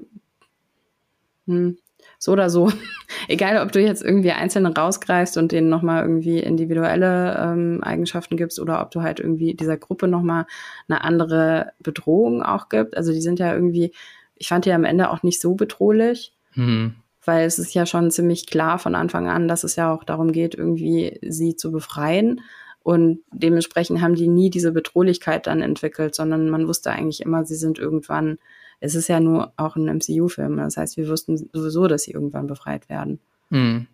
hm, 1.46 1.78
so 2.24 2.32
oder 2.32 2.48
so, 2.48 2.72
egal 3.28 3.62
ob 3.62 3.70
du 3.72 3.80
jetzt 3.80 4.02
irgendwie 4.02 4.32
einzelne 4.32 4.74
rausgreifst 4.74 5.36
und 5.36 5.52
denen 5.52 5.68
nochmal 5.68 6.02
irgendwie 6.02 6.38
individuelle 6.38 7.36
ähm, 7.38 7.80
Eigenschaften 7.82 8.38
gibst 8.38 8.58
oder 8.58 8.80
ob 8.80 8.90
du 8.92 9.02
halt 9.02 9.20
irgendwie 9.20 9.52
dieser 9.52 9.76
Gruppe 9.76 10.08
nochmal 10.08 10.46
eine 10.88 11.04
andere 11.04 11.72
Bedrohung 11.80 12.42
auch 12.42 12.70
gibt. 12.70 12.96
Also 12.96 13.12
die 13.12 13.20
sind 13.20 13.40
ja 13.40 13.52
irgendwie, 13.52 13.92
ich 14.36 14.48
fand 14.48 14.64
die 14.64 14.72
am 14.72 14.84
Ende 14.84 15.10
auch 15.10 15.22
nicht 15.22 15.38
so 15.38 15.54
bedrohlich. 15.54 16.32
Mhm. 16.54 16.94
Weil 17.26 17.44
es 17.44 17.58
ist 17.58 17.74
ja 17.74 17.84
schon 17.84 18.10
ziemlich 18.10 18.46
klar 18.46 18.78
von 18.78 18.94
Anfang 18.94 19.28
an, 19.28 19.46
dass 19.46 19.62
es 19.62 19.76
ja 19.76 19.92
auch 19.92 20.04
darum 20.04 20.32
geht, 20.32 20.54
irgendwie 20.54 21.18
sie 21.22 21.56
zu 21.56 21.72
befreien. 21.72 22.40
Und 22.82 23.20
dementsprechend 23.32 24.00
haben 24.00 24.14
die 24.14 24.28
nie 24.28 24.48
diese 24.48 24.72
Bedrohlichkeit 24.72 25.46
dann 25.46 25.60
entwickelt, 25.60 26.14
sondern 26.14 26.48
man 26.48 26.68
wusste 26.68 26.90
eigentlich 26.90 27.20
immer, 27.20 27.44
sie 27.44 27.56
sind 27.56 27.78
irgendwann 27.78 28.38
es 28.80 28.94
ist 28.94 29.08
ja 29.08 29.20
nur 29.20 29.52
auch 29.56 29.76
ein 29.76 29.86
MCU-Film. 29.86 30.56
Das 30.56 30.76
heißt, 30.76 30.96
wir 30.96 31.08
wussten 31.08 31.48
sowieso, 31.52 31.86
dass 31.86 32.02
sie 32.04 32.12
irgendwann 32.12 32.46
befreit 32.46 32.88
werden. 32.88 33.20
Mhm. 33.50 33.86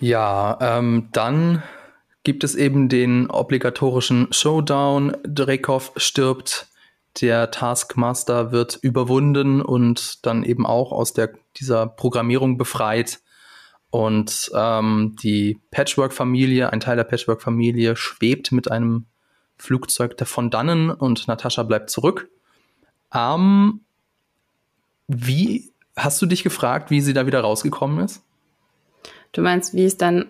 Ja, 0.00 0.58
ähm, 0.60 1.08
dann 1.12 1.62
gibt 2.24 2.42
es 2.42 2.54
eben 2.54 2.88
den 2.88 3.30
obligatorischen 3.30 4.32
Showdown. 4.32 5.16
Dreykov 5.24 5.92
stirbt, 5.96 6.68
der 7.20 7.50
Taskmaster 7.50 8.50
wird 8.50 8.78
überwunden 8.82 9.60
und 9.60 10.26
dann 10.26 10.42
eben 10.42 10.66
auch 10.66 10.90
aus 10.90 11.12
der, 11.12 11.32
dieser 11.56 11.86
Programmierung 11.86 12.58
befreit. 12.58 13.20
Und 13.90 14.50
ähm, 14.56 15.14
die 15.22 15.60
Patchwork-Familie, 15.70 16.72
ein 16.72 16.80
Teil 16.80 16.96
der 16.96 17.04
Patchwork-Familie, 17.04 17.94
schwebt 17.94 18.50
mit 18.50 18.68
einem 18.68 19.06
Flugzeug 19.56 20.16
davon 20.16 20.50
dannen 20.50 20.90
und 20.90 21.28
Natascha 21.28 21.62
bleibt 21.62 21.90
zurück. 21.90 22.28
Ähm, 23.14 23.80
wie 25.06 25.72
hast 25.96 26.20
du 26.20 26.26
dich 26.26 26.42
gefragt, 26.42 26.90
wie 26.90 27.00
sie 27.00 27.12
da 27.12 27.26
wieder 27.26 27.40
rausgekommen 27.40 28.04
ist? 28.04 28.22
Du 29.32 29.42
meinst, 29.42 29.74
wie 29.74 29.84
es 29.84 29.96
dann, 29.96 30.26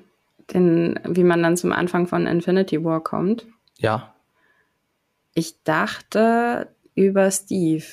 den, 0.53 0.99
wie 1.05 1.25
man 1.25 1.43
dann 1.43 1.57
zum 1.57 1.73
Anfang 1.73 2.07
von 2.07 2.27
Infinity 2.27 2.85
War 2.85 3.01
kommt? 3.01 3.47
Ja. 3.79 4.15
Ich 5.35 5.63
dachte 5.65 6.69
über 6.95 7.31
Steve. 7.31 7.85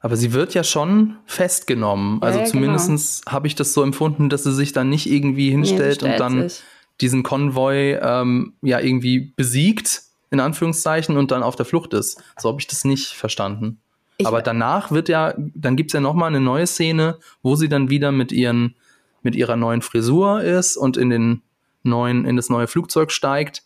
Aber 0.00 0.16
sie 0.16 0.32
wird 0.32 0.54
ja 0.54 0.64
schon 0.64 1.16
festgenommen. 1.24 2.22
Also 2.22 2.38
ja, 2.38 2.44
ja, 2.44 2.50
zumindest 2.50 2.88
genau. 3.24 3.32
habe 3.32 3.46
ich 3.46 3.54
das 3.54 3.72
so 3.72 3.82
empfunden, 3.82 4.28
dass 4.28 4.44
sie 4.44 4.52
sich 4.52 4.72
dann 4.72 4.90
nicht 4.90 5.10
irgendwie 5.10 5.50
hinstellt 5.50 6.02
nee, 6.02 6.12
und 6.12 6.20
dann 6.20 6.48
sich. 6.48 6.62
diesen 7.00 7.22
Konvoi 7.22 7.98
ähm, 8.00 8.54
ja 8.60 8.80
irgendwie 8.80 9.32
besiegt 9.34 10.02
in 10.34 10.40
Anführungszeichen, 10.40 11.16
und 11.16 11.30
dann 11.30 11.42
auf 11.42 11.56
der 11.56 11.64
Flucht 11.64 11.94
ist. 11.94 12.22
So 12.38 12.50
habe 12.50 12.60
ich 12.60 12.66
das 12.66 12.84
nicht 12.84 13.14
verstanden. 13.14 13.80
Ich 14.18 14.26
Aber 14.26 14.42
danach 14.42 14.90
wird 14.90 15.08
ja, 15.08 15.34
dann 15.36 15.76
gibt 15.76 15.90
es 15.90 15.94
ja 15.94 16.00
nochmal 16.00 16.28
eine 16.28 16.40
neue 16.40 16.66
Szene, 16.66 17.18
wo 17.42 17.56
sie 17.56 17.68
dann 17.68 17.90
wieder 17.90 18.12
mit 18.12 18.30
ihren, 18.30 18.76
mit 19.22 19.34
ihrer 19.34 19.56
neuen 19.56 19.82
Frisur 19.82 20.42
ist 20.42 20.76
und 20.76 20.96
in 20.96 21.10
den 21.10 21.42
neuen, 21.82 22.24
in 22.24 22.36
das 22.36 22.50
neue 22.50 22.66
Flugzeug 22.66 23.10
steigt. 23.10 23.62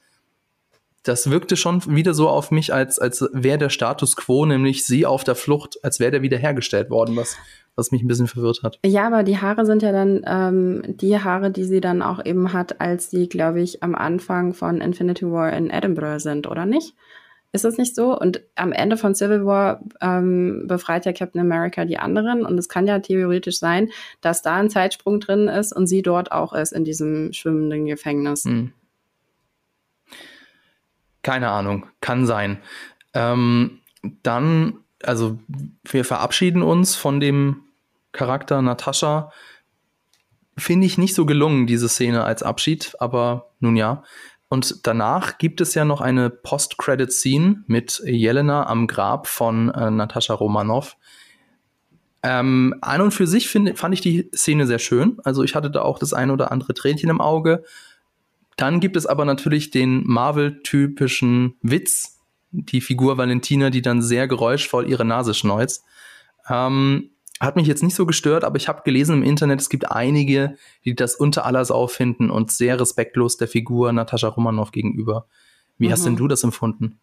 Das 1.02 1.30
wirkte 1.30 1.56
schon 1.56 1.94
wieder 1.94 2.14
so 2.14 2.28
auf 2.28 2.50
mich, 2.50 2.72
als, 2.72 2.98
als 2.98 3.24
wäre 3.32 3.58
der 3.58 3.70
Status 3.70 4.16
quo, 4.16 4.46
nämlich 4.46 4.84
sie 4.84 5.06
auf 5.06 5.24
der 5.24 5.34
Flucht, 5.34 5.78
als 5.82 6.00
wäre 6.00 6.12
der 6.12 6.22
wiederhergestellt 6.22 6.90
worden, 6.90 7.16
was 7.16 7.36
was 7.78 7.92
mich 7.92 8.02
ein 8.02 8.08
bisschen 8.08 8.26
verwirrt 8.26 8.62
hat. 8.62 8.78
Ja, 8.84 9.06
aber 9.06 9.22
die 9.22 9.38
Haare 9.38 9.64
sind 9.64 9.82
ja 9.82 9.92
dann 9.92 10.22
ähm, 10.26 10.82
die 10.96 11.18
Haare, 11.18 11.50
die 11.50 11.64
sie 11.64 11.80
dann 11.80 12.02
auch 12.02 12.24
eben 12.24 12.52
hat, 12.52 12.80
als 12.80 13.08
sie, 13.10 13.28
glaube 13.28 13.60
ich, 13.60 13.82
am 13.82 13.94
Anfang 13.94 14.52
von 14.52 14.80
Infinity 14.80 15.30
War 15.30 15.52
in 15.52 15.70
Edinburgh 15.70 16.18
sind, 16.18 16.48
oder 16.48 16.66
nicht? 16.66 16.94
Ist 17.52 17.64
das 17.64 17.78
nicht 17.78 17.94
so? 17.94 18.18
Und 18.18 18.42
am 18.56 18.72
Ende 18.72 18.98
von 18.98 19.14
Civil 19.14 19.46
War 19.46 19.80
ähm, 20.02 20.64
befreit 20.66 21.06
ja 21.06 21.12
Captain 21.12 21.40
America 21.40 21.86
die 21.86 21.98
anderen. 21.98 22.44
Und 22.44 22.58
es 22.58 22.68
kann 22.68 22.86
ja 22.86 22.98
theoretisch 22.98 23.58
sein, 23.58 23.90
dass 24.20 24.42
da 24.42 24.56
ein 24.56 24.68
Zeitsprung 24.68 25.20
drin 25.20 25.48
ist 25.48 25.72
und 25.72 25.86
sie 25.86 26.02
dort 26.02 26.30
auch 26.30 26.52
ist 26.52 26.72
in 26.72 26.84
diesem 26.84 27.32
schwimmenden 27.32 27.86
Gefängnis. 27.86 28.44
Hm. 28.44 28.72
Keine 31.22 31.48
Ahnung, 31.48 31.86
kann 32.00 32.26
sein. 32.26 32.58
Ähm, 33.14 33.78
dann, 34.22 34.80
also 35.02 35.38
wir 35.84 36.04
verabschieden 36.04 36.62
uns 36.62 36.96
von 36.96 37.18
dem 37.18 37.62
Charakter 38.18 38.60
Natascha 38.60 39.30
finde 40.56 40.86
ich 40.86 40.98
nicht 40.98 41.14
so 41.14 41.24
gelungen, 41.24 41.68
diese 41.68 41.88
Szene 41.88 42.24
als 42.24 42.42
Abschied, 42.42 42.96
aber 42.98 43.52
nun 43.60 43.76
ja. 43.76 44.02
Und 44.48 44.86
danach 44.88 45.38
gibt 45.38 45.60
es 45.60 45.74
ja 45.74 45.84
noch 45.84 46.00
eine 46.00 46.28
Post-Credit-Scene 46.28 47.62
mit 47.68 48.02
Jelena 48.04 48.66
am 48.66 48.88
Grab 48.88 49.28
von 49.28 49.70
äh, 49.70 49.90
Natascha 49.90 50.34
Romanov. 50.34 50.96
Ähm, 52.24 52.74
an 52.80 53.02
und 53.02 53.12
für 53.12 53.28
sich 53.28 53.48
find, 53.48 53.78
fand 53.78 53.94
ich 53.94 54.00
die 54.00 54.28
Szene 54.34 54.66
sehr 54.66 54.80
schön. 54.80 55.18
Also 55.22 55.44
ich 55.44 55.54
hatte 55.54 55.70
da 55.70 55.82
auch 55.82 56.00
das 56.00 56.12
ein 56.12 56.32
oder 56.32 56.50
andere 56.50 56.74
Tränchen 56.74 57.10
im 57.10 57.20
Auge. 57.20 57.62
Dann 58.56 58.80
gibt 58.80 58.96
es 58.96 59.06
aber 59.06 59.24
natürlich 59.24 59.70
den 59.70 60.02
Marvel-typischen 60.04 61.54
Witz, 61.62 62.18
die 62.50 62.80
Figur 62.80 63.16
Valentina, 63.16 63.70
die 63.70 63.82
dann 63.82 64.02
sehr 64.02 64.26
geräuschvoll 64.26 64.88
ihre 64.88 65.04
Nase 65.04 65.34
schneuzt. 65.34 65.84
Ähm, 66.48 67.10
hat 67.40 67.56
mich 67.56 67.66
jetzt 67.66 67.82
nicht 67.82 67.94
so 67.94 68.06
gestört, 68.06 68.44
aber 68.44 68.56
ich 68.56 68.68
habe 68.68 68.82
gelesen 68.84 69.18
im 69.18 69.22
Internet, 69.22 69.60
es 69.60 69.68
gibt 69.68 69.90
einige, 69.90 70.56
die 70.84 70.94
das 70.94 71.14
unter 71.14 71.46
aller 71.46 71.64
Sau 71.64 71.86
finden 71.86 72.30
und 72.30 72.50
sehr 72.50 72.80
respektlos 72.80 73.36
der 73.36 73.48
Figur 73.48 73.92
Natascha 73.92 74.28
Romanoff 74.28 74.72
gegenüber. 74.72 75.26
Wie 75.78 75.88
mhm. 75.88 75.92
hast 75.92 76.04
denn 76.04 76.14
mhm. 76.14 76.18
du 76.18 76.28
das 76.28 76.42
empfunden? 76.42 76.98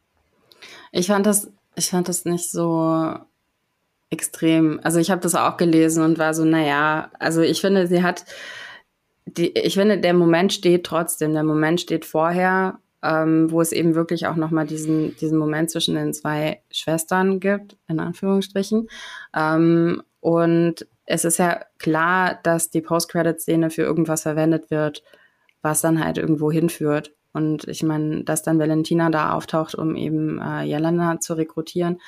Ich 0.91 1.07
fand 1.07 1.25
das, 1.25 1.51
ich 1.75 1.89
fand 1.89 2.09
das 2.09 2.25
nicht 2.25 2.51
so 2.51 3.15
extrem. 4.09 4.79
Also 4.83 4.99
ich 4.99 5.11
habe 5.11 5.21
das 5.21 5.35
auch 5.35 5.57
gelesen 5.57 6.03
und 6.03 6.17
war 6.17 6.33
so, 6.33 6.45
naja, 6.45 7.11
also 7.19 7.41
ich 7.41 7.61
finde, 7.61 7.87
sie 7.87 8.03
hat, 8.03 8.25
die, 9.25 9.57
ich 9.57 9.75
finde, 9.75 9.99
der 9.99 10.13
Moment 10.13 10.53
steht 10.53 10.85
trotzdem. 10.85 11.33
Der 11.33 11.43
Moment 11.43 11.81
steht 11.81 12.05
vorher, 12.05 12.79
ähm, 13.03 13.51
wo 13.51 13.61
es 13.61 13.71
eben 13.71 13.95
wirklich 13.95 14.27
auch 14.27 14.35
nochmal 14.35 14.65
diesen, 14.65 15.15
diesen 15.17 15.37
Moment 15.37 15.69
zwischen 15.69 15.95
den 15.95 16.13
zwei 16.13 16.61
Schwestern 16.71 17.39
gibt, 17.39 17.77
in 17.87 17.99
Anführungsstrichen. 17.99 18.87
Ähm, 19.35 20.01
und 20.25 20.87
es 21.05 21.23
ist 21.23 21.37
ja 21.37 21.61
klar, 21.77 22.39
dass 22.41 22.71
die 22.71 22.81
Post-Credit-Szene 22.81 23.69
für 23.69 23.83
irgendwas 23.83 24.23
verwendet 24.23 24.71
wird, 24.71 25.03
was 25.61 25.81
dann 25.81 26.03
halt 26.03 26.17
irgendwo 26.17 26.51
hinführt. 26.51 27.13
Und 27.31 27.67
ich 27.67 27.83
meine, 27.83 28.23
dass 28.23 28.41
dann 28.41 28.57
Valentina 28.57 29.11
da 29.11 29.33
auftaucht, 29.33 29.75
um 29.75 29.95
eben 29.95 30.41
äh, 30.41 30.63
Jelena 30.63 31.19
zu 31.19 31.35
rekrutieren, 31.35 32.01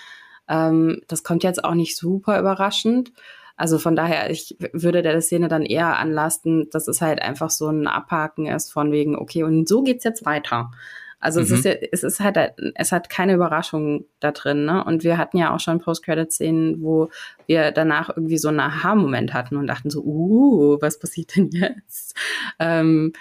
ähm, 0.49 1.03
das 1.07 1.23
kommt 1.23 1.43
jetzt 1.43 1.63
auch 1.63 1.75
nicht 1.75 1.95
super 1.95 2.39
überraschend. 2.39 3.11
Also 3.55 3.77
von 3.77 3.95
daher, 3.95 4.31
ich 4.31 4.57
würde 4.73 5.03
der 5.03 5.21
Szene 5.21 5.47
dann 5.47 5.63
eher 5.63 5.99
anlasten, 5.99 6.71
dass 6.71 6.87
es 6.87 7.01
halt 7.01 7.21
einfach 7.21 7.51
so 7.51 7.67
ein 7.67 7.85
Abhaken 7.85 8.47
ist 8.47 8.73
von 8.73 8.91
wegen, 8.91 9.15
okay, 9.15 9.43
und 9.43 9.67
so 9.67 9.83
geht's 9.83 10.05
jetzt 10.05 10.25
weiter. 10.25 10.71
Also 11.19 11.39
mhm. 11.39 11.45
es 11.45 11.51
ist 11.51 11.65
ja, 11.65 11.71
es 11.91 12.03
ist 12.03 12.19
halt, 12.19 12.37
es 12.75 12.91
hat 12.91 13.09
keine 13.09 13.33
Überraschung 13.33 14.05
da 14.19 14.31
drin, 14.31 14.65
ne? 14.65 14.83
Und 14.83 15.03
wir 15.03 15.17
hatten 15.17 15.37
ja 15.37 15.53
auch 15.53 15.59
schon 15.59 15.79
Post-Credit-Szenen, 15.79 16.81
wo 16.81 17.09
wir 17.47 17.71
danach 17.71 18.09
irgendwie 18.09 18.37
so 18.37 18.49
einen 18.49 18.59
Aha-Moment 18.59 19.33
hatten 19.33 19.57
und 19.57 19.67
dachten 19.67 19.89
so, 19.89 20.03
uh, 20.03 20.77
was 20.81 20.99
passiert 20.99 21.35
denn 21.35 21.49
jetzt? 21.51 22.15
Ähm, 22.59 23.13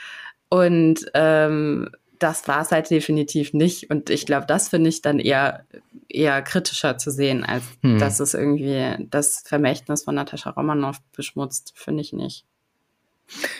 und 0.49 1.07
ähm, 1.15 1.89
das 2.19 2.47
war 2.49 2.63
es 2.63 2.71
halt 2.71 2.91
definitiv 2.91 3.53
nicht. 3.53 3.91
Und 3.91 4.11
ich 4.11 4.27
glaube, 4.27 4.47
das 4.47 4.69
finde 4.69 4.89
ich 4.89 5.03
dann 5.03 5.19
eher, 5.19 5.65
eher 6.09 6.43
kritischer 6.43 6.99
zu 6.99 7.11
sehen, 7.11 7.45
als 7.45 7.65
hm. 7.83 7.99
dass 7.99 8.21
es 8.21 8.35
irgendwie 8.35 9.07
das 9.11 9.43
Vermächtnis 9.47 10.05
von 10.05 10.15
Natascha 10.15 10.51
Romanoff 10.51 10.99
beschmutzt, 11.15 11.73
finde 11.77 12.03
ich 12.03 12.13
nicht. 12.13 12.45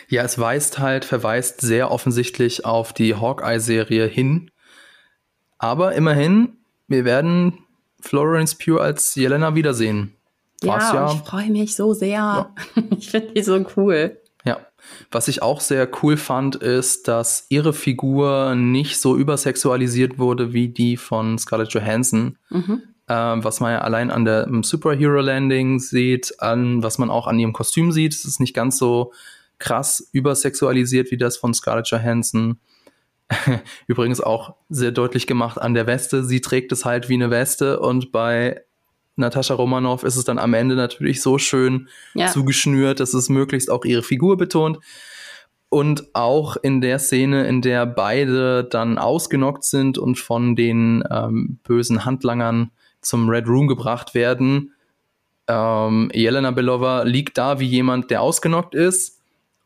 Ja, 0.07 0.23
es 0.23 0.39
weist 0.39 0.79
halt, 0.79 1.05
verweist 1.05 1.61
sehr 1.61 1.91
offensichtlich 1.91 2.65
auf 2.65 2.93
die 2.93 3.15
Hawkeye-Serie 3.15 4.05
hin. 4.07 4.51
Aber 5.57 5.93
immerhin, 5.93 6.57
wir 6.87 7.05
werden 7.05 7.59
Florence 7.99 8.55
Pugh 8.55 8.79
als 8.81 9.15
Jelena 9.15 9.55
wiedersehen. 9.55 10.13
Ja, 10.63 10.93
ja 10.93 11.11
ich 11.13 11.19
freue 11.27 11.49
mich 11.49 11.75
so 11.75 11.93
sehr. 11.93 12.09
Ja. 12.09 12.55
Ich 12.97 13.09
finde 13.09 13.33
die 13.33 13.43
so 13.43 13.63
cool. 13.75 14.19
Ja, 14.43 14.59
was 15.11 15.27
ich 15.27 15.41
auch 15.41 15.59
sehr 15.59 15.89
cool 16.01 16.17
fand, 16.17 16.55
ist, 16.55 17.07
dass 17.07 17.45
ihre 17.49 17.73
Figur 17.73 18.55
nicht 18.55 18.99
so 18.99 19.15
übersexualisiert 19.17 20.17
wurde 20.17 20.53
wie 20.53 20.69
die 20.69 20.97
von 20.97 21.37
Scarlett 21.37 21.73
Johansson. 21.73 22.37
Mhm. 22.49 22.83
Ähm, 23.09 23.43
was 23.43 23.59
man 23.59 23.71
ja 23.71 23.81
allein 23.81 24.11
an 24.11 24.25
der 24.25 24.49
Superhero 24.63 25.21
Landing 25.21 25.79
sieht, 25.79 26.41
an 26.41 26.83
was 26.83 26.97
man 26.97 27.09
auch 27.09 27.27
an 27.27 27.39
ihrem 27.39 27.53
Kostüm 27.53 27.91
sieht. 27.91 28.13
Es 28.13 28.25
ist 28.25 28.39
nicht 28.39 28.53
ganz 28.53 28.77
so 28.77 29.13
krass 29.59 30.07
übersexualisiert 30.11 31.11
wie 31.11 31.17
das 31.17 31.37
von 31.37 31.53
Scarlett 31.53 31.87
Johansson. 31.89 32.59
Übrigens 33.87 34.21
auch 34.21 34.55
sehr 34.69 34.91
deutlich 34.91 35.27
gemacht 35.27 35.59
an 35.59 35.73
der 35.73 35.87
Weste. 35.87 36.23
Sie 36.23 36.41
trägt 36.41 36.71
es 36.71 36.85
halt 36.85 37.09
wie 37.09 37.15
eine 37.15 37.29
Weste 37.29 37.79
und 37.79 38.11
bei 38.11 38.61
Natascha 39.17 39.55
Romanoff 39.55 40.03
ist 40.03 40.15
es 40.15 40.25
dann 40.25 40.37
am 40.37 40.53
Ende 40.53 40.75
natürlich 40.75 41.21
so 41.21 41.37
schön 41.37 41.89
ja. 42.13 42.27
zugeschnürt, 42.27 42.99
dass 42.99 43.13
es 43.13 43.29
möglichst 43.29 43.69
auch 43.69 43.83
ihre 43.83 44.03
Figur 44.03 44.37
betont. 44.37 44.79
Und 45.69 46.15
auch 46.15 46.55
in 46.55 46.79
der 46.79 46.97
Szene, 46.97 47.45
in 47.45 47.61
der 47.61 47.85
beide 47.85 48.63
dann 48.63 48.97
ausgenockt 48.97 49.65
sind 49.65 49.97
und 49.97 50.17
von 50.17 50.55
den 50.55 51.03
ähm, 51.11 51.59
bösen 51.63 52.05
Handlangern 52.05 52.71
zum 53.01 53.27
Red 53.27 53.47
Room 53.47 53.67
gebracht 53.67 54.13
werden, 54.13 54.71
ähm, 55.47 56.09
Jelena 56.13 56.51
Belova 56.51 57.03
liegt 57.03 57.37
da 57.37 57.59
wie 57.59 57.65
jemand, 57.65 58.11
der 58.11 58.21
ausgenockt 58.21 58.75
ist. 58.75 59.16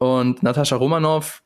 Und 0.02 0.42
Natascha 0.42 0.78
Romanoff 0.78 1.44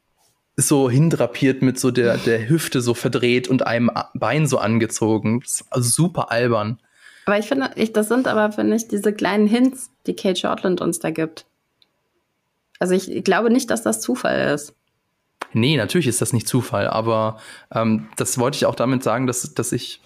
ist 0.56 0.70
so 0.70 0.90
hindrapiert 0.90 1.62
mit 1.62 1.78
so 1.78 1.92
der, 1.92 2.16
der 2.16 2.48
Hüfte 2.48 2.80
so 2.80 2.94
verdreht 2.94 3.50
und 3.50 3.68
einem 3.68 3.92
Bein 4.14 4.48
so 4.48 4.60
angezogen. 4.60 5.44
Also 5.72 5.90
super 5.90 6.32
albern. 6.32 6.80
Aber 7.26 7.38
ich 7.38 7.48
finde, 7.48 7.72
ich, 7.76 7.92
das 7.92 8.08
sind 8.08 8.30
aber, 8.30 8.54
finde 8.54 8.78
ich, 8.78 8.88
diese 8.88 9.12
kleinen 9.12 9.46
Hints, 9.46 9.92
die 10.08 10.16
Kate 10.16 10.40
Shortland 10.40 10.80
uns 10.80 11.00
da 11.00 11.12
gibt. 11.12 11.46
Also 12.80 12.94
ich, 12.94 13.12
ich 13.12 13.26
glaube 13.26 13.50
nicht, 13.50 13.70
dass 13.72 13.84
das 13.84 14.00
Zufall 14.00 14.54
ist. 14.54 14.74
Nee, 15.52 15.76
natürlich 15.76 16.08
ist 16.08 16.22
das 16.22 16.32
nicht 16.32 16.48
Zufall, 16.48 16.88
aber 16.88 17.42
ähm, 17.74 18.08
das 18.16 18.38
wollte 18.38 18.56
ich 18.56 18.68
auch 18.68 18.76
damit 18.76 19.04
sagen, 19.04 19.28
dass, 19.28 19.54
dass 19.54 19.74
ich 19.74 20.00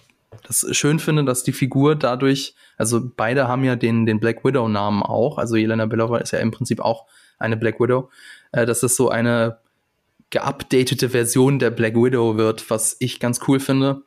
das 0.47 0.65
schön 0.71 0.97
finde, 0.97 1.23
dass 1.23 1.43
die 1.43 1.53
Figur 1.53 1.95
dadurch, 1.95 2.55
also 2.77 2.99
beide 3.15 3.47
haben 3.47 3.63
ja 3.63 3.75
den, 3.75 4.07
den 4.07 4.19
Black 4.19 4.43
Widow-Namen 4.43 5.03
auch, 5.03 5.37
also 5.37 5.55
Jelena 5.55 5.85
Belova 5.85 6.17
ist 6.17 6.31
ja 6.31 6.39
im 6.39 6.49
Prinzip 6.49 6.79
auch 6.79 7.05
eine 7.39 7.57
Black 7.57 7.79
Widow, 7.79 8.09
äh, 8.51 8.65
dass 8.65 8.83
es 8.83 8.95
so 8.95 9.09
eine 9.09 9.59
geupdatete 10.29 11.09
Version 11.09 11.59
der 11.59 11.71
Black 11.71 11.95
Widow 11.95 12.37
wird, 12.37 12.69
was 12.69 12.95
ich 12.99 13.19
ganz 13.19 13.39
cool 13.47 13.59
finde. 13.59 14.03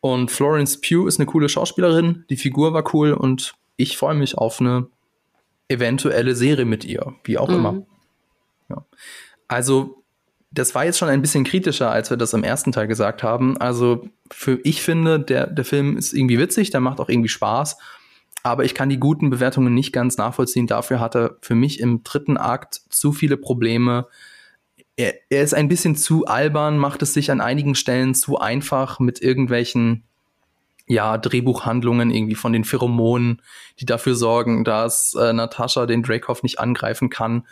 Und 0.00 0.30
Florence 0.30 0.80
Pugh 0.80 1.08
ist 1.08 1.18
eine 1.18 1.26
coole 1.26 1.48
Schauspielerin, 1.48 2.24
die 2.30 2.36
Figur 2.36 2.72
war 2.72 2.94
cool 2.94 3.12
und 3.12 3.54
ich 3.76 3.96
freue 3.96 4.14
mich 4.14 4.38
auf 4.38 4.60
eine 4.60 4.86
eventuelle 5.68 6.34
Serie 6.34 6.64
mit 6.64 6.84
ihr, 6.84 7.14
wie 7.24 7.38
auch 7.38 7.48
mhm. 7.48 7.54
immer. 7.54 7.86
Ja. 8.70 8.84
Also, 9.48 10.02
das 10.50 10.74
war 10.74 10.84
jetzt 10.84 10.98
schon 10.98 11.08
ein 11.08 11.20
bisschen 11.20 11.44
kritischer, 11.44 11.90
als 11.90 12.10
wir 12.10 12.16
das 12.16 12.32
im 12.32 12.42
ersten 12.42 12.72
Teil 12.72 12.86
gesagt 12.86 13.22
haben. 13.22 13.58
Also, 13.58 14.08
für 14.30 14.60
ich 14.64 14.82
finde, 14.82 15.20
der, 15.20 15.46
der 15.46 15.64
Film 15.64 15.96
ist 15.96 16.14
irgendwie 16.14 16.38
witzig, 16.38 16.70
der 16.70 16.80
macht 16.80 17.00
auch 17.00 17.08
irgendwie 17.08 17.28
Spaß, 17.28 17.76
aber 18.42 18.64
ich 18.64 18.74
kann 18.74 18.88
die 18.88 19.00
guten 19.00 19.30
Bewertungen 19.30 19.74
nicht 19.74 19.92
ganz 19.92 20.16
nachvollziehen. 20.16 20.66
Dafür 20.66 21.00
hat 21.00 21.16
er 21.16 21.36
für 21.42 21.54
mich 21.54 21.80
im 21.80 22.02
dritten 22.02 22.36
Akt 22.36 22.80
zu 22.88 23.12
viele 23.12 23.36
Probleme 23.36 24.06
er, 24.98 25.14
er 25.30 25.42
ist 25.42 25.54
ein 25.54 25.68
bisschen 25.68 25.96
zu 25.96 26.26
albern, 26.26 26.76
macht 26.76 27.02
es 27.02 27.14
sich 27.14 27.30
an 27.30 27.40
einigen 27.40 27.74
Stellen 27.74 28.14
zu 28.14 28.38
einfach 28.38 28.98
mit 28.98 29.22
irgendwelchen 29.22 30.02
ja, 30.88 31.16
Drehbuchhandlungen 31.18 32.10
irgendwie 32.10 32.34
von 32.34 32.52
den 32.52 32.64
Pheromonen, 32.64 33.40
die 33.78 33.86
dafür 33.86 34.14
sorgen, 34.14 34.64
dass 34.64 35.14
äh, 35.14 35.32
Natascha 35.32 35.86
den 35.86 36.02
Dracov 36.02 36.42
nicht 36.42 36.58
angreifen 36.58 37.10
kann. 37.10 37.46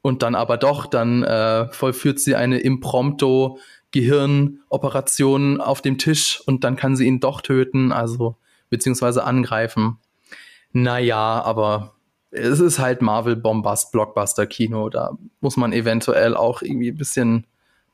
Und 0.00 0.22
dann 0.22 0.34
aber 0.34 0.56
doch, 0.56 0.86
dann 0.86 1.24
äh, 1.24 1.68
vollführt 1.72 2.20
sie 2.20 2.36
eine 2.36 2.58
Imprompto 2.58 3.58
Gehirnoperation 3.90 5.60
auf 5.60 5.82
dem 5.82 5.98
Tisch 5.98 6.40
und 6.46 6.62
dann 6.62 6.76
kann 6.76 6.94
sie 6.94 7.06
ihn 7.06 7.20
doch 7.20 7.40
töten, 7.40 7.90
also 7.90 8.36
beziehungsweise 8.70 9.24
angreifen. 9.24 9.98
Naja, 10.72 11.42
aber 11.42 11.94
es 12.30 12.60
ist 12.60 12.78
halt 12.78 13.02
Marvel 13.02 13.36
Bombast 13.36 13.92
Blockbuster 13.92 14.46
Kino. 14.46 14.88
Da 14.88 15.16
muss 15.40 15.56
man 15.56 15.72
eventuell 15.72 16.36
auch 16.36 16.62
irgendwie 16.62 16.90
ein 16.90 16.98
bisschen 16.98 17.46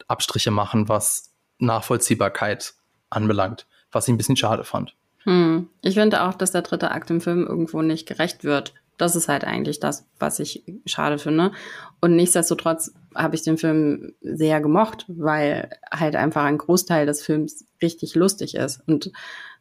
Abstriche 0.08 0.50
machen, 0.50 0.88
was 0.88 1.32
Nachvollziehbarkeit 1.58 2.74
anbelangt, 3.10 3.66
was 3.92 4.08
ich 4.08 4.14
ein 4.14 4.16
bisschen 4.16 4.36
schade 4.36 4.64
fand. 4.64 4.94
Hm. 5.24 5.68
Ich 5.82 5.94
finde 5.94 6.22
auch, 6.24 6.34
dass 6.34 6.52
der 6.52 6.62
dritte 6.62 6.90
Akt 6.90 7.10
im 7.10 7.20
Film 7.20 7.46
irgendwo 7.46 7.80
nicht 7.82 8.06
gerecht 8.06 8.44
wird. 8.44 8.74
Das 8.96 9.16
ist 9.16 9.28
halt 9.28 9.44
eigentlich 9.44 9.80
das, 9.80 10.06
was 10.18 10.38
ich 10.38 10.62
schade 10.86 11.18
finde. 11.18 11.52
Und 12.00 12.14
nichtsdestotrotz 12.14 12.92
habe 13.14 13.34
ich 13.34 13.42
den 13.42 13.58
Film 13.58 14.12
sehr 14.20 14.60
gemocht, 14.60 15.04
weil 15.08 15.70
halt 15.90 16.14
einfach 16.14 16.44
ein 16.44 16.58
Großteil 16.58 17.06
des 17.06 17.22
Films 17.22 17.64
richtig 17.82 18.14
lustig 18.14 18.54
ist. 18.54 18.82
Und 18.86 19.10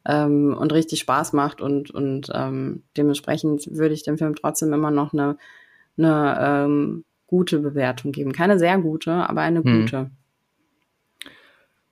ähm, 0.06 0.56
und 0.56 0.72
richtig 0.72 1.00
Spaß 1.00 1.32
macht 1.32 1.60
und, 1.60 1.90
und 1.90 2.30
ähm, 2.34 2.82
dementsprechend 2.96 3.68
würde 3.70 3.94
ich 3.94 4.02
dem 4.02 4.18
Film 4.18 4.34
trotzdem 4.34 4.72
immer 4.72 4.90
noch 4.90 5.12
eine, 5.12 5.36
eine 5.96 6.38
ähm, 6.40 7.04
gute 7.26 7.58
Bewertung 7.60 8.12
geben. 8.12 8.32
Keine 8.32 8.58
sehr 8.58 8.78
gute, 8.78 9.12
aber 9.12 9.40
eine 9.40 9.62
hm. 9.62 9.80
gute. 9.80 10.10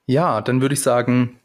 Ja, 0.06 0.40
dann 0.40 0.60
würde 0.60 0.74
ich 0.74 0.82
sagen, 0.82 1.38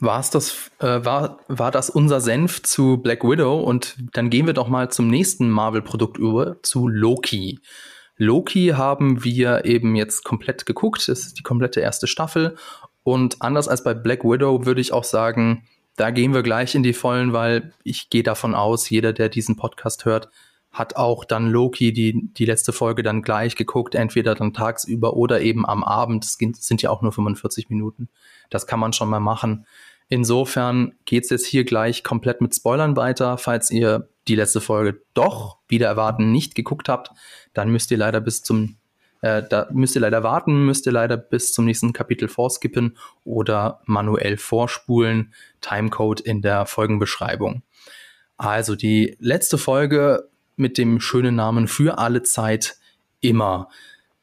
war's 0.00 0.30
das, 0.30 0.70
äh, 0.80 1.04
war, 1.04 1.38
war 1.48 1.70
das 1.70 1.88
unser 1.88 2.20
Senf 2.20 2.62
zu 2.62 2.98
Black 2.98 3.24
Widow 3.24 3.60
und 3.60 3.96
dann 4.12 4.30
gehen 4.30 4.46
wir 4.46 4.54
doch 4.54 4.68
mal 4.68 4.90
zum 4.90 5.08
nächsten 5.08 5.50
Marvel-Produkt 5.50 6.18
über, 6.18 6.62
zu 6.62 6.88
Loki. 6.88 7.60
Loki 8.16 8.74
haben 8.76 9.24
wir 9.24 9.64
eben 9.64 9.94
jetzt 9.94 10.24
komplett 10.24 10.66
geguckt, 10.66 11.08
das 11.08 11.20
ist 11.20 11.38
die 11.38 11.42
komplette 11.42 11.80
erste 11.80 12.06
Staffel 12.06 12.56
und 13.02 13.40
anders 13.40 13.68
als 13.68 13.82
bei 13.82 13.94
Black 13.94 14.24
Widow 14.24 14.66
würde 14.66 14.80
ich 14.80 14.92
auch 14.92 15.04
sagen, 15.04 15.64
da 15.96 16.10
gehen 16.10 16.34
wir 16.34 16.42
gleich 16.42 16.74
in 16.74 16.82
die 16.82 16.92
Vollen, 16.92 17.32
weil 17.32 17.72
ich 17.84 18.10
gehe 18.10 18.22
davon 18.22 18.54
aus, 18.54 18.88
jeder, 18.88 19.12
der 19.12 19.28
diesen 19.28 19.56
Podcast 19.56 20.04
hört, 20.04 20.28
hat 20.70 20.96
auch 20.96 21.24
dann 21.24 21.50
Loki 21.50 21.92
die, 21.92 22.30
die 22.32 22.46
letzte 22.46 22.72
Folge 22.72 23.02
dann 23.02 23.22
gleich 23.22 23.56
geguckt, 23.56 23.94
entweder 23.94 24.34
dann 24.34 24.54
tagsüber 24.54 25.14
oder 25.14 25.42
eben 25.42 25.66
am 25.66 25.84
Abend. 25.84 26.24
Es 26.24 26.38
sind 26.38 26.80
ja 26.80 26.90
auch 26.90 27.02
nur 27.02 27.12
45 27.12 27.68
Minuten. 27.68 28.08
Das 28.48 28.66
kann 28.66 28.80
man 28.80 28.94
schon 28.94 29.10
mal 29.10 29.20
machen. 29.20 29.66
Insofern 30.08 30.94
geht's 31.04 31.30
jetzt 31.30 31.46
hier 31.46 31.64
gleich 31.64 32.02
komplett 32.02 32.40
mit 32.40 32.54
Spoilern 32.54 32.96
weiter. 32.96 33.36
Falls 33.36 33.70
ihr 33.70 34.08
die 34.28 34.34
letzte 34.34 34.60
Folge 34.60 35.02
doch 35.14 35.58
wieder 35.68 35.86
erwarten 35.86 36.32
nicht 36.32 36.54
geguckt 36.54 36.88
habt, 36.88 37.10
dann 37.52 37.70
müsst 37.70 37.90
ihr 37.90 37.98
leider 37.98 38.20
bis 38.20 38.42
zum 38.42 38.76
äh, 39.22 39.42
da 39.48 39.68
müsst 39.72 39.94
ihr 39.94 40.00
leider 40.00 40.22
warten, 40.22 40.66
müsst 40.66 40.84
ihr 40.86 40.92
leider 40.92 41.16
bis 41.16 41.52
zum 41.52 41.64
nächsten 41.64 41.92
Kapitel 41.92 42.28
vorskippen 42.28 42.98
oder 43.24 43.80
manuell 43.86 44.36
vorspulen. 44.36 45.32
Timecode 45.60 46.20
in 46.20 46.42
der 46.42 46.66
Folgenbeschreibung. 46.66 47.62
Also 48.36 48.74
die 48.74 49.16
letzte 49.20 49.58
Folge 49.58 50.28
mit 50.56 50.76
dem 50.76 51.00
schönen 51.00 51.36
Namen 51.36 51.68
für 51.68 51.98
alle 51.98 52.22
Zeit 52.24 52.76
immer. 53.20 53.68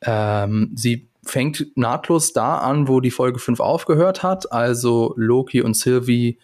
Ähm, 0.01 0.73
sie 0.75 1.09
fängt 1.23 1.77
nahtlos 1.77 2.33
da 2.33 2.57
an, 2.57 2.89
wo 2.89 2.99
die 2.99 3.11
Folge 3.11 3.39
5 3.39 3.61
aufgehört 3.61 4.21
hat. 4.21 4.51
Also 4.51 5.13
Loki 5.15 5.61
und 5.61 5.75
Sylvie 5.77 6.39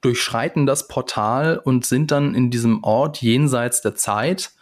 durchschreiten 0.00 0.64
das 0.64 0.88
Portal 0.88 1.58
und 1.58 1.84
sind 1.84 2.10
dann 2.10 2.34
in 2.34 2.50
diesem 2.50 2.82
Ort 2.82 3.20
jenseits 3.20 3.82
der 3.82 3.94
Zeit. 3.94 4.52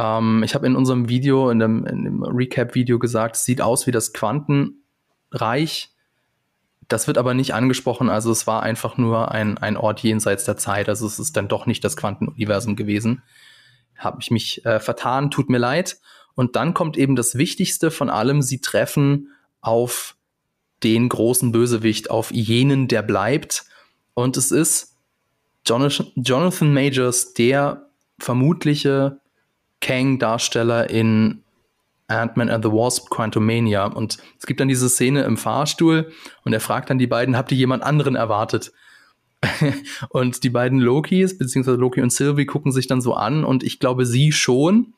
Ähm, 0.00 0.42
ich 0.42 0.54
habe 0.54 0.66
in 0.66 0.76
unserem 0.76 1.08
Video, 1.08 1.50
in 1.50 1.58
dem, 1.58 1.84
dem 1.84 2.22
Recap-Video 2.22 2.98
gesagt, 2.98 3.36
es 3.36 3.44
sieht 3.44 3.60
aus 3.60 3.86
wie 3.86 3.90
das 3.90 4.12
Quantenreich. 4.12 5.90
Das 6.88 7.06
wird 7.06 7.18
aber 7.18 7.34
nicht 7.34 7.54
angesprochen, 7.54 8.08
also 8.08 8.32
es 8.32 8.46
war 8.46 8.62
einfach 8.62 8.96
nur 8.96 9.30
ein, 9.30 9.58
ein 9.58 9.76
Ort 9.76 10.00
jenseits 10.00 10.44
der 10.44 10.56
Zeit. 10.56 10.88
Also 10.88 11.06
es 11.06 11.18
ist 11.18 11.36
dann 11.36 11.48
doch 11.48 11.66
nicht 11.66 11.84
das 11.84 11.96
Quantenuniversum 11.96 12.76
gewesen. 12.76 13.22
Habe 13.96 14.18
ich 14.20 14.30
mich 14.30 14.64
äh, 14.64 14.80
vertan, 14.80 15.30
tut 15.30 15.50
mir 15.50 15.58
leid. 15.58 16.00
Und 16.34 16.56
dann 16.56 16.72
kommt 16.72 16.96
eben 16.96 17.14
das 17.14 17.36
Wichtigste 17.36 17.90
von 17.90 18.08
allem, 18.08 18.40
sie 18.40 18.60
treffen 18.60 19.28
auf 19.60 20.16
den 20.82 21.10
großen 21.10 21.52
Bösewicht, 21.52 22.10
auf 22.10 22.32
jenen, 22.32 22.88
der 22.88 23.02
bleibt. 23.02 23.66
Und 24.14 24.38
es 24.38 24.50
ist 24.50 24.96
Jonathan 25.66 26.72
Majors, 26.72 27.34
der 27.34 27.90
vermutliche 28.18 29.19
Kang-Darsteller 29.80 30.90
in 30.90 31.42
Ant-Man 32.08 32.50
and 32.50 32.64
the 32.64 32.70
Wasp 32.70 33.08
Quantumania. 33.10 33.86
Und 33.86 34.18
es 34.38 34.46
gibt 34.46 34.60
dann 34.60 34.68
diese 34.68 34.88
Szene 34.88 35.22
im 35.22 35.36
Fahrstuhl 35.36 36.12
und 36.44 36.52
er 36.52 36.60
fragt 36.60 36.90
dann 36.90 36.98
die 36.98 37.06
beiden, 37.06 37.36
habt 37.36 37.52
ihr 37.52 37.58
jemand 37.58 37.82
anderen 37.82 38.16
erwartet? 38.16 38.72
und 40.10 40.44
die 40.44 40.50
beiden 40.50 40.80
Lokis, 40.80 41.38
beziehungsweise 41.38 41.78
Loki 41.78 42.02
und 42.02 42.12
Sylvie, 42.12 42.46
gucken 42.46 42.72
sich 42.72 42.86
dann 42.86 43.00
so 43.00 43.14
an 43.14 43.44
und 43.44 43.62
ich 43.62 43.78
glaube, 43.78 44.04
sie 44.04 44.32
schon, 44.32 44.92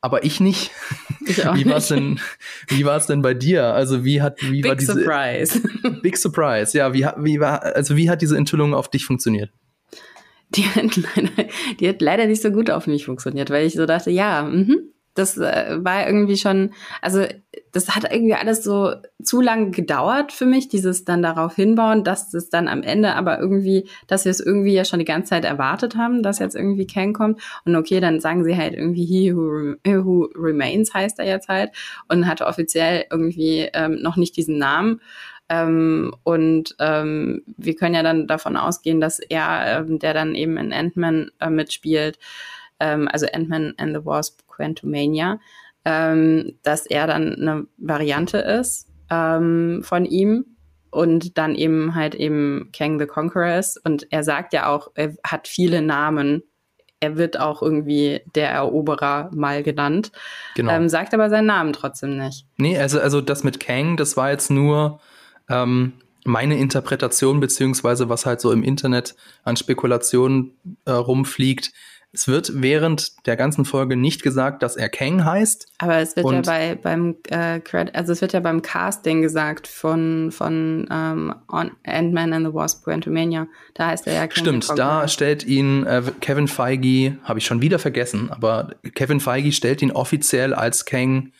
aber 0.00 0.24
ich 0.24 0.40
nicht. 0.40 0.70
Ich 1.28 1.38
wie 1.38 1.66
war 1.66 1.78
es 1.78 1.88
denn, 1.88 2.20
wie 2.68 2.84
war 2.84 2.96
es 2.96 3.06
denn 3.06 3.20
bei 3.20 3.34
dir? 3.34 3.74
Also 3.74 4.04
wie 4.04 4.22
hat, 4.22 4.40
wie 4.42 4.60
Big 4.60 4.68
war 4.68 4.76
diese 4.76 4.92
Surprise. 4.92 5.60
Big 6.02 6.16
Surprise, 6.16 6.78
ja. 6.78 6.94
Wie, 6.94 7.04
wie 7.16 7.40
war, 7.40 7.64
also 7.64 7.96
wie 7.96 8.08
hat 8.08 8.22
diese 8.22 8.36
Enthüllung 8.36 8.74
auf 8.74 8.88
dich 8.88 9.04
funktioniert? 9.04 9.50
Die 10.56 10.64
hat, 10.64 10.96
leider, 10.96 11.48
die 11.80 11.88
hat 11.88 12.02
leider 12.02 12.26
nicht 12.26 12.42
so 12.42 12.50
gut 12.50 12.70
auf 12.70 12.86
mich 12.86 13.06
funktioniert, 13.06 13.50
weil 13.50 13.66
ich 13.66 13.74
so 13.74 13.86
dachte, 13.86 14.10
ja, 14.10 14.42
mhm, 14.42 14.92
das 15.16 15.38
äh, 15.38 15.78
war 15.80 16.06
irgendwie 16.06 16.36
schon, 16.36 16.72
also 17.00 17.24
das 17.72 17.94
hat 17.94 18.10
irgendwie 18.10 18.34
alles 18.34 18.62
so 18.62 18.92
zu 19.22 19.40
lange 19.40 19.70
gedauert 19.70 20.30
für 20.32 20.46
mich, 20.46 20.68
dieses 20.68 21.04
dann 21.04 21.22
darauf 21.22 21.56
hinbauen, 21.56 22.04
dass 22.04 22.32
es 22.34 22.50
dann 22.50 22.68
am 22.68 22.82
Ende 22.82 23.14
aber 23.14 23.38
irgendwie, 23.38 23.88
dass 24.06 24.24
wir 24.24 24.30
es 24.30 24.40
irgendwie 24.40 24.74
ja 24.74 24.84
schon 24.84 24.98
die 24.98 25.04
ganze 25.04 25.30
Zeit 25.30 25.44
erwartet 25.44 25.96
haben, 25.96 26.22
dass 26.22 26.38
jetzt 26.38 26.54
irgendwie 26.54 26.86
Kang 26.86 27.12
kommt. 27.12 27.40
Und 27.64 27.74
okay, 27.76 28.00
dann 28.00 28.20
sagen 28.20 28.44
sie 28.44 28.56
halt 28.56 28.74
irgendwie 28.74 29.04
He 29.04 29.34
Who, 29.34 29.76
who 29.84 30.28
Remains 30.34 30.92
heißt 30.92 31.18
er 31.18 31.26
jetzt 31.26 31.48
halt 31.48 31.70
und 32.08 32.26
hatte 32.26 32.46
offiziell 32.46 33.06
irgendwie 33.10 33.68
ähm, 33.72 34.00
noch 34.02 34.16
nicht 34.16 34.36
diesen 34.36 34.58
Namen. 34.58 35.00
Ähm, 35.48 36.12
und 36.24 36.74
ähm, 36.80 37.42
wir 37.56 37.76
können 37.76 37.94
ja 37.94 38.02
dann 38.02 38.26
davon 38.26 38.56
ausgehen, 38.56 39.00
dass 39.00 39.18
er, 39.18 39.80
ähm, 39.80 39.98
der 39.98 40.12
dann 40.14 40.34
eben 40.34 40.56
in 40.56 40.72
Ant-Man 40.72 41.30
äh, 41.40 41.50
mitspielt, 41.50 42.18
ähm, 42.80 43.08
also 43.12 43.26
Ant-Man 43.32 43.74
and 43.78 43.96
the 43.96 44.04
Wasp 44.04 44.40
Quantumania, 44.48 45.38
ähm, 45.84 46.58
dass 46.62 46.86
er 46.86 47.06
dann 47.06 47.34
eine 47.34 47.66
Variante 47.76 48.38
ist 48.38 48.88
ähm, 49.10 49.82
von 49.84 50.04
ihm 50.04 50.56
und 50.90 51.38
dann 51.38 51.54
eben 51.54 51.94
halt 51.94 52.14
eben 52.14 52.70
Kang 52.76 52.98
the 52.98 53.06
Conqueror 53.06 53.58
ist. 53.58 53.76
Und 53.84 54.06
er 54.10 54.24
sagt 54.24 54.52
ja 54.52 54.68
auch, 54.68 54.90
er 54.94 55.14
hat 55.24 55.46
viele 55.46 55.82
Namen. 55.82 56.42
Er 56.98 57.18
wird 57.18 57.38
auch 57.38 57.62
irgendwie 57.62 58.22
der 58.34 58.50
Eroberer 58.50 59.30
mal 59.32 59.62
genannt. 59.62 60.10
Genau. 60.54 60.72
Ähm, 60.72 60.88
sagt 60.88 61.12
aber 61.12 61.28
seinen 61.28 61.46
Namen 61.46 61.72
trotzdem 61.72 62.16
nicht. 62.16 62.46
Nee, 62.56 62.78
also, 62.78 62.98
also 62.98 63.20
das 63.20 63.44
mit 63.44 63.60
Kang, 63.60 63.96
das 63.96 64.16
war 64.16 64.30
jetzt 64.30 64.50
nur 64.50 65.00
ähm, 65.48 65.92
meine 66.26 66.58
Interpretation, 66.58 67.40
beziehungsweise 67.40 68.08
was 68.08 68.26
halt 68.26 68.40
so 68.40 68.52
im 68.52 68.62
Internet 68.62 69.14
an 69.44 69.56
Spekulationen 69.56 70.52
äh, 70.84 70.90
rumfliegt. 70.90 71.72
Es 72.12 72.28
wird 72.28 72.50
während 72.54 73.26
der 73.26 73.36
ganzen 73.36 73.66
Folge 73.66 73.94
nicht 73.94 74.22
gesagt, 74.22 74.62
dass 74.62 74.76
er 74.76 74.88
Kang 74.88 75.24
heißt. 75.24 75.68
Aber 75.78 75.98
es 75.98 76.16
wird 76.16 76.30
ja 76.30 76.40
bei, 76.40 76.74
beim 76.74 77.16
äh, 77.28 77.60
also 77.92 78.12
es 78.12 78.22
wird 78.22 78.32
ja 78.32 78.40
beim 78.40 78.62
Casting 78.62 79.20
gesagt 79.20 79.66
von, 79.66 80.30
von 80.32 80.88
ähm, 80.90 81.34
Ant-Man 81.48 82.32
and 82.32 82.46
the 82.46 82.54
Wasp 82.54 82.84
Quantumania. 82.84 83.48
Da 83.74 83.88
heißt 83.88 84.06
er 84.06 84.14
ja 84.14 84.26
Kang. 84.28 84.44
Stimmt, 84.44 84.78
da 84.78 85.08
stellt 85.08 85.44
ihn 85.44 85.84
äh, 85.84 86.02
Kevin 86.20 86.48
Feige, 86.48 87.18
habe 87.22 87.38
ich 87.38 87.44
schon 87.44 87.60
wieder 87.60 87.78
vergessen, 87.78 88.30
aber 88.30 88.70
Kevin 88.94 89.20
Feige 89.20 89.52
stellt 89.52 89.82
ihn 89.82 89.92
offiziell 89.92 90.54
als 90.54 90.86
Kang 90.86 91.32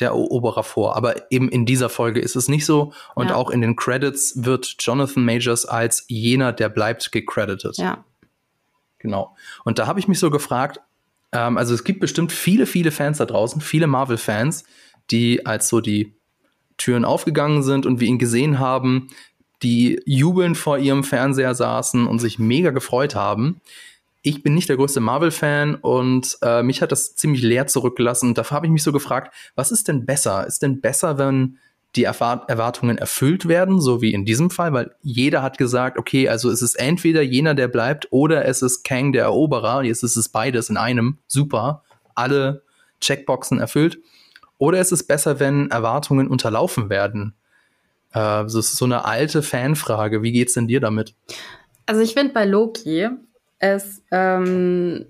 der 0.00 0.08
Eroberer 0.10 0.62
vor. 0.62 0.96
Aber 0.96 1.30
eben 1.30 1.48
in 1.48 1.66
dieser 1.66 1.88
Folge 1.88 2.20
ist 2.20 2.36
es 2.36 2.48
nicht 2.48 2.66
so. 2.66 2.92
Und 3.14 3.28
ja. 3.28 3.36
auch 3.36 3.50
in 3.50 3.60
den 3.60 3.76
Credits 3.76 4.44
wird 4.44 4.76
Jonathan 4.78 5.24
Majors 5.24 5.66
als 5.66 6.04
jener, 6.08 6.52
der 6.52 6.68
bleibt, 6.68 7.12
gecredited. 7.12 7.76
Ja. 7.76 8.04
Genau. 8.98 9.36
Und 9.64 9.78
da 9.78 9.86
habe 9.86 10.00
ich 10.00 10.08
mich 10.08 10.18
so 10.18 10.30
gefragt, 10.30 10.80
ähm, 11.32 11.58
also 11.58 11.74
es 11.74 11.84
gibt 11.84 12.00
bestimmt 12.00 12.32
viele, 12.32 12.66
viele 12.66 12.90
Fans 12.90 13.18
da 13.18 13.26
draußen, 13.26 13.60
viele 13.60 13.86
Marvel-Fans, 13.86 14.64
die 15.10 15.44
als 15.44 15.68
so 15.68 15.80
die 15.80 16.14
Türen 16.76 17.04
aufgegangen 17.04 17.62
sind 17.62 17.86
und 17.86 18.00
wir 18.00 18.08
ihn 18.08 18.18
gesehen 18.18 18.58
haben, 18.58 19.08
die 19.62 20.00
jubelnd 20.04 20.56
vor 20.56 20.78
ihrem 20.78 21.04
Fernseher 21.04 21.54
saßen 21.54 22.06
und 22.06 22.18
sich 22.18 22.38
mega 22.38 22.70
gefreut 22.70 23.14
haben. 23.14 23.60
Ich 24.26 24.42
bin 24.42 24.54
nicht 24.54 24.70
der 24.70 24.78
größte 24.78 25.00
Marvel-Fan 25.00 25.74
und 25.74 26.38
äh, 26.40 26.62
mich 26.62 26.80
hat 26.80 26.92
das 26.92 27.14
ziemlich 27.14 27.42
leer 27.42 27.66
zurückgelassen. 27.66 28.30
Und 28.30 28.38
dafür 28.38 28.56
habe 28.56 28.66
ich 28.66 28.72
mich 28.72 28.82
so 28.82 28.90
gefragt, 28.90 29.34
was 29.54 29.70
ist 29.70 29.86
denn 29.86 30.06
besser? 30.06 30.46
Ist 30.46 30.62
denn 30.62 30.80
besser, 30.80 31.18
wenn 31.18 31.58
die 31.94 32.04
Erwartungen 32.04 32.96
erfüllt 32.96 33.46
werden, 33.46 33.82
so 33.82 34.00
wie 34.00 34.14
in 34.14 34.24
diesem 34.24 34.48
Fall, 34.48 34.72
weil 34.72 34.94
jeder 35.02 35.42
hat 35.42 35.58
gesagt, 35.58 35.98
okay, 35.98 36.28
also 36.28 36.50
es 36.50 36.62
ist 36.62 36.74
entweder 36.76 37.20
jener, 37.20 37.54
der 37.54 37.68
bleibt, 37.68 38.08
oder 38.10 38.46
es 38.46 38.62
ist 38.62 38.82
Kang, 38.82 39.12
der 39.12 39.24
Eroberer. 39.24 39.82
Jetzt 39.82 40.02
ist 40.02 40.16
es 40.16 40.30
beides 40.30 40.70
in 40.70 40.78
einem. 40.78 41.18
Super. 41.26 41.84
Alle 42.14 42.62
Checkboxen 43.00 43.60
erfüllt. 43.60 43.98
Oder 44.56 44.78
es 44.78 44.90
ist 44.90 45.04
besser, 45.04 45.38
wenn 45.38 45.70
Erwartungen 45.70 46.28
unterlaufen 46.28 46.88
werden. 46.88 47.34
Äh, 48.12 48.42
das 48.44 48.54
ist 48.54 48.76
so 48.76 48.86
eine 48.86 49.04
alte 49.04 49.42
Fanfrage. 49.42 50.22
Wie 50.22 50.32
geht's 50.32 50.54
denn 50.54 50.66
dir 50.66 50.80
damit? 50.80 51.14
Also 51.84 52.00
ich 52.00 52.14
finde 52.14 52.32
bei 52.32 52.46
Loki 52.46 53.08
es 53.64 54.02
ähm, 54.10 55.06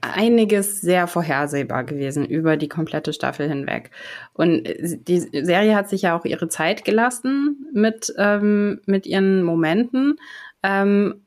einiges 0.00 0.80
sehr 0.80 1.06
vorhersehbar 1.06 1.84
gewesen 1.84 2.26
über 2.26 2.56
die 2.56 2.68
komplette 2.68 3.12
Staffel 3.12 3.48
hinweg. 3.48 3.90
Und 4.32 4.64
die 4.64 5.20
Serie 5.20 5.76
hat 5.76 5.88
sich 5.88 6.02
ja 6.02 6.18
auch 6.18 6.24
ihre 6.24 6.48
Zeit 6.48 6.84
gelassen 6.84 7.68
mit, 7.72 8.12
ähm, 8.18 8.80
mit 8.86 9.06
ihren 9.06 9.44
Momenten. 9.44 10.16
Ähm, 10.62 11.22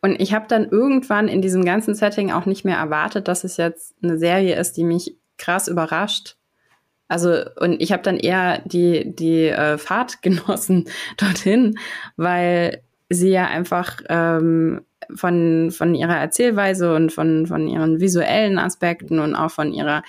und 0.00 0.20
ich 0.20 0.32
habe 0.32 0.46
dann 0.48 0.68
irgendwann 0.70 1.28
in 1.28 1.42
diesem 1.42 1.64
ganzen 1.64 1.94
Setting 1.94 2.30
auch 2.30 2.46
nicht 2.46 2.64
mehr 2.64 2.78
erwartet, 2.78 3.28
dass 3.28 3.44
es 3.44 3.56
jetzt 3.56 3.94
eine 4.02 4.16
Serie 4.16 4.56
ist, 4.56 4.76
die 4.76 4.84
mich 4.84 5.16
krass 5.36 5.68
überrascht. 5.68 6.36
Also, 7.08 7.44
und 7.56 7.82
ich 7.82 7.90
habe 7.90 8.02
dann 8.02 8.16
eher 8.16 8.62
die, 8.64 9.14
die 9.14 9.48
äh, 9.48 9.76
Fahrt 9.76 10.22
genossen 10.22 10.88
dorthin, 11.16 11.78
weil 12.16 12.82
sie 13.08 13.30
ja 13.30 13.48
einfach 13.48 14.00
ähm, 14.08 14.82
von, 15.14 15.70
von 15.70 15.94
ihrer 15.94 16.16
Erzählweise 16.16 16.94
und 16.94 17.12
von, 17.12 17.46
von 17.46 17.66
ihren 17.66 18.00
visuellen 18.00 18.58
Aspekten 18.58 19.18
und 19.18 19.34
auch 19.34 19.50
von 19.50 19.72
ihrer, 19.72 20.02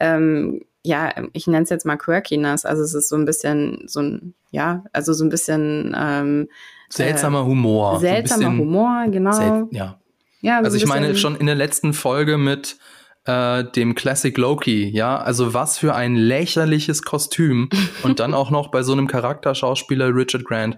ähm, 0.00 0.62
ja, 0.82 1.10
ich 1.32 1.46
nenne 1.46 1.64
es 1.64 1.70
jetzt 1.70 1.86
mal 1.86 1.96
Quirkiness. 1.96 2.64
Also 2.64 2.82
es 2.82 2.94
ist 2.94 3.08
so 3.08 3.16
ein 3.16 3.24
bisschen, 3.24 3.84
so 3.86 4.00
ein, 4.00 4.34
ja, 4.50 4.84
also 4.92 5.12
so 5.12 5.24
ein 5.24 5.30
bisschen 5.30 5.96
ähm, 5.98 6.48
seltsamer 6.88 7.44
Humor. 7.44 8.00
Seltsamer 8.00 8.52
so 8.52 8.58
Humor, 8.58 9.06
genau. 9.10 9.32
Sel 9.32 9.66
ja. 9.70 9.98
ja 10.40 10.58
so 10.58 10.64
also 10.64 10.76
ich 10.76 10.86
meine 10.86 11.16
schon 11.16 11.36
in 11.36 11.46
der 11.46 11.54
letzten 11.54 11.92
Folge 11.92 12.38
mit 12.38 12.76
äh, 13.26 13.64
dem 13.64 13.94
Classic 13.94 14.36
Loki, 14.36 14.88
ja, 14.88 15.16
also 15.16 15.54
was 15.54 15.78
für 15.78 15.94
ein 15.94 16.14
lächerliches 16.14 17.02
Kostüm 17.02 17.68
und 18.02 18.20
dann 18.20 18.34
auch 18.34 18.50
noch 18.50 18.68
bei 18.68 18.82
so 18.82 18.92
einem 18.92 19.06
Charakterschauspieler 19.06 20.14
Richard 20.14 20.44
Grant. 20.44 20.76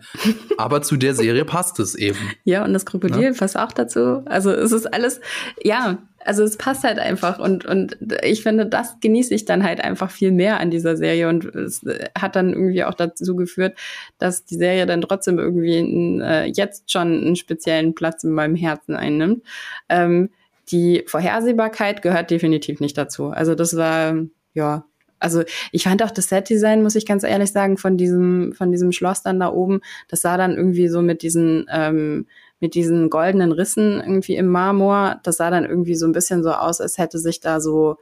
Aber 0.56 0.82
zu 0.82 0.96
der 0.96 1.14
Serie 1.14 1.44
passt 1.44 1.80
es 1.80 1.94
eben. 1.94 2.18
Ja, 2.44 2.64
und 2.64 2.72
das 2.72 2.86
Krokodil 2.86 3.22
ja? 3.22 3.32
passt 3.32 3.58
auch 3.58 3.72
dazu. 3.72 4.22
Also 4.26 4.52
es 4.52 4.72
ist 4.72 4.92
alles, 4.92 5.20
ja, 5.62 5.98
also 6.24 6.42
es 6.42 6.56
passt 6.56 6.84
halt 6.84 6.98
einfach 6.98 7.38
und, 7.38 7.64
und 7.64 7.98
ich 8.22 8.42
finde, 8.42 8.66
das 8.66 8.98
genieße 9.00 9.34
ich 9.34 9.44
dann 9.44 9.62
halt 9.62 9.80
einfach 9.80 10.10
viel 10.10 10.32
mehr 10.32 10.58
an 10.58 10.70
dieser 10.70 10.96
Serie 10.96 11.28
und 11.28 11.44
es 11.44 11.84
hat 12.18 12.36
dann 12.36 12.52
irgendwie 12.52 12.84
auch 12.84 12.94
dazu 12.94 13.36
geführt, 13.36 13.78
dass 14.18 14.44
die 14.44 14.56
Serie 14.56 14.86
dann 14.86 15.02
trotzdem 15.02 15.38
irgendwie 15.38 15.78
in, 15.78 16.20
äh, 16.20 16.46
jetzt 16.46 16.90
schon 16.90 17.12
einen 17.12 17.36
speziellen 17.36 17.94
Platz 17.94 18.24
in 18.24 18.32
meinem 18.32 18.56
Herzen 18.56 18.96
einnimmt. 18.96 19.44
Ähm, 19.88 20.30
die 20.70 21.04
Vorhersehbarkeit 21.06 22.02
gehört 22.02 22.30
definitiv 22.30 22.80
nicht 22.80 22.98
dazu. 22.98 23.28
Also 23.28 23.54
das 23.54 23.76
war, 23.76 24.16
ja, 24.52 24.84
also 25.18 25.42
ich 25.72 25.84
fand 25.84 26.02
auch 26.02 26.10
das 26.10 26.28
Set-Design, 26.28 26.82
muss 26.82 26.94
ich 26.94 27.06
ganz 27.06 27.22
ehrlich 27.22 27.52
sagen, 27.52 27.78
von 27.78 27.96
diesem, 27.96 28.52
von 28.52 28.70
diesem 28.70 28.92
Schloss 28.92 29.22
dann 29.22 29.40
da 29.40 29.52
oben, 29.52 29.80
das 30.08 30.20
sah 30.20 30.36
dann 30.36 30.56
irgendwie 30.56 30.88
so 30.88 31.02
mit 31.02 31.22
diesen, 31.22 31.66
ähm, 31.70 32.26
mit 32.60 32.74
diesen 32.74 33.10
goldenen 33.10 33.52
Rissen 33.52 34.00
irgendwie 34.00 34.36
im 34.36 34.46
Marmor, 34.46 35.20
das 35.22 35.36
sah 35.36 35.50
dann 35.50 35.64
irgendwie 35.64 35.94
so 35.94 36.06
ein 36.06 36.12
bisschen 36.12 36.42
so 36.42 36.52
aus, 36.52 36.80
als 36.80 36.98
hätte 36.98 37.18
sich 37.18 37.40
da 37.40 37.60
so, 37.60 37.96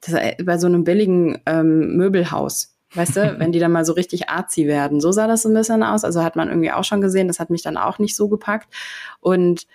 das, 0.00 0.14
bei 0.42 0.58
so 0.58 0.66
einem 0.66 0.84
billigen 0.84 1.40
ähm, 1.46 1.96
Möbelhaus 1.96 2.76
Weißt 2.94 3.16
du, 3.16 3.20
wenn 3.38 3.52
die 3.52 3.58
dann 3.58 3.72
mal 3.72 3.84
so 3.84 3.92
richtig 3.92 4.28
arzi 4.28 4.66
werden. 4.66 5.00
So 5.00 5.12
sah 5.12 5.26
das 5.26 5.42
so 5.42 5.48
ein 5.48 5.54
bisschen 5.54 5.82
aus. 5.82 6.04
Also 6.04 6.22
hat 6.22 6.36
man 6.36 6.48
irgendwie 6.48 6.72
auch 6.72 6.84
schon 6.84 7.00
gesehen. 7.00 7.28
Das 7.28 7.40
hat 7.40 7.50
mich 7.50 7.62
dann 7.62 7.76
auch 7.76 7.98
nicht 7.98 8.16
so 8.16 8.28
gepackt. 8.28 8.72
Und 9.20 9.66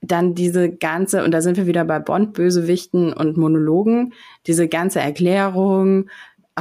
dann 0.00 0.34
diese 0.34 0.70
ganze, 0.70 1.24
und 1.24 1.32
da 1.32 1.42
sind 1.42 1.56
wir 1.56 1.66
wieder 1.66 1.84
bei 1.84 1.98
Bond-Bösewichten 1.98 3.12
und 3.12 3.36
Monologen, 3.36 4.14
diese 4.46 4.68
ganze 4.68 5.00
Erklärung, 5.00 6.08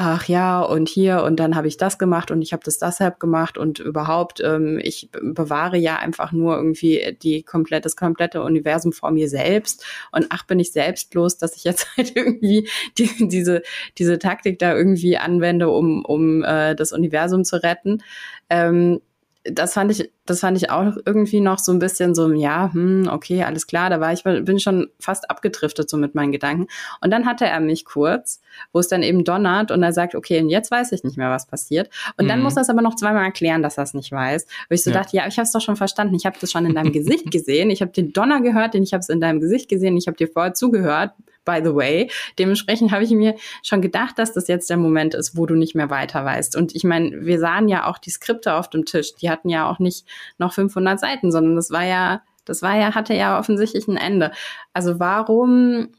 ach 0.02 0.30
ja, 0.30 0.62
und 0.62 0.88
hier, 0.88 1.24
und 1.24 1.42
dann 1.42 1.56
habe 1.56 1.68
ich 1.68 1.76
das 1.76 1.98
gemacht 1.98 2.32
und 2.32 2.42
ich 2.42 2.54
habe 2.54 2.64
das 2.64 2.80
deshalb 2.80 3.20
gemacht 3.20 3.58
und 3.58 3.80
überhaupt, 3.80 4.40
ähm, 4.42 4.80
ich 4.82 5.10
bewahre 5.12 5.78
ja 5.78 5.98
einfach 5.98 6.32
nur 6.32 6.56
irgendwie 6.56 7.18
die 7.22 7.44
komplette, 7.44 7.82
das 7.82 7.96
komplette 7.96 8.44
Universum 8.44 8.94
vor 8.94 9.12
mir 9.12 9.28
selbst 9.28 9.86
und 10.12 10.28
ach, 10.30 10.46
bin 10.46 10.60
ich 10.60 10.72
selbstlos, 10.72 11.38
dass 11.38 11.56
ich 11.58 11.66
jetzt 11.66 11.88
halt 11.98 12.16
irgendwie 12.16 12.70
die, 12.98 13.28
diese, 13.28 13.62
diese 13.98 14.20
Taktik 14.20 14.60
da 14.60 14.74
irgendwie 14.74 15.18
anwende, 15.18 15.70
um, 15.70 16.06
um 16.06 16.44
äh, 16.44 16.76
das 16.76 16.94
Universum 16.94 17.44
zu 17.44 17.62
retten. 17.62 18.02
Ähm, 18.50 19.02
das 19.46 19.74
fand 19.74 19.92
ich, 19.92 20.12
das 20.26 20.42
fand 20.42 20.58
ich 20.58 20.70
auch 20.70 20.94
irgendwie 21.06 21.40
noch 21.40 21.60
so 21.60 21.72
ein 21.72 21.80
bisschen 21.80 22.14
so, 22.14 22.32
ja, 22.32 22.72
hm, 22.74 23.10
okay, 23.12 23.44
alles 23.44 23.68
klar, 23.68 23.90
da 23.90 24.00
war 24.00 24.12
ich, 24.12 24.24
bin 24.24 24.60
schon 24.60 24.90
fast 25.00 25.30
abgedriftet 25.30 25.90
so 25.90 25.98
mit 25.98 26.14
meinen 26.14 26.32
Gedanken. 26.32 26.68
Und 27.02 27.12
dann 27.12 27.26
hatte 27.26 27.46
er 27.46 27.60
mich 27.62 27.86
kurz, 27.86 28.42
wo 28.74 28.80
es 28.80 28.90
dann 28.90 29.02
eben 29.02 29.24
donnert 29.24 29.72
und 29.72 29.82
er 29.82 29.94
sagt, 29.94 30.14
okay, 30.14 30.42
und 30.42 30.50
jetzt 30.50 30.72
weiß 30.72 30.92
ich 30.92 31.04
nicht 31.04 31.18
mehr, 31.18 31.30
was 31.30 31.48
passiert. 31.48 31.90
Und 32.18 32.28
dann 32.28 32.40
mhm. 32.40 32.44
muss 32.44 32.58
er 32.58 32.64
es 32.64 32.70
aber 32.70 32.82
noch 32.82 32.96
zweimal 32.96 33.24
erklären, 33.24 33.64
dass 33.64 33.78
er 33.78 33.86
es 33.86 33.94
nicht 33.94 34.12
weiß. 34.12 34.46
Wo 34.68 34.74
ich 34.74 34.84
so 34.84 34.92
ja. 34.92 34.98
dachte, 34.98 35.16
ja, 35.16 35.28
ich 35.28 35.38
habe 35.38 35.46
es 35.46 35.52
doch 35.52 35.62
schon 35.62 35.78
verstanden, 35.78 36.16
ich 36.16 36.26
habe 36.26 36.38
das 36.40 36.52
schon 36.52 36.66
in 36.66 36.76
deinem 36.76 36.92
Gesicht 36.92 37.32
gesehen, 37.32 37.70
ich 37.70 37.82
habe 37.82 37.92
den 37.92 38.12
Donner 38.12 38.42
gehört, 38.42 38.74
den 38.74 38.84
ich 38.84 38.94
habe 38.94 39.02
es 39.02 39.10
in 39.10 39.22
deinem 39.22 39.40
Gesicht 39.40 39.70
gesehen, 39.70 39.96
ich 39.96 40.08
habe 40.08 40.18
dir 40.18 40.28
vorher 40.28 40.54
zugehört, 40.54 41.12
by 41.50 41.62
the 41.64 41.74
way. 41.74 42.12
Dementsprechend 42.38 42.92
habe 42.92 43.04
ich 43.04 43.12
mir 43.12 43.36
schon 43.64 43.82
gedacht, 43.82 44.20
dass 44.20 44.34
das 44.34 44.48
jetzt 44.48 44.70
der 44.70 44.78
Moment 44.78 45.14
ist, 45.14 45.38
wo 45.38 45.46
du 45.46 45.56
nicht 45.56 45.76
mehr 45.76 45.90
weiter 45.90 46.24
weißt. 46.26 46.56
Und 46.56 46.76
ich 46.76 46.84
meine, 46.84 47.26
wir 47.26 47.40
sahen 47.40 47.68
ja 47.68 47.88
auch 47.88 47.98
die 47.98 48.12
Skripte 48.12 48.54
auf 48.56 48.70
dem 48.70 48.86
Tisch. 48.86 49.16
Die 49.16 49.30
hatten 49.30 49.50
ja 49.50 49.70
auch 49.70 49.80
nicht 49.80 50.06
noch 50.38 50.54
500 50.54 51.00
Seiten, 51.00 51.32
sondern 51.32 51.56
das 51.56 51.72
war 51.72 51.86
ja, 51.86 52.22
das 52.46 52.62
war 52.62 52.76
ja, 52.76 52.94
hatte 52.94 53.14
ja 53.14 53.40
offensichtlich 53.40 53.88
ein 53.88 53.98
Ende. 53.98 54.32
Also 54.74 55.00
warum 55.00 55.90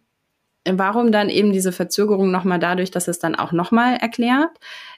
warum 0.68 1.11
dann 1.11 1.30
eben 1.30 1.53
diese 1.53 1.72
Verzögerung 1.72 2.30
nochmal 2.30 2.59
dadurch, 2.59 2.90
dass 2.90 3.09
es 3.09 3.18
dann 3.18 3.34
auch 3.34 3.53
nochmal 3.53 3.96
erklärt. 3.96 4.51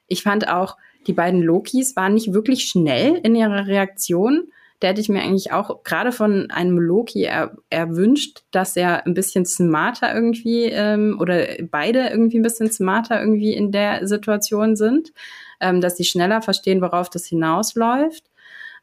Ich 0.09 0.23
fand 0.23 0.49
auch, 0.49 0.77
die 1.07 1.13
beiden 1.13 1.41
Lokis 1.41 1.97
waren 1.97 2.15
nicht 2.15 2.33
wirklich 2.33 2.65
schnell 2.65 3.21
in 3.23 3.35
ihrer 3.35 3.67
Reaktion. 3.67 4.49
Da 4.83 4.89
hätte 4.89 5.01
ich 5.01 5.09
mir 5.09 5.23
eigentlich 5.23 5.53
auch 5.53 5.85
gerade 5.85 6.11
von 6.11 6.51
einem 6.51 6.77
Loki 6.77 7.23
er, 7.23 7.57
erwünscht, 7.71 8.43
dass 8.51 8.77
er 8.77 9.07
ein 9.07 9.15
bisschen 9.15 9.47
smarter 9.47 10.13
irgendwie 10.13 10.65
ähm, 10.65 11.19
oder 11.21 11.47
beide 11.71 12.09
irgendwie 12.09 12.41
ein 12.41 12.43
bisschen 12.43 12.69
smarter 12.73 13.21
irgendwie 13.21 13.53
in 13.53 13.71
der 13.71 14.09
Situation 14.09 14.75
sind, 14.75 15.13
ähm, 15.61 15.81
dass 15.81 15.97
sie 15.97 16.05
schneller 16.05 16.43
verstehen, 16.43 16.83
worauf 16.83 17.09
das 17.09 17.27
hinausläuft. 17.27 18.25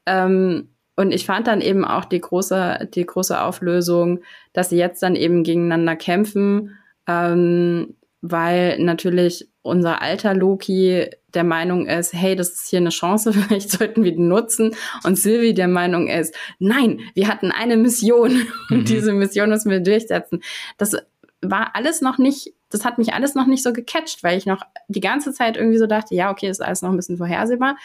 Ähm, 0.06 0.70
und 0.96 1.12
ich 1.12 1.26
fand 1.26 1.48
dann 1.48 1.60
eben 1.60 1.84
auch 1.84 2.06
die 2.06 2.22
große, 2.22 2.90
die 2.94 3.06
große 3.06 3.42
Auflösung, 3.42 4.22
dass 4.54 4.70
sie 4.70 4.78
jetzt 4.78 5.04
dann 5.04 5.18
eben 5.18 5.44
gegeneinander 5.44 5.98
kämpfen, 5.98 6.78
ähm, 7.08 7.98
weil 8.22 8.80
natürlich 8.80 9.50
unser 9.70 10.02
alter 10.02 10.34
Loki 10.34 11.10
der 11.34 11.44
Meinung 11.44 11.88
ist, 11.88 12.14
hey, 12.14 12.36
das 12.36 12.50
ist 12.50 12.70
hier 12.70 12.80
eine 12.80 12.90
Chance, 12.90 13.34
vielleicht 13.34 13.72
sollten 13.72 14.04
wir 14.04 14.12
die 14.12 14.22
nutzen. 14.22 14.76
Und 15.04 15.18
Sylvie 15.18 15.54
der 15.54 15.68
Meinung 15.68 16.08
ist, 16.08 16.36
nein, 16.60 17.00
wir 17.14 17.28
hatten 17.28 17.52
eine 17.52 17.78
Mission 17.78 18.34
mhm. 18.70 18.78
und 18.78 18.90
diese 18.90 19.14
Mission 19.14 19.50
müssen 19.50 19.72
wir 19.72 19.80
durchsetzen. 19.80 20.42
Das 20.78 20.96
war 21.42 21.76
alles 21.76 22.02
noch 22.02 22.18
nicht, 22.18 22.54
das 22.70 22.86
hat 22.86 22.98
mich 22.98 23.14
alles 23.14 23.36
noch 23.36 23.48
nicht 23.48 23.64
so 23.64 23.74
gecatcht, 23.74 24.24
weil 24.24 24.38
ich 24.38 24.46
noch 24.46 24.64
die 24.88 25.00
ganze 25.00 25.32
Zeit 25.34 25.58
irgendwie 25.58 25.78
so 25.78 25.88
dachte, 25.88 26.16
ja, 26.16 26.32
okay, 26.32 26.50
ist 26.50 26.62
alles 26.62 26.82
noch 26.82 26.90
ein 26.90 26.98
bisschen 26.98 27.18
vorhersehbar. 27.18 27.78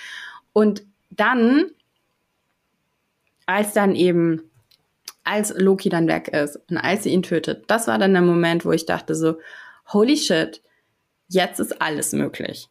Und 0.52 0.84
dann, 1.10 1.66
als 3.46 3.72
dann 3.72 3.94
eben, 3.94 4.42
als 5.22 5.54
Loki 5.56 5.88
dann 5.88 6.08
weg 6.08 6.28
ist 6.28 6.58
und 6.68 6.76
als 6.76 7.04
sie 7.04 7.10
ihn 7.10 7.22
tötet, 7.22 7.64
das 7.68 7.88
war 7.88 7.98
dann 7.98 8.12
der 8.12 8.22
Moment, 8.22 8.64
wo 8.64 8.72
ich 8.72 8.84
dachte 8.84 9.14
so, 9.14 9.38
holy 9.92 10.16
shit, 10.16 10.60
jetzt 11.34 11.60
ist 11.60 11.82
alles 11.82 12.12
möglich. 12.12 12.68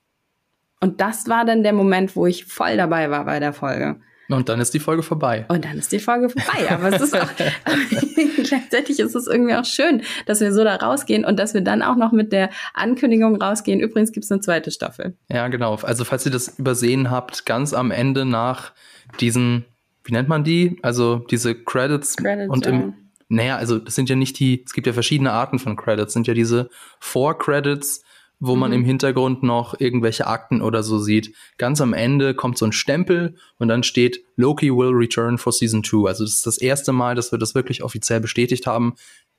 Und 0.79 0.99
das 0.99 1.27
war 1.27 1.45
dann 1.45 1.63
der 1.63 1.73
Moment, 1.73 2.15
wo 2.15 2.25
ich 2.25 2.45
voll 2.45 2.75
dabei 2.77 3.09
war 3.09 3.25
bei 3.25 3.39
der 3.39 3.53
Folge. 3.53 4.01
Und 4.29 4.49
dann 4.49 4.59
ist 4.59 4.73
die 4.73 4.79
Folge 4.79 5.03
vorbei. 5.03 5.45
Und 5.49 5.65
dann 5.65 5.77
ist 5.77 5.91
die 5.91 5.99
Folge 5.99 6.29
vorbei. 6.29 6.69
Aber 6.69 6.93
es 6.93 7.01
ist 7.01 7.15
auch, 7.15 7.29
gleichzeitig 8.43 8.99
ist 8.99 9.15
es 9.15 9.27
irgendwie 9.27 9.53
auch 9.53 9.65
schön, 9.65 10.01
dass 10.25 10.41
wir 10.41 10.53
so 10.53 10.63
da 10.63 10.75
rausgehen 10.75 11.25
und 11.25 11.37
dass 11.37 11.53
wir 11.53 11.61
dann 11.61 11.81
auch 11.81 11.95
noch 11.95 12.11
mit 12.11 12.31
der 12.31 12.49
Ankündigung 12.73 13.41
rausgehen. 13.41 13.79
Übrigens 13.79 14.11
gibt 14.11 14.25
es 14.25 14.31
eine 14.31 14.41
zweite 14.41 14.71
Staffel. 14.71 15.15
Ja, 15.29 15.47
genau. 15.49 15.75
Also 15.75 16.03
falls 16.05 16.25
ihr 16.25 16.31
das 16.31 16.57
übersehen 16.57 17.11
habt, 17.11 17.45
ganz 17.45 17.73
am 17.73 17.91
Ende 17.91 18.25
nach 18.25 18.71
diesen, 19.19 19.65
wie 20.03 20.13
nennt 20.13 20.29
man 20.29 20.43
die? 20.43 20.79
Also 20.81 21.17
diese 21.29 21.55
Credits, 21.55 22.15
Credits 22.17 22.49
und 22.49 22.65
im, 22.65 22.79
ja. 22.79 22.93
naja, 23.29 23.57
also 23.57 23.77
das 23.77 23.95
sind 23.95 24.09
ja 24.09 24.15
nicht 24.15 24.39
die, 24.39 24.63
es 24.65 24.73
gibt 24.73 24.87
ja 24.87 24.93
verschiedene 24.93 25.31
Arten 25.31 25.59
von 25.59 25.75
Credits, 25.75 26.13
sind 26.13 26.27
ja 26.27 26.33
diese 26.33 26.69
Four-Credits, 26.99 28.03
wo 28.39 28.55
mhm. 28.55 28.59
man 28.59 28.73
im 28.73 28.83
Hintergrund 28.83 29.43
noch 29.43 29.79
irgendwelche 29.79 30.27
Akten 30.27 30.61
oder 30.61 30.83
so 30.83 30.99
sieht. 30.99 31.33
Ganz 31.57 31.81
am 31.81 31.93
Ende 31.93 32.33
kommt 32.33 32.57
so 32.57 32.65
ein 32.65 32.71
Stempel 32.71 33.35
und 33.57 33.67
dann 33.67 33.83
steht 33.83 34.23
Loki 34.35 34.69
will 34.69 34.91
return 34.91 35.37
for 35.37 35.51
Season 35.51 35.83
2. 35.83 36.07
Also 36.07 36.23
das 36.23 36.33
ist 36.33 36.45
das 36.45 36.57
erste 36.57 36.91
Mal, 36.91 37.15
dass 37.15 37.31
wir 37.31 37.39
das 37.39 37.55
wirklich 37.55 37.83
offiziell 37.83 38.19
bestätigt 38.19 38.67
haben. 38.67 38.95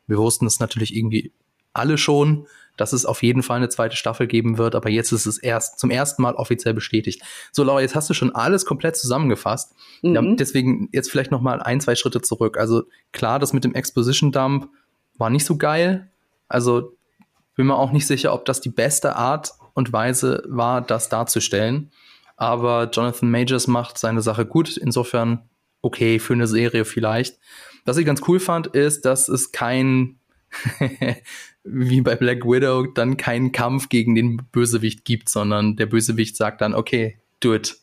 Wir 0.07 0.19
wussten 0.19 0.47
es 0.47 0.61
natürlich 0.61 0.95
irgendwie 0.95 1.33
alle 1.73 1.99
schon, 1.99 2.47
dass 2.77 2.93
es 2.93 3.07
auf 3.07 3.23
jeden 3.23 3.43
Fall 3.43 3.59
eine 3.59 3.69
zweite 3.69 3.97
Staffel 3.97 4.27
geben 4.27 4.59
wird, 4.59 4.75
aber 4.75 4.89
jetzt 4.89 5.13
ist 5.13 5.27
es 5.27 5.39
erst 5.39 5.79
zum 5.79 5.91
ersten 5.91 6.23
Mal 6.23 6.35
offiziell 6.35 6.75
bestätigt. 6.75 7.23
So, 7.53 7.63
Laura, 7.63 7.81
jetzt 7.81 7.95
hast 7.95 8.11
du 8.11 8.15
schon 8.15 8.35
alles 8.35 8.65
komplett 8.65 8.97
zusammengefasst. 8.97 9.75
Mhm. 10.03 10.15
Ja, 10.15 10.23
deswegen 10.35 10.89
jetzt 10.93 11.11
vielleicht 11.11 11.31
noch 11.31 11.41
mal 11.41 11.63
ein, 11.63 11.81
zwei 11.81 11.95
Schritte 11.95 12.21
zurück. 12.21 12.59
Also 12.59 12.85
klar, 13.13 13.39
das 13.39 13.53
mit 13.53 13.65
dem 13.65 13.75
Exposition 13.75 14.33
Dump 14.33 14.69
war 15.19 15.31
nicht 15.31 15.45
so 15.45 15.57
geil. 15.57 16.11
Also 16.49 16.94
bin 17.55 17.67
mir 17.67 17.77
auch 17.77 17.93
nicht 17.93 18.07
sicher, 18.07 18.33
ob 18.33 18.45
das 18.45 18.61
die 18.61 18.71
beste 18.71 19.17
Art 19.17 19.53
und 19.75 19.93
Weise 19.93 20.43
war, 20.47 20.81
das 20.81 21.09
darzustellen. 21.09 21.91
Aber 22.37 22.91
Jonathan 22.91 23.31
Majors 23.31 23.67
macht 23.67 23.99
seine 23.99 24.23
Sache 24.23 24.47
gut. 24.47 24.77
Insofern 24.77 25.49
okay 25.83 26.19
für 26.19 26.33
eine 26.33 26.47
Serie 26.47 26.85
vielleicht. 26.85 27.39
Was 27.85 27.99
ich 27.99 28.07
ganz 28.07 28.23
cool 28.27 28.41
fand, 28.41 28.69
ist, 28.69 29.05
dass 29.05 29.29
es 29.29 29.53
kein, 29.53 30.19
wie 31.65 32.01
bei 32.01 32.17
Black 32.17 32.45
Widow, 32.45 32.87
dann 32.87 33.17
keinen 33.17 33.53
Kampf 33.53 33.89
gegen 33.89 34.15
den 34.15 34.39
Bösewicht 34.51 35.05
gibt, 35.05 35.29
sondern 35.29 35.77
der 35.77 35.87
Bösewicht 35.87 36.37
sagt 36.37 36.61
dann, 36.61 36.75
okay, 36.75 37.19
do 37.41 37.55
it. 37.55 37.77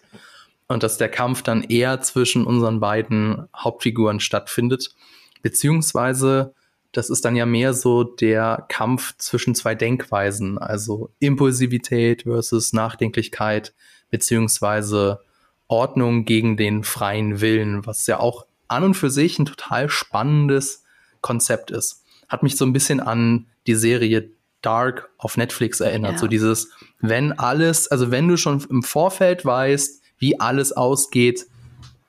Und 0.67 0.84
dass 0.84 0.97
der 0.97 1.09
Kampf 1.09 1.43
dann 1.43 1.63
eher 1.63 2.01
zwischen 2.01 2.45
unseren 2.45 2.80
beiden 2.80 3.47
Hauptfiguren 3.55 4.19
stattfindet. 4.19 4.95
Beziehungsweise 5.41 6.53
das 6.91 7.09
ist 7.09 7.25
dann 7.25 7.35
ja 7.35 7.45
mehr 7.45 7.73
so 7.73 8.03
der 8.03 8.65
Kampf 8.67 9.15
zwischen 9.17 9.55
zwei 9.55 9.75
Denkweisen, 9.75 10.57
also 10.57 11.11
Impulsivität 11.19 12.23
versus 12.23 12.73
Nachdenklichkeit, 12.73 13.73
beziehungsweise 14.09 15.21
Ordnung 15.67 16.25
gegen 16.25 16.57
den 16.57 16.83
freien 16.83 17.39
Willen, 17.39 17.85
was 17.85 18.05
ja 18.07 18.19
auch 18.19 18.45
an 18.67 18.83
und 18.83 18.93
für 18.95 19.09
sich 19.09 19.39
ein 19.39 19.45
total 19.45 19.89
spannendes 19.89 20.83
Konzept 21.21 21.71
ist. 21.71 22.03
Hat 22.27 22.43
mich 22.43 22.57
so 22.57 22.65
ein 22.65 22.73
bisschen 22.73 22.99
an 22.99 23.47
die 23.67 23.75
Serie 23.75 24.31
Dark 24.61 25.09
auf 25.17 25.37
Netflix 25.37 25.79
erinnert. 25.79 26.13
Ja. 26.13 26.17
So 26.17 26.27
dieses, 26.27 26.71
wenn 26.99 27.31
alles, 27.33 27.87
also 27.87 28.11
wenn 28.11 28.27
du 28.27 28.37
schon 28.37 28.63
im 28.69 28.83
Vorfeld 28.83 29.43
weißt, 29.43 30.01
wie 30.17 30.39
alles 30.39 30.71
ausgeht, 30.71 31.47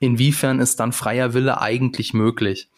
inwiefern 0.01 0.61
ist 0.61 0.80
dann 0.80 0.93
freier 0.93 1.35
Wille 1.35 1.61
eigentlich 1.61 2.12
möglich? 2.12 2.68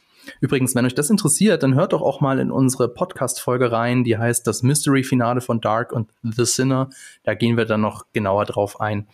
Übrigens, 0.40 0.74
wenn 0.74 0.86
euch 0.86 0.94
das 0.94 1.10
interessiert, 1.10 1.62
dann 1.62 1.74
hört 1.74 1.92
doch 1.92 2.02
auch 2.02 2.20
mal 2.20 2.38
in 2.38 2.50
unsere 2.50 2.88
Podcast-Folge 2.88 3.72
rein, 3.72 4.04
die 4.04 4.18
heißt 4.18 4.46
das 4.46 4.62
Mystery-Finale 4.62 5.40
von 5.40 5.60
Dark 5.60 5.92
und 5.92 6.10
The 6.22 6.44
Sinner. 6.44 6.90
Da 7.22 7.34
gehen 7.34 7.56
wir 7.56 7.64
dann 7.64 7.80
noch 7.80 8.06
genauer 8.12 8.44
drauf 8.44 8.80
ein. 8.80 9.06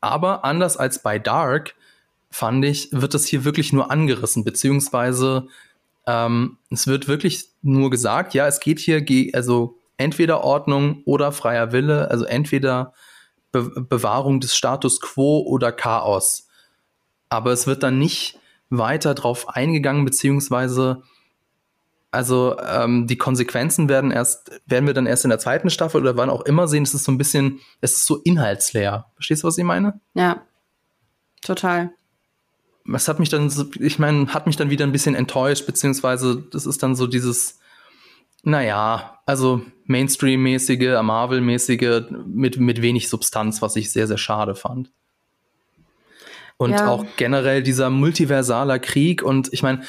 Aber 0.00 0.44
anders 0.44 0.76
als 0.76 1.02
bei 1.02 1.18
Dark, 1.18 1.74
fand 2.30 2.64
ich, 2.64 2.88
wird 2.92 3.14
das 3.14 3.26
hier 3.26 3.44
wirklich 3.44 3.72
nur 3.72 3.90
angerissen, 3.90 4.44
beziehungsweise 4.44 5.48
ähm, 6.06 6.58
es 6.70 6.86
wird 6.86 7.08
wirklich 7.08 7.48
nur 7.62 7.90
gesagt, 7.90 8.34
ja, 8.34 8.46
es 8.46 8.60
geht 8.60 8.78
hier, 8.78 9.04
also 9.34 9.78
entweder 9.96 10.44
Ordnung 10.44 11.02
oder 11.04 11.32
freier 11.32 11.72
Wille, 11.72 12.10
also 12.10 12.24
entweder 12.24 12.92
Be 13.50 13.62
Bewahrung 13.80 14.40
des 14.40 14.54
Status 14.54 15.00
quo 15.00 15.40
oder 15.40 15.72
Chaos. 15.72 16.48
Aber 17.30 17.52
es 17.52 17.66
wird 17.66 17.82
dann 17.82 17.98
nicht 17.98 18.37
weiter 18.70 19.14
drauf 19.14 19.48
eingegangen, 19.48 20.04
beziehungsweise 20.04 21.02
also 22.10 22.56
ähm, 22.58 23.06
die 23.06 23.18
Konsequenzen 23.18 23.88
werden 23.88 24.10
erst, 24.10 24.60
werden 24.66 24.86
wir 24.86 24.94
dann 24.94 25.06
erst 25.06 25.24
in 25.24 25.30
der 25.30 25.38
zweiten 25.38 25.68
Staffel 25.68 26.00
oder 26.00 26.16
wann 26.16 26.30
auch 26.30 26.42
immer 26.42 26.66
sehen. 26.66 26.82
Es 26.82 26.94
ist 26.94 27.04
so 27.04 27.12
ein 27.12 27.18
bisschen, 27.18 27.60
es 27.80 27.92
ist 27.92 28.06
so 28.06 28.16
inhaltsleer. 28.16 29.10
Verstehst 29.14 29.42
du, 29.42 29.46
was 29.46 29.58
ich 29.58 29.64
meine? 29.64 30.00
Ja, 30.14 30.42
total. 31.42 31.92
Was 32.84 33.08
hat 33.08 33.18
mich 33.18 33.28
dann, 33.28 33.52
ich 33.78 33.98
meine, 33.98 34.32
hat 34.32 34.46
mich 34.46 34.56
dann 34.56 34.70
wieder 34.70 34.86
ein 34.86 34.92
bisschen 34.92 35.14
enttäuscht, 35.14 35.66
beziehungsweise 35.66 36.42
das 36.50 36.64
ist 36.64 36.82
dann 36.82 36.96
so 36.96 37.06
dieses, 37.06 37.58
naja, 38.42 39.20
also 39.26 39.60
Mainstream-mäßige, 39.84 41.02
Marvel-mäßige, 41.02 42.04
mit, 42.24 42.58
mit 42.58 42.80
wenig 42.80 43.10
Substanz, 43.10 43.60
was 43.60 43.76
ich 43.76 43.92
sehr, 43.92 44.06
sehr 44.06 44.16
schade 44.16 44.54
fand. 44.54 44.90
Und 46.58 46.72
ja. 46.72 46.88
auch 46.88 47.06
generell 47.16 47.62
dieser 47.62 47.88
multiversaler 47.88 48.80
Krieg 48.80 49.22
und 49.22 49.48
ich 49.52 49.62
meine, 49.62 49.82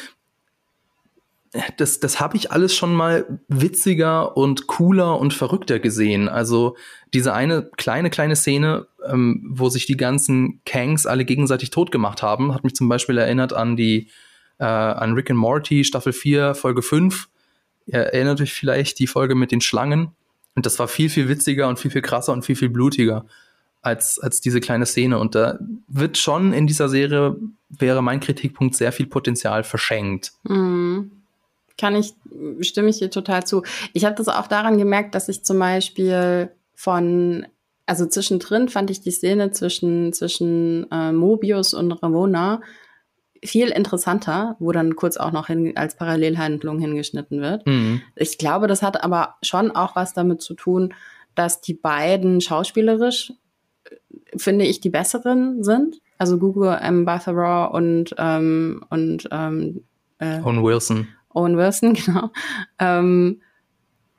das, 1.78 2.00
das 2.00 2.20
habe 2.20 2.38
ich 2.38 2.52
alles 2.52 2.76
schon 2.76 2.94
mal 2.94 3.40
witziger 3.48 4.38
und 4.38 4.68
cooler 4.68 5.20
und 5.20 5.34
verrückter 5.34 5.80
gesehen. 5.80 6.30
Also 6.30 6.78
diese 7.12 7.34
eine 7.34 7.72
kleine, 7.76 8.12
kleine 8.12 8.36
Szene, 8.36 8.86
ähm, 9.04 9.44
wo 9.50 9.70
sich 9.70 9.88
die 9.88 9.98
ganzen 9.98 10.62
Kangs 10.66 11.08
alle 11.08 11.26
gegenseitig 11.26 11.72
tot 11.72 11.92
gemacht 11.92 12.22
haben, 12.22 12.54
hat 12.54 12.64
mich 12.64 12.76
zum 12.76 12.88
Beispiel 12.88 13.18
erinnert 13.18 13.52
an 13.52 13.76
die, 13.76 14.10
äh, 14.60 14.66
an 14.66 15.14
Rick 15.14 15.32
and 15.32 15.40
Morty 15.40 15.84
Staffel 15.84 16.14
4, 16.14 16.54
Folge 16.54 16.84
5. 16.84 17.30
Ihr 17.88 18.00
erinnert 18.00 18.42
euch 18.42 18.54
vielleicht 18.54 19.00
die 19.00 19.08
Folge 19.08 19.34
mit 19.34 19.52
den 19.52 19.62
Schlangen. 19.62 20.12
Und 20.54 20.68
das 20.68 20.78
war 20.78 20.88
viel, 20.88 21.10
viel 21.10 21.30
witziger 21.30 21.68
und 21.68 21.80
viel, 21.80 21.90
viel 21.90 22.04
krasser 22.04 22.34
und 22.34 22.46
viel, 22.46 22.56
viel 22.56 22.70
blutiger 22.70 23.26
als, 23.82 24.20
als 24.20 24.42
diese 24.42 24.60
kleine 24.60 24.86
Szene. 24.86 25.20
Und 25.20 25.36
da 25.36 25.60
wird 25.88 26.18
schon 26.18 26.54
in 26.54 26.68
dieser 26.68 26.90
Serie, 26.90 27.36
wäre 27.70 28.02
mein 28.02 28.20
Kritikpunkt, 28.20 28.76
sehr 28.76 28.92
viel 28.92 29.08
Potenzial 29.08 29.64
verschenkt. 29.64 30.34
Mhm. 30.44 31.12
Kann 31.78 31.96
ich, 31.96 32.14
stimme 32.62 32.90
ich 32.90 33.00
dir 33.00 33.10
total 33.10 33.46
zu. 33.46 33.64
Ich 33.94 34.04
habe 34.04 34.16
das 34.16 34.28
auch 34.28 34.48
daran 34.48 34.78
gemerkt, 34.78 35.16
dass 35.16 35.30
ich 35.30 35.44
zum 35.44 35.60
Beispiel 35.60 36.52
von, 36.76 37.48
also 37.86 38.06
zwischendrin 38.06 38.68
fand 38.68 38.90
ich 38.92 39.00
die 39.00 39.12
Szene 39.12 39.52
zwischen, 39.52 40.12
zwischen 40.12 40.92
äh, 40.92 41.14
Mobius 41.14 41.74
und 41.74 41.92
Ramona 41.92 42.62
viel 43.44 43.70
interessanter, 43.70 44.58
wo 44.60 44.74
dann 44.74 44.98
kurz 44.98 45.16
auch 45.16 45.32
noch 45.32 45.48
hin, 45.48 45.78
als 45.78 45.96
Parallelhandlung 45.96 46.80
hingeschnitten 46.80 47.40
wird. 47.40 47.66
Mhm. 47.66 48.02
Ich 48.18 48.38
glaube, 48.38 48.68
das 48.68 48.82
hat 48.82 49.02
aber 49.02 49.36
schon 49.42 49.72
auch 49.72 49.96
was 49.96 50.14
damit 50.14 50.42
zu 50.42 50.56
tun, 50.56 50.94
dass 51.36 51.62
die 51.62 51.74
beiden 51.74 52.42
schauspielerisch 52.42 53.32
finde 54.36 54.66
ich, 54.66 54.80
die 54.80 54.90
besseren 54.90 55.64
sind. 55.64 56.02
Also 56.18 56.38
Google 56.38 56.78
M. 56.82 57.06
Barbara 57.06 57.66
und, 57.66 58.14
ähm, 58.18 58.84
und 58.90 59.28
ähm, 59.32 59.84
äh, 60.20 60.40
Owen 60.42 60.64
Wilson. 60.64 61.08
Owen 61.34 61.58
Wilson, 61.58 61.94
genau. 62.06 62.32
Ähm, 62.78 63.42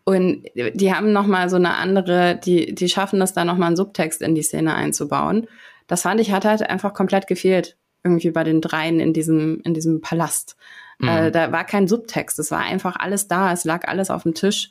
Und 0.05 0.45
die 0.55 0.95
haben 0.95 1.12
nochmal 1.12 1.49
so 1.51 1.57
eine 1.57 1.74
andere, 1.74 2.41
die, 2.43 2.74
die 2.74 2.88
schaffen 2.88 3.20
es 3.20 3.32
da 3.32 3.45
nochmal 3.45 3.68
einen 3.68 3.76
Subtext 3.76 4.22
in 4.22 4.34
die 4.34 4.43
Szene 4.43 4.74
einzubauen. 4.74 5.47
Das 5.86 6.03
fand 6.03 6.20
ich, 6.20 6.32
hat 6.32 6.45
halt 6.45 6.68
einfach 6.68 6.95
komplett 6.95 7.26
gefehlt. 7.26 7.76
Irgendwie 8.03 8.30
bei 8.30 8.45
den 8.45 8.61
dreien 8.61 8.99
in 8.99 9.12
diesem, 9.12 9.61
in 9.62 9.74
diesem 9.74 10.01
Palast. 10.01 10.57
Mhm. 10.99 11.09
Äh, 11.09 11.30
da 11.30 11.53
war 11.53 11.64
kein 11.64 11.86
Subtext. 11.86 12.38
Es 12.38 12.51
war 12.51 12.61
einfach 12.61 12.97
alles 12.97 13.28
da. 13.28 13.53
Es 13.53 13.64
lag 13.64 13.86
alles 13.88 14.11
auf 14.11 14.22
dem 14.22 14.34
Tisch. 14.34 14.70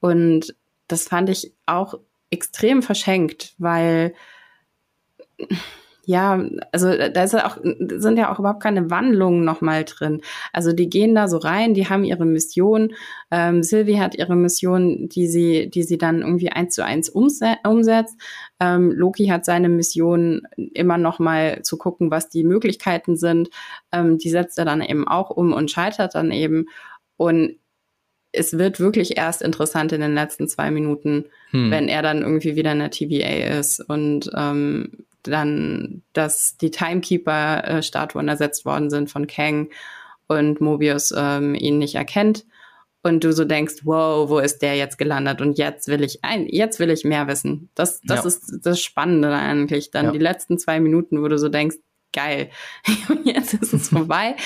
Und 0.00 0.54
das 0.86 1.08
fand 1.08 1.28
ich 1.28 1.52
auch 1.66 1.94
extrem 2.30 2.82
verschenkt, 2.82 3.54
weil 3.58 4.14
ja, 6.08 6.42
also 6.72 6.88
da 6.88 7.22
ist 7.22 7.34
auch, 7.34 7.58
sind 7.62 8.18
ja 8.18 8.32
auch 8.32 8.38
überhaupt 8.38 8.62
keine 8.62 8.88
Wandlungen 8.88 9.44
nochmal 9.44 9.84
drin. 9.84 10.22
Also 10.54 10.72
die 10.72 10.88
gehen 10.88 11.14
da 11.14 11.28
so 11.28 11.36
rein, 11.36 11.74
die 11.74 11.90
haben 11.90 12.02
ihre 12.02 12.24
Mission. 12.24 12.94
Ähm, 13.30 13.62
Sylvie 13.62 14.00
hat 14.00 14.14
ihre 14.14 14.34
Mission, 14.34 15.10
die 15.10 15.26
sie, 15.26 15.68
die 15.68 15.82
sie 15.82 15.98
dann 15.98 16.22
irgendwie 16.22 16.50
eins 16.50 16.74
zu 16.74 16.82
eins 16.82 17.10
umsetzt. 17.10 18.16
Ähm, 18.58 18.90
Loki 18.90 19.26
hat 19.26 19.44
seine 19.44 19.68
Mission, 19.68 20.48
immer 20.56 20.96
nochmal 20.96 21.60
zu 21.60 21.76
gucken, 21.76 22.10
was 22.10 22.30
die 22.30 22.42
Möglichkeiten 22.42 23.18
sind. 23.18 23.50
Ähm, 23.92 24.16
die 24.16 24.30
setzt 24.30 24.58
er 24.58 24.64
dann 24.64 24.80
eben 24.80 25.06
auch 25.06 25.28
um 25.28 25.52
und 25.52 25.70
scheitert 25.70 26.14
dann 26.14 26.30
eben. 26.30 26.68
Und 27.18 27.56
es 28.32 28.56
wird 28.56 28.80
wirklich 28.80 29.18
erst 29.18 29.42
interessant 29.42 29.92
in 29.92 30.00
den 30.00 30.14
letzten 30.14 30.48
zwei 30.48 30.70
Minuten, 30.70 31.26
hm. 31.50 31.70
wenn 31.70 31.88
er 31.88 32.00
dann 32.00 32.22
irgendwie 32.22 32.56
wieder 32.56 32.72
in 32.72 32.78
der 32.78 32.90
TVA 32.90 33.58
ist 33.58 33.80
und 33.80 34.30
ähm, 34.34 35.04
dann, 35.30 36.02
dass 36.12 36.56
die 36.56 36.70
Timekeeper-Statuen 36.70 38.28
ersetzt 38.28 38.64
worden 38.64 38.90
sind 38.90 39.10
von 39.10 39.26
Kang 39.26 39.70
und 40.26 40.60
Mobius 40.60 41.12
ähm, 41.16 41.54
ihn 41.54 41.78
nicht 41.78 41.94
erkennt 41.94 42.44
und 43.02 43.24
du 43.24 43.32
so 43.32 43.44
denkst, 43.44 43.76
wow, 43.84 44.28
wo 44.28 44.38
ist 44.38 44.60
der 44.60 44.76
jetzt 44.76 44.98
gelandet? 44.98 45.40
Und 45.40 45.58
jetzt 45.58 45.88
will 45.88 46.02
ich 46.02 46.24
ein, 46.24 46.46
jetzt 46.46 46.78
will 46.78 46.90
ich 46.90 47.04
mehr 47.04 47.26
wissen. 47.28 47.70
Das, 47.74 48.00
das 48.02 48.24
ja. 48.24 48.28
ist 48.28 48.60
das 48.62 48.80
Spannende 48.80 49.32
eigentlich. 49.32 49.90
Dann 49.90 50.06
ja. 50.06 50.12
die 50.12 50.18
letzten 50.18 50.58
zwei 50.58 50.80
Minuten, 50.80 51.22
wo 51.22 51.28
du 51.28 51.38
so 51.38 51.48
denkst, 51.48 51.76
geil, 52.12 52.50
jetzt 53.24 53.54
ist 53.54 53.72
es 53.72 53.88
vorbei. 53.88 54.36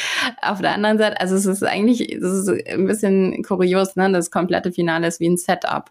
Auf 0.42 0.60
der 0.60 0.72
anderen 0.74 0.98
Seite, 0.98 1.20
also 1.20 1.34
es 1.34 1.46
ist 1.46 1.62
eigentlich, 1.62 2.12
es 2.12 2.22
ist 2.22 2.48
ein 2.48 2.86
bisschen 2.86 3.42
kurios, 3.42 3.96
ne? 3.96 4.10
Das 4.12 4.30
komplette 4.30 4.72
Finale 4.72 5.06
ist 5.06 5.20
wie 5.20 5.28
ein 5.28 5.36
Setup. 5.36 5.90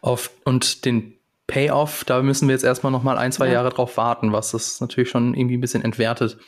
Auf, 0.00 0.30
und 0.44 0.84
den 0.84 1.16
Payoff, 1.50 2.04
da 2.04 2.22
müssen 2.22 2.46
wir 2.46 2.54
jetzt 2.54 2.64
erstmal 2.64 2.92
noch 2.92 3.02
mal 3.02 3.18
ein, 3.18 3.32
zwei 3.32 3.48
ja. 3.48 3.54
Jahre 3.54 3.70
drauf 3.70 3.96
warten, 3.96 4.32
was 4.32 4.52
das 4.52 4.80
natürlich 4.80 5.10
schon 5.10 5.34
irgendwie 5.34 5.56
ein 5.56 5.60
bisschen 5.60 5.82
entwertet. 5.82 6.38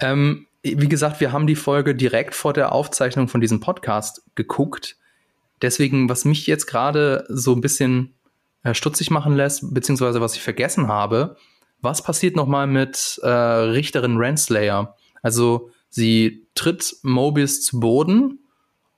Ähm, 0.00 0.46
wie 0.62 0.88
gesagt, 0.88 1.20
wir 1.20 1.32
haben 1.32 1.46
die 1.46 1.56
Folge 1.56 1.94
direkt 1.94 2.34
vor 2.34 2.54
der 2.54 2.72
Aufzeichnung 2.72 3.28
von 3.28 3.42
diesem 3.42 3.60
Podcast 3.60 4.22
geguckt. 4.34 4.96
Deswegen, 5.60 6.08
was 6.08 6.24
mich 6.24 6.46
jetzt 6.46 6.66
gerade 6.66 7.26
so 7.28 7.54
ein 7.54 7.60
bisschen 7.60 8.14
äh, 8.62 8.72
stutzig 8.72 9.10
machen 9.10 9.34
lässt, 9.34 9.74
beziehungsweise 9.74 10.22
was 10.22 10.34
ich 10.34 10.42
vergessen 10.42 10.88
habe, 10.88 11.36
was 11.82 12.02
passiert 12.02 12.34
noch 12.34 12.46
mal 12.46 12.66
mit 12.66 13.20
äh, 13.22 13.28
Richterin 13.28 14.16
Renslayer? 14.16 14.96
Also 15.22 15.70
sie 15.90 16.46
tritt 16.54 16.96
Mobius 17.02 17.62
zu 17.62 17.78
Boden 17.78 18.38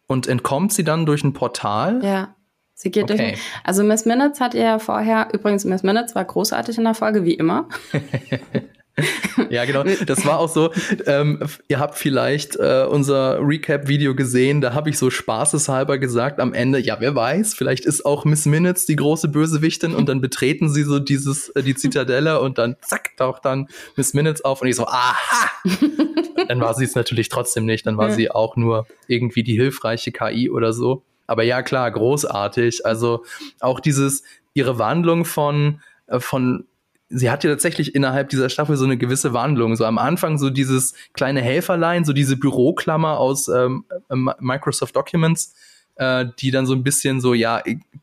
und 0.07 0.29
entkommt 0.29 0.73
sie 0.73 0.85
dann 0.85 1.05
durch 1.05 1.25
ein 1.25 1.33
Portal. 1.33 2.01
Ja. 2.05 2.37
Sie 2.83 2.91
geht 2.91 3.05
okay. 3.05 3.31
durch. 3.31 3.41
Also 3.63 3.85
Miss 3.85 4.07
Minutes 4.07 4.41
hat 4.41 4.55
ihr 4.55 4.65
ja 4.65 4.79
vorher, 4.81 5.29
übrigens 5.33 5.65
Miss 5.65 5.85
Minutes 5.85 6.17
war 6.17 6.25
großartig 6.25 6.79
in 6.79 6.85
der 6.85 6.95
Folge, 6.95 7.25
wie 7.25 7.35
immer. 7.35 7.69
ja, 9.51 9.65
genau. 9.67 9.85
Das 10.05 10.27
war 10.27 10.41
auch 10.41 10.49
so. 10.49 10.73
Ähm, 11.07 11.39
ihr 11.69 11.79
habt 11.79 11.97
vielleicht 11.97 12.57
äh, 12.57 12.85
unser 12.91 13.39
Recap-Video 13.41 14.17
gesehen. 14.17 14.61
Da 14.61 14.75
habe 14.75 14.91
ich 14.91 14.99
so 14.99 15.11
spaßeshalber 15.11 15.99
gesagt 15.99 16.41
am 16.41 16.55
Ende, 16.55 16.81
ja, 16.81 16.97
wer 16.99 17.15
weiß, 17.15 17.55
vielleicht 17.55 17.87
ist 17.87 18.05
auch 18.05 18.25
Miss 18.25 18.47
Minutes 18.47 18.85
die 18.85 18.97
große 18.97 19.29
Bösewichtin 19.29 19.95
und 19.95 20.09
dann 20.09 20.21
betreten 20.21 20.69
sie 20.69 20.83
so 20.83 20.99
dieses, 20.99 21.51
äh, 21.51 21.63
die 21.63 21.77
Zitadelle 21.77 22.41
und 22.41 22.59
dann 22.59 22.75
zack, 22.83 23.17
taucht 23.17 23.45
dann 23.45 23.69
Miss 23.95 24.13
Minutes 24.13 24.45
auf 24.45 24.61
und 24.61 24.67
ich 24.67 24.75
so, 24.75 24.89
aha! 24.89 25.51
dann 26.49 26.61
war 26.61 26.75
sie 26.75 26.85
es 26.85 26.97
natürlich 26.97 27.29
trotzdem 27.29 27.65
nicht. 27.65 27.87
Dann 27.87 27.97
war 27.97 28.09
ja. 28.09 28.15
sie 28.15 28.29
auch 28.33 28.57
nur 28.57 28.89
irgendwie 29.07 29.45
die 29.45 29.55
hilfreiche 29.55 30.11
KI 30.11 30.51
oder 30.51 30.73
so. 30.73 31.05
Aber 31.33 31.45
ja, 31.45 31.63
klar, 31.63 31.91
großartig. 31.91 32.85
Also 32.85 33.25
auch 33.59 33.81
dieses, 33.81 34.23
ihre 34.53 34.79
Wandlung 34.79 35.25
von, 35.25 35.81
äh, 36.09 36.21
von 36.21 36.67
sie 37.09 37.31
hat 37.31 37.43
ja 37.43 37.49
tatsächlich 37.49 37.95
innerhalb 37.95 38.29
dieser 38.29 38.51
Staffel 38.51 38.77
so 38.77 38.85
eine 38.85 38.99
gewisse 38.99 39.33
Wandlung. 39.33 39.75
So 39.75 39.87
am 39.87 39.97
Anfang 39.97 40.37
so 40.37 40.51
dieses 40.51 40.93
kleine 41.15 41.41
Helferlein, 41.41 42.05
so 42.05 42.13
diese 42.13 42.37
Büroklammer 42.37 43.17
aus 43.17 43.49
ähm, 43.49 43.87
äh, 44.11 44.15
Microsoft 44.41 44.95
Documents, 44.95 45.55
äh, 45.95 46.27
die 46.39 46.51
dann 46.51 46.67
so 46.67 46.75
ein 46.75 46.83
bisschen 46.83 47.23
so, 47.23 47.33
ja, 47.33 47.63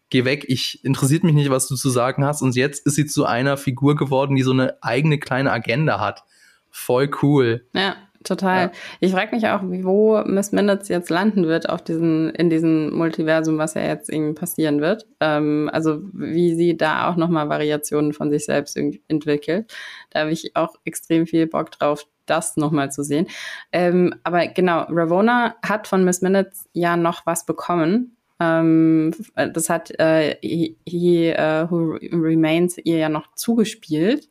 geh 0.09 0.25
weg, 0.25 0.45
ich 0.47 0.83
interessiert 0.83 1.23
mich 1.23 1.35
nicht, 1.35 1.51
was 1.51 1.67
du 1.67 1.75
zu 1.75 1.91
sagen 1.91 2.25
hast. 2.25 2.41
Und 2.41 2.55
jetzt 2.55 2.83
ist 2.87 2.95
sie 2.95 3.05
zu 3.05 3.27
einer 3.27 3.57
Figur 3.57 3.95
geworden, 3.95 4.35
die 4.35 4.41
so 4.41 4.53
eine 4.53 4.81
eigene 4.81 5.19
kleine 5.19 5.51
Agenda 5.51 5.99
hat. 5.99 6.23
Voll 6.71 7.11
cool. 7.21 7.63
Ja. 7.73 7.95
Total. 8.23 8.63
Ja. 8.63 8.71
Ich 8.99 9.11
frage 9.13 9.33
mich 9.33 9.47
auch, 9.47 9.61
wo 9.63 10.21
Miss 10.25 10.51
Minutes 10.51 10.89
jetzt 10.89 11.09
landen 11.09 11.47
wird 11.47 11.69
auf 11.69 11.81
diesen, 11.81 12.29
in 12.31 12.49
diesem 12.49 12.93
Multiversum, 12.93 13.57
was 13.57 13.75
ja 13.75 13.81
jetzt 13.81 14.09
irgendwie 14.09 14.33
passieren 14.33 14.81
wird. 14.81 15.07
Ähm, 15.21 15.69
also 15.71 16.01
wie 16.11 16.53
sie 16.53 16.75
da 16.75 17.09
auch 17.09 17.15
nochmal 17.15 17.47
Variationen 17.47 18.11
von 18.11 18.29
sich 18.29 18.45
selbst 18.45 18.77
entwickelt. 18.77 19.73
Da 20.09 20.21
habe 20.21 20.31
ich 20.31 20.55
auch 20.57 20.75
extrem 20.83 21.27
viel 21.27 21.47
Bock 21.47 21.71
drauf, 21.71 22.05
das 22.25 22.57
nochmal 22.57 22.91
zu 22.91 23.03
sehen. 23.03 23.27
Ähm, 23.71 24.13
aber 24.23 24.47
genau, 24.47 24.85
Ravona 24.89 25.55
hat 25.65 25.87
von 25.87 26.03
Miss 26.03 26.21
Minutes 26.21 26.67
ja 26.73 26.97
noch 26.97 27.25
was 27.25 27.45
bekommen. 27.45 28.17
Ähm, 28.41 29.13
das 29.35 29.69
hat 29.69 29.97
äh, 29.99 30.35
He, 30.41 30.77
he 30.85 31.33
uh, 31.37 31.69
Who 31.69 31.97
Remains 32.11 32.77
ihr 32.77 32.97
ja 32.97 33.09
noch 33.09 33.33
zugespielt. 33.35 34.29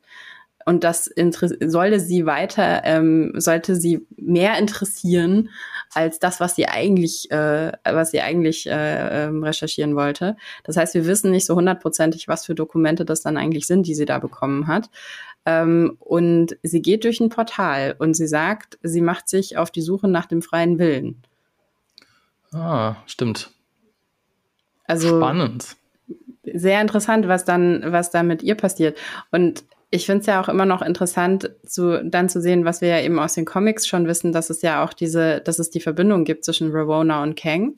Und 0.69 0.83
das 0.83 1.09
sollte 1.65 1.99
sie 1.99 2.27
weiter, 2.27 2.83
ähm, 2.83 3.33
sollte 3.33 3.75
sie 3.75 4.05
mehr 4.17 4.55
interessieren 4.59 5.49
als 5.95 6.19
das, 6.19 6.39
was 6.39 6.55
sie 6.55 6.67
eigentlich, 6.67 7.31
äh, 7.31 7.71
was 7.83 8.11
sie 8.11 8.21
eigentlich 8.21 8.67
äh, 8.67 9.25
ähm, 9.25 9.43
recherchieren 9.43 9.95
wollte. 9.95 10.37
Das 10.63 10.77
heißt, 10.77 10.93
wir 10.93 11.07
wissen 11.07 11.31
nicht 11.31 11.47
so 11.47 11.55
hundertprozentig, 11.55 12.27
was 12.27 12.45
für 12.45 12.53
Dokumente 12.53 13.03
das 13.03 13.21
dann 13.23 13.35
eigentlich 13.35 13.65
sind, 13.65 13.87
die 13.87 13.95
sie 13.95 14.05
da 14.05 14.19
bekommen 14.19 14.67
hat. 14.67 14.91
Ähm, 15.43 15.97
und 15.97 16.55
sie 16.61 16.83
geht 16.83 17.03
durch 17.03 17.19
ein 17.19 17.29
Portal 17.29 17.95
und 17.97 18.13
sie 18.13 18.27
sagt, 18.27 18.77
sie 18.83 19.01
macht 19.01 19.27
sich 19.27 19.57
auf 19.57 19.71
die 19.71 19.81
Suche 19.81 20.07
nach 20.07 20.27
dem 20.27 20.43
freien 20.43 20.77
Willen. 20.77 21.23
Ah, 22.53 22.97
stimmt. 23.07 23.49
Also 24.85 25.17
spannend. 25.17 25.77
Sehr 26.43 26.79
interessant, 26.79 27.27
was 27.27 27.43
dann, 27.43 27.91
was 27.91 28.11
da 28.11 28.21
mit 28.21 28.43
ihr 28.43 28.53
passiert. 28.53 28.99
Und 29.31 29.63
ich 29.91 30.05
finde 30.05 30.21
es 30.21 30.27
ja 30.27 30.41
auch 30.41 30.49
immer 30.49 30.65
noch 30.65 30.81
interessant, 30.81 31.51
zu, 31.65 32.03
dann 32.03 32.29
zu 32.29 32.41
sehen, 32.41 32.63
was 32.65 32.81
wir 32.81 32.89
ja 32.89 33.01
eben 33.01 33.17
aus 33.19 33.33
den 33.33 33.45
Comics 33.45 33.87
schon 33.87 34.07
wissen, 34.07 34.31
dass 34.31 34.49
es 34.49 34.61
ja 34.61 34.83
auch 34.83 34.93
diese, 34.93 35.41
dass 35.41 35.57
es 35.57 35.71
die 35.71 35.79
Verbindung 35.79 36.25
gibt 36.25 36.45
zwischen 36.45 36.71
Ravona 36.71 37.23
und 37.23 37.35
Kang. 37.35 37.75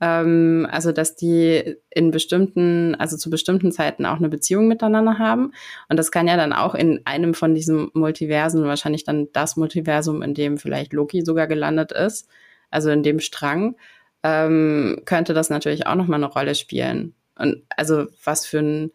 Ähm, 0.00 0.66
also, 0.70 0.92
dass 0.92 1.14
die 1.14 1.76
in 1.90 2.10
bestimmten, 2.10 2.94
also 2.94 3.18
zu 3.18 3.28
bestimmten 3.28 3.70
Zeiten 3.70 4.06
auch 4.06 4.16
eine 4.16 4.30
Beziehung 4.30 4.66
miteinander 4.66 5.18
haben. 5.18 5.52
Und 5.90 5.98
das 5.98 6.10
kann 6.10 6.26
ja 6.26 6.36
dann 6.36 6.54
auch 6.54 6.74
in 6.74 7.02
einem 7.04 7.34
von 7.34 7.54
diesen 7.54 7.90
Multiversen, 7.92 8.64
wahrscheinlich 8.64 9.04
dann 9.04 9.28
das 9.32 9.56
Multiversum, 9.56 10.22
in 10.22 10.34
dem 10.34 10.56
vielleicht 10.56 10.94
Loki 10.94 11.22
sogar 11.22 11.46
gelandet 11.46 11.92
ist, 11.92 12.28
also 12.70 12.90
in 12.90 13.02
dem 13.02 13.20
Strang, 13.20 13.76
ähm, 14.22 15.02
könnte 15.04 15.34
das 15.34 15.50
natürlich 15.50 15.86
auch 15.86 15.96
nochmal 15.96 16.18
eine 16.18 16.32
Rolle 16.32 16.54
spielen. 16.54 17.14
Und 17.36 17.62
also 17.76 18.06
was 18.24 18.46
für 18.46 18.60
ein 18.60 18.92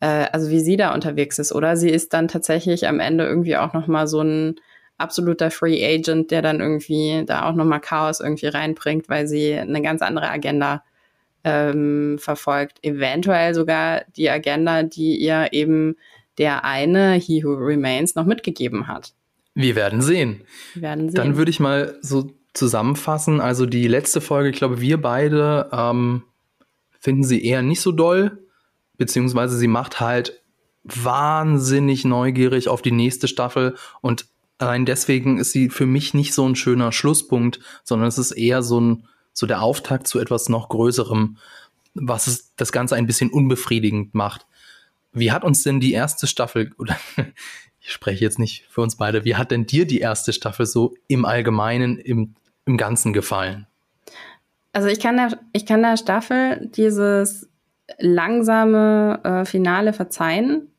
äh, 0.00 0.26
also 0.32 0.50
wie 0.50 0.60
sie 0.60 0.76
da 0.76 0.94
unterwegs 0.94 1.38
ist, 1.38 1.52
oder? 1.52 1.76
Sie 1.76 1.90
ist 1.90 2.12
dann 2.12 2.28
tatsächlich 2.28 2.86
am 2.86 3.00
Ende 3.00 3.24
irgendwie 3.24 3.56
auch 3.56 3.72
noch 3.72 3.86
mal 3.86 4.06
so 4.06 4.20
ein 4.20 4.56
absoluter 4.96 5.50
Free 5.50 5.84
Agent, 5.84 6.30
der 6.30 6.42
dann 6.42 6.60
irgendwie 6.60 7.24
da 7.26 7.48
auch 7.48 7.54
noch 7.54 7.64
mal 7.64 7.80
Chaos 7.80 8.20
irgendwie 8.20 8.46
reinbringt, 8.46 9.08
weil 9.08 9.26
sie 9.26 9.54
eine 9.54 9.82
ganz 9.82 10.02
andere 10.02 10.30
Agenda 10.30 10.84
ähm, 11.42 12.16
verfolgt. 12.18 12.78
Eventuell 12.82 13.54
sogar 13.54 14.02
die 14.16 14.30
Agenda, 14.30 14.82
die 14.82 15.16
ihr 15.16 15.48
eben 15.52 15.96
der 16.38 16.64
eine 16.64 17.14
He 17.14 17.44
Who 17.44 17.54
Remains 17.54 18.14
noch 18.14 18.24
mitgegeben 18.24 18.88
hat. 18.88 19.12
Wir 19.54 19.76
werden 19.76 20.00
sehen. 20.00 20.42
Wir 20.74 20.82
werden 20.82 21.08
sehen. 21.10 21.16
Dann 21.16 21.36
würde 21.36 21.50
ich 21.50 21.60
mal 21.60 21.96
so 22.00 22.32
zusammenfassen. 22.54 23.40
Also 23.40 23.66
die 23.66 23.86
letzte 23.86 24.20
Folge, 24.20 24.50
ich 24.50 24.56
glaube, 24.56 24.80
wir 24.80 25.00
beide 25.00 25.68
ähm, 25.72 26.24
finden 26.98 27.24
sie 27.24 27.44
eher 27.44 27.62
nicht 27.62 27.80
so 27.80 27.92
doll 27.92 28.43
beziehungsweise 28.96 29.56
sie 29.56 29.68
macht 29.68 30.00
halt 30.00 30.42
wahnsinnig 30.84 32.04
neugierig 32.04 32.68
auf 32.68 32.82
die 32.82 32.92
nächste 32.92 33.28
Staffel 33.28 33.74
und 34.00 34.26
allein 34.58 34.86
deswegen 34.86 35.38
ist 35.38 35.52
sie 35.52 35.70
für 35.70 35.86
mich 35.86 36.14
nicht 36.14 36.34
so 36.34 36.46
ein 36.46 36.56
schöner 36.56 36.92
Schlusspunkt, 36.92 37.60
sondern 37.84 38.08
es 38.08 38.18
ist 38.18 38.32
eher 38.32 38.62
so 38.62 38.80
ein 38.80 39.08
so 39.34 39.46
der 39.46 39.62
Auftakt 39.62 40.06
zu 40.06 40.20
etwas 40.20 40.48
noch 40.48 40.68
Größerem, 40.68 41.36
was 41.94 42.26
es 42.28 42.54
das 42.56 42.72
Ganze 42.72 42.94
ein 42.94 43.06
bisschen 43.06 43.30
unbefriedigend 43.30 44.14
macht. 44.14 44.46
Wie 45.12 45.32
hat 45.32 45.44
uns 45.44 45.62
denn 45.62 45.80
die 45.80 45.92
erste 45.92 46.26
Staffel, 46.26 46.72
oder 46.78 46.96
ich 47.80 47.92
spreche 47.92 48.24
jetzt 48.24 48.38
nicht 48.38 48.64
für 48.70 48.80
uns 48.80 48.96
beide, 48.96 49.24
wie 49.24 49.36
hat 49.36 49.50
denn 49.50 49.66
dir 49.66 49.86
die 49.86 50.00
erste 50.00 50.32
Staffel 50.32 50.66
so 50.66 50.94
im 51.08 51.24
Allgemeinen, 51.24 51.98
im, 51.98 52.34
im 52.64 52.76
Ganzen 52.76 53.12
gefallen? 53.12 53.66
Also 54.72 54.88
ich 54.88 54.98
kann 55.00 55.16
der, 55.16 55.38
ich 55.52 55.66
kann 55.66 55.82
der 55.82 55.96
Staffel 55.96 56.68
dieses 56.74 57.48
langsame 57.98 59.20
äh, 59.24 59.44
Finale 59.44 59.92
verzeihen. 59.92 60.70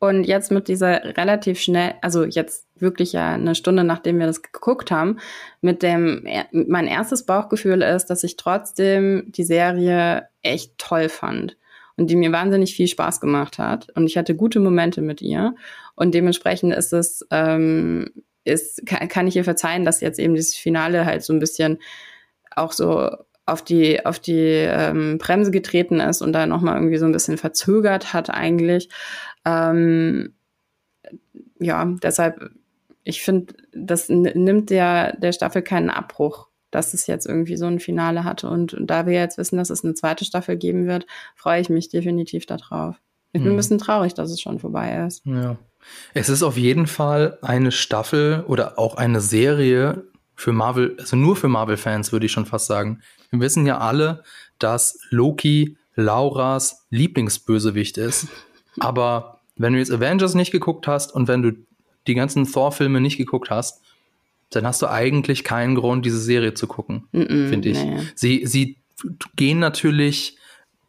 Und 0.00 0.24
jetzt 0.24 0.52
mit 0.52 0.68
dieser 0.68 1.16
relativ 1.16 1.58
schnell, 1.58 1.94
also 2.02 2.24
jetzt 2.24 2.68
wirklich 2.76 3.12
ja 3.12 3.34
eine 3.34 3.56
Stunde 3.56 3.82
nachdem 3.82 4.20
wir 4.20 4.26
das 4.26 4.42
geguckt 4.42 4.92
haben, 4.92 5.18
mit 5.60 5.82
dem, 5.82 6.24
mein 6.52 6.86
erstes 6.86 7.26
Bauchgefühl 7.26 7.82
ist, 7.82 8.06
dass 8.06 8.22
ich 8.22 8.36
trotzdem 8.36 9.24
die 9.26 9.42
Serie 9.42 10.28
echt 10.42 10.78
toll 10.78 11.08
fand 11.08 11.56
und 11.96 12.10
die 12.10 12.16
mir 12.16 12.30
wahnsinnig 12.30 12.76
viel 12.76 12.86
Spaß 12.86 13.20
gemacht 13.20 13.58
hat. 13.58 13.88
Und 13.96 14.06
ich 14.06 14.16
hatte 14.16 14.36
gute 14.36 14.60
Momente 14.60 15.02
mit 15.02 15.20
ihr. 15.20 15.56
Und 15.96 16.14
dementsprechend 16.14 16.72
ist 16.72 16.92
es, 16.92 17.26
ähm, 17.32 18.10
ist, 18.44 18.86
kann, 18.86 19.26
ich 19.26 19.34
ihr 19.34 19.42
verzeihen, 19.42 19.84
dass 19.84 20.00
jetzt 20.00 20.20
eben 20.20 20.34
dieses 20.34 20.54
Finale 20.54 21.06
halt 21.06 21.24
so 21.24 21.32
ein 21.32 21.40
bisschen 21.40 21.78
auch 22.54 22.70
so 22.70 23.10
auf 23.48 23.62
die 23.62 24.04
auf 24.04 24.18
die 24.18 24.66
ähm, 24.68 25.18
Bremse 25.18 25.50
getreten 25.50 26.00
ist 26.00 26.22
und 26.22 26.32
da 26.32 26.46
noch 26.46 26.60
mal 26.60 26.74
irgendwie 26.74 26.98
so 26.98 27.06
ein 27.06 27.12
bisschen 27.12 27.38
verzögert 27.38 28.12
hat 28.12 28.30
eigentlich. 28.30 28.88
Ähm, 29.44 30.34
ja, 31.58 31.84
deshalb 32.02 32.50
ich 33.04 33.22
finde, 33.22 33.54
das 33.72 34.08
nimmt 34.08 34.70
der 34.70 35.16
der 35.16 35.32
Staffel 35.32 35.62
keinen 35.62 35.90
Abbruch, 35.90 36.48
dass 36.70 36.94
es 36.94 37.06
jetzt 37.06 37.26
irgendwie 37.26 37.56
so 37.56 37.66
ein 37.66 37.80
Finale 37.80 38.24
hatte 38.24 38.48
und, 38.48 38.74
und 38.74 38.86
da 38.86 39.06
wir 39.06 39.14
jetzt 39.14 39.38
wissen, 39.38 39.56
dass 39.56 39.70
es 39.70 39.84
eine 39.84 39.94
zweite 39.94 40.24
Staffel 40.24 40.56
geben 40.56 40.86
wird, 40.86 41.06
freue 41.34 41.60
ich 41.60 41.70
mich 41.70 41.88
definitiv 41.88 42.46
darauf. 42.46 42.96
Ich 43.32 43.40
bin 43.40 43.50
hm. 43.50 43.54
ein 43.54 43.56
bisschen 43.56 43.78
traurig, 43.78 44.14
dass 44.14 44.30
es 44.30 44.40
schon 44.40 44.58
vorbei 44.58 45.04
ist. 45.06 45.24
Ja. 45.26 45.56
Es 46.14 46.28
ist 46.28 46.42
auf 46.42 46.56
jeden 46.56 46.86
Fall 46.86 47.38
eine 47.42 47.72
Staffel 47.72 48.44
oder 48.46 48.78
auch 48.78 48.96
eine 48.96 49.20
Serie 49.20 50.04
für 50.34 50.52
Marvel, 50.52 50.96
also 50.98 51.16
nur 51.16 51.36
für 51.36 51.48
Marvel-Fans 51.48 52.12
würde 52.12 52.26
ich 52.26 52.32
schon 52.32 52.46
fast 52.46 52.66
sagen, 52.66 53.00
wir 53.30 53.40
wissen 53.40 53.66
ja 53.66 53.78
alle, 53.78 54.22
dass 54.58 54.98
Loki 55.10 55.76
Lauras 55.94 56.86
Lieblingsbösewicht 56.90 57.98
ist. 57.98 58.28
Aber 58.80 59.40
wenn 59.56 59.72
du 59.72 59.78
jetzt 59.78 59.90
Avengers 59.90 60.34
nicht 60.34 60.52
geguckt 60.52 60.86
hast 60.86 61.14
und 61.14 61.28
wenn 61.28 61.42
du 61.42 61.52
die 62.06 62.14
ganzen 62.14 62.50
Thor-Filme 62.50 63.00
nicht 63.00 63.18
geguckt 63.18 63.50
hast, 63.50 63.82
dann 64.50 64.66
hast 64.66 64.80
du 64.80 64.86
eigentlich 64.86 65.44
keinen 65.44 65.74
Grund, 65.74 66.06
diese 66.06 66.20
Serie 66.20 66.54
zu 66.54 66.66
gucken, 66.66 67.06
mm 67.12 67.20
-mm, 67.20 67.48
finde 67.48 67.68
ich. 67.68 67.84
Nee. 67.84 68.00
Sie, 68.14 68.46
sie 68.46 68.76
gehen 69.36 69.58
natürlich 69.58 70.38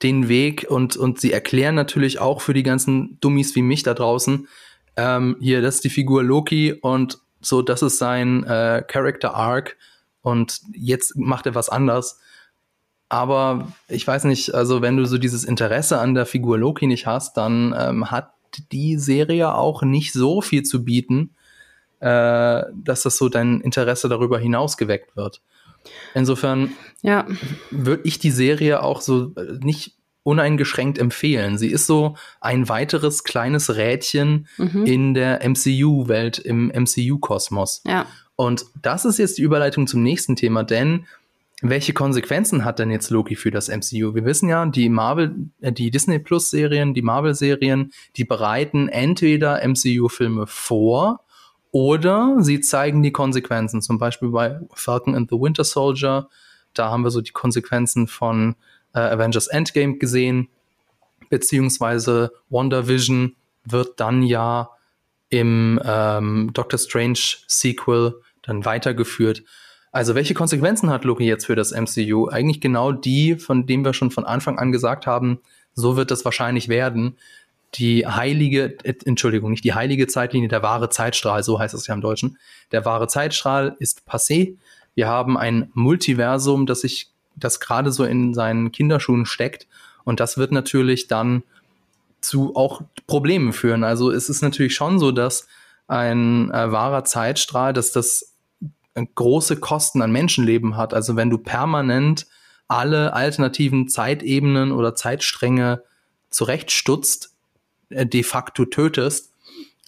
den 0.02 0.30
Weg 0.30 0.66
und, 0.70 0.96
und 0.96 1.20
sie 1.20 1.34
erklären 1.34 1.76
natürlich 1.76 2.20
auch 2.20 2.40
für 2.40 2.54
die 2.54 2.64
ganzen 2.64 3.18
Dummies 3.20 3.56
wie 3.56 3.62
mich 3.62 3.84
da 3.84 3.94
draußen, 3.94 4.48
ähm, 4.96 5.38
hier, 5.40 5.62
das 5.62 5.76
ist 5.76 5.84
die 5.86 5.90
Figur 5.90 6.24
Loki 6.24 6.74
und 6.74 7.20
so, 7.42 7.62
das 7.62 7.82
ist 7.82 7.98
sein 7.98 8.44
äh, 8.44 8.84
Character 8.86 9.34
Arc 9.34 9.78
und 10.22 10.60
jetzt 10.74 11.16
macht 11.16 11.46
er 11.46 11.56
was 11.56 11.70
anders. 11.70 12.20
Aber 13.10 13.74
ich 13.88 14.06
weiß 14.06 14.26
nicht, 14.26 14.54
also 14.54 14.82
wenn 14.82 14.96
du 14.96 15.06
so 15.06 15.18
dieses 15.18 15.44
Interesse 15.44 16.00
an 16.00 16.14
der 16.14 16.28
Figur 16.28 16.60
Loki 16.60 16.86
nicht 16.86 17.08
hast, 17.08 17.38
dann 17.38 17.76
ähm, 17.78 18.12
hat 18.12 18.32
die 18.72 18.98
Serie 18.98 19.56
auch 19.56 19.82
nicht 19.82 20.14
so 20.14 20.42
viel 20.42 20.64
zu 20.64 20.84
bieten, 20.86 21.32
äh, 22.00 22.64
dass 22.74 23.02
das 23.04 23.18
so 23.18 23.28
dein 23.28 23.62
Interesse 23.62 24.10
darüber 24.10 24.38
hinaus 24.38 24.78
geweckt 24.78 25.16
wird. 25.16 25.42
Insofern 26.14 26.72
ja. 27.02 27.26
würde 27.72 28.04
ich 28.06 28.20
die 28.20 28.32
Serie 28.32 28.84
auch 28.84 29.02
so 29.02 29.34
äh, 29.36 29.58
nicht 29.62 29.96
uneingeschränkt 30.24 31.00
empfehlen. 31.00 31.58
Sie 31.58 31.70
ist 31.70 31.88
so 31.88 32.16
ein 32.42 32.70
weiteres 32.70 33.24
kleines 33.24 33.76
Rädchen 33.76 34.48
mhm. 34.58 34.86
in 34.86 35.14
der 35.14 35.42
MCU-Welt, 35.48 36.38
im 36.38 36.68
MCU-Kosmos. 36.68 37.82
Ja. 37.86 38.06
Und 38.36 38.66
das 38.82 39.06
ist 39.06 39.18
jetzt 39.18 39.38
die 39.38 39.42
Überleitung 39.42 39.88
zum 39.88 40.04
nächsten 40.04 40.36
Thema, 40.36 40.64
denn 40.64 41.06
welche 41.62 41.94
Konsequenzen 41.94 42.64
hat 42.64 42.80
denn 42.80 42.90
jetzt 42.90 43.10
Loki 43.10 43.36
für 43.36 43.52
das 43.52 43.68
MCU? 43.68 44.16
Wir 44.16 44.24
wissen 44.24 44.48
ja, 44.48 44.66
die 44.66 44.90
Marvel, 44.90 45.36
äh, 45.62 45.72
die 45.72 45.92
Disney 45.92 46.20
Plus 46.20 46.50
Serien, 46.50 46.94
die 46.94 47.02
Marvel 47.02 47.36
Serien, 47.36 47.92
die 48.16 48.24
bereiten 48.24 48.88
entweder 48.88 49.62
MCU-Filme 49.68 50.48
vor 50.48 51.26
oder 51.72 52.38
sie 52.40 52.62
zeigen 52.62 53.04
die 53.04 53.12
Konsequenzen. 53.12 53.82
Zum 53.82 53.98
Beispiel 54.00 54.30
bei 54.30 54.60
Falcon 54.74 55.16
and 55.16 55.30
the 55.30 55.36
Winter 55.36 55.64
Soldier. 55.64 56.30
Da 56.74 56.90
haben 56.90 57.04
wir 57.04 57.12
so 57.12 57.22
die 57.22 57.32
Konsequenzen 57.32 58.08
von 58.08 58.56
äh, 58.94 59.00
Avengers 59.00 59.48
Endgame 59.48 59.98
gesehen. 59.98 60.50
Beziehungsweise 61.30 62.32
WandaVision 62.50 63.36
wird 63.66 64.00
dann 64.00 64.24
ja 64.24 64.72
im 65.30 65.80
ähm, 65.84 66.52
Doctor 66.54 66.80
Strange 66.80 67.20
Sequel 67.48 68.16
dann 68.42 68.66
weitergeführt. 68.66 69.44
Also 69.92 70.14
welche 70.14 70.34
Konsequenzen 70.34 70.90
hat 70.90 71.04
Loki 71.04 71.26
jetzt 71.26 71.46
für 71.46 71.56
das 71.56 71.72
MCU? 71.72 72.28
Eigentlich 72.28 72.62
genau 72.62 72.92
die, 72.92 73.36
von 73.36 73.66
denen 73.66 73.84
wir 73.84 73.94
schon 73.94 74.12
von 74.12 74.26
Anfang 74.26 74.60
an 74.60 74.72
gesagt 74.72 75.08
haben, 75.08 75.40
so 75.74 75.98
wird 75.98 76.12
das 76.12 76.26
wahrscheinlich 76.26 76.70
werden. 76.70 77.18
Die 77.76 78.06
heilige, 78.06 78.78
äh, 78.84 78.94
Entschuldigung, 79.06 79.52
nicht 79.52 79.64
die 79.64 79.74
heilige 79.74 80.08
Zeitlinie, 80.08 80.50
der 80.50 80.64
wahre 80.64 80.90
Zeitstrahl, 80.90 81.44
so 81.44 81.60
heißt 81.60 81.74
es 81.74 81.88
ja 81.88 81.94
im 81.94 82.02
Deutschen. 82.02 82.38
Der 82.72 82.86
wahre 82.86 83.08
Zeitstrahl 83.08 83.76
ist 83.80 84.04
passé. 84.08 84.56
Wir 84.96 85.08
haben 85.08 85.38
ein 85.38 85.72
Multiversum, 85.74 86.66
das 86.66 86.82
sich, 86.82 87.10
das 87.36 87.60
gerade 87.60 87.92
so 87.92 88.04
in 88.04 88.34
seinen 88.34 88.72
Kinderschuhen 88.72 89.26
steckt. 89.26 89.68
Und 90.04 90.20
das 90.20 90.38
wird 90.38 90.52
natürlich 90.52 91.08
dann 91.08 91.44
zu 92.22 92.56
auch 92.56 92.82
Problemen 93.08 93.54
führen. 93.54 93.84
Also 93.84 94.12
es 94.12 94.30
ist 94.30 94.42
natürlich 94.42 94.76
schon 94.76 95.00
so, 95.00 95.12
dass 95.12 95.48
ein 95.88 96.52
äh, 96.52 96.72
wahrer 96.72 97.04
Zeitstrahl, 97.04 97.74
dass 97.74 97.92
das 97.92 98.29
große 98.96 99.58
Kosten 99.58 100.02
an 100.02 100.12
Menschenleben 100.12 100.78
hat. 100.78 100.94
Also 100.94 101.16
wenn 101.16 101.30
du 101.30 101.38
permanent 101.38 102.28
alle 102.68 103.14
alternativen 103.14 103.88
Zeitebenen 103.88 104.72
oder 104.72 104.96
Zeitstränge 104.96 105.84
zurechtstutzt, 106.30 107.36
äh, 107.90 108.06
de 108.06 108.24
facto 108.24 108.66
tötest, 108.66 109.34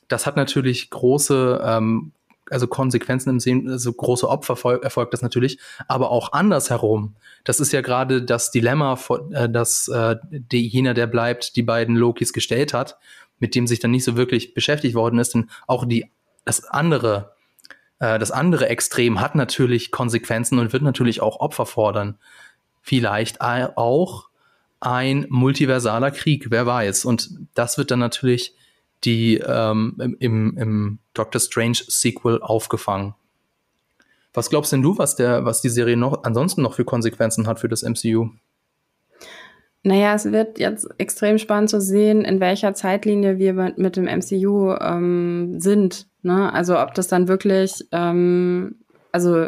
das 0.07 0.25
hat 0.25 0.35
natürlich 0.35 0.89
große 0.89 1.61
ähm, 1.63 2.11
also 2.49 2.67
Konsequenzen 2.67 3.29
im 3.29 3.39
Sinne, 3.39 3.71
also 3.71 3.93
große 3.93 4.27
Opfer 4.27 4.83
erfolgt 4.83 5.13
das 5.13 5.21
natürlich, 5.21 5.57
aber 5.87 6.11
auch 6.11 6.33
andersherum. 6.33 7.15
Das 7.45 7.61
ist 7.61 7.71
ja 7.71 7.79
gerade 7.81 8.21
das 8.21 8.51
Dilemma, 8.51 8.99
äh, 9.31 9.49
das 9.49 9.87
äh, 9.87 10.17
die, 10.29 10.67
jener, 10.67 10.93
der 10.93 11.07
bleibt, 11.07 11.55
die 11.55 11.63
beiden 11.63 11.95
Lokis 11.95 12.33
gestellt 12.33 12.73
hat, 12.73 12.97
mit 13.39 13.55
dem 13.55 13.67
sich 13.67 13.79
dann 13.79 13.91
nicht 13.91 14.03
so 14.03 14.17
wirklich 14.17 14.53
beschäftigt 14.53 14.95
worden 14.95 15.17
ist, 15.17 15.33
denn 15.33 15.49
auch 15.65 15.85
die 15.85 16.11
das 16.43 16.65
andere 16.65 17.33
äh, 18.01 18.17
das 18.19 18.31
andere 18.31 18.67
Extrem 18.67 19.21
hat 19.21 19.35
natürlich 19.35 19.91
Konsequenzen 19.91 20.59
und 20.59 20.73
wird 20.73 20.83
natürlich 20.83 21.21
auch 21.21 21.39
Opfer 21.39 21.65
fordern. 21.65 22.17
Vielleicht 22.81 23.39
auch 23.41 24.27
ein 24.79 25.27
multiversaler 25.29 26.09
Krieg, 26.09 26.47
wer 26.49 26.65
weiß. 26.65 27.05
Und 27.05 27.29
das 27.53 27.77
wird 27.77 27.91
dann 27.91 27.99
natürlich 27.99 28.55
die 29.03 29.37
ähm, 29.37 30.17
im, 30.19 30.57
im 30.57 30.99
Doctor 31.13 31.39
Strange 31.39 31.77
Sequel 31.87 32.41
aufgefangen. 32.41 33.13
Was 34.33 34.49
glaubst 34.49 34.71
denn 34.71 34.81
du, 34.81 34.97
was 34.97 35.15
der, 35.15 35.45
was 35.45 35.61
die 35.61 35.69
Serie 35.69 35.97
noch 35.97 36.23
ansonsten 36.23 36.63
noch 36.63 36.73
für 36.73 36.85
Konsequenzen 36.85 37.45
hat 37.45 37.59
für 37.59 37.69
das 37.69 37.83
MCU? 37.83 38.31
Naja, 39.83 40.13
es 40.13 40.31
wird 40.31 40.59
jetzt 40.59 40.87
extrem 40.99 41.39
spannend 41.39 41.71
zu 41.71 41.81
sehen, 41.81 42.23
in 42.23 42.39
welcher 42.39 42.73
Zeitlinie 42.75 43.39
wir 43.39 43.53
mit 43.53 43.95
dem 43.95 44.05
MCU 44.05 44.75
ähm, 44.79 45.59
sind. 45.59 46.07
Ne? 46.21 46.53
Also 46.53 46.79
ob 46.79 46.93
das 46.93 47.07
dann 47.07 47.27
wirklich, 47.27 47.87
ähm, 47.91 48.75
also 49.11 49.47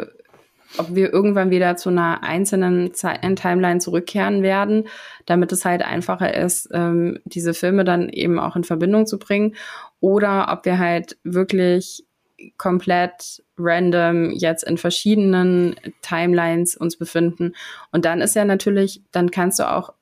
ob 0.76 0.94
wir 0.94 1.12
irgendwann 1.12 1.50
wieder 1.50 1.76
zu 1.76 1.90
einer 1.90 2.24
einzelnen 2.24 2.94
Zeit 2.94 3.20
Timeline 3.36 3.78
zurückkehren 3.78 4.42
werden, 4.42 4.88
damit 5.24 5.52
es 5.52 5.64
halt 5.64 5.82
einfacher 5.82 6.34
ist, 6.34 6.68
ähm, 6.72 7.20
diese 7.24 7.54
Filme 7.54 7.84
dann 7.84 8.08
eben 8.08 8.40
auch 8.40 8.56
in 8.56 8.64
Verbindung 8.64 9.06
zu 9.06 9.20
bringen. 9.20 9.54
Oder 10.00 10.48
ob 10.50 10.64
wir 10.64 10.80
halt 10.80 11.16
wirklich 11.22 12.04
komplett 12.58 13.42
random 13.56 14.32
jetzt 14.32 14.64
in 14.64 14.78
verschiedenen 14.78 15.76
Timelines 16.02 16.76
uns 16.76 16.96
befinden. 16.96 17.54
Und 17.92 18.04
dann 18.04 18.20
ist 18.20 18.34
ja 18.34 18.44
natürlich, 18.44 19.02
dann 19.12 19.30
kannst 19.30 19.60
du 19.60 19.70
auch 19.70 19.92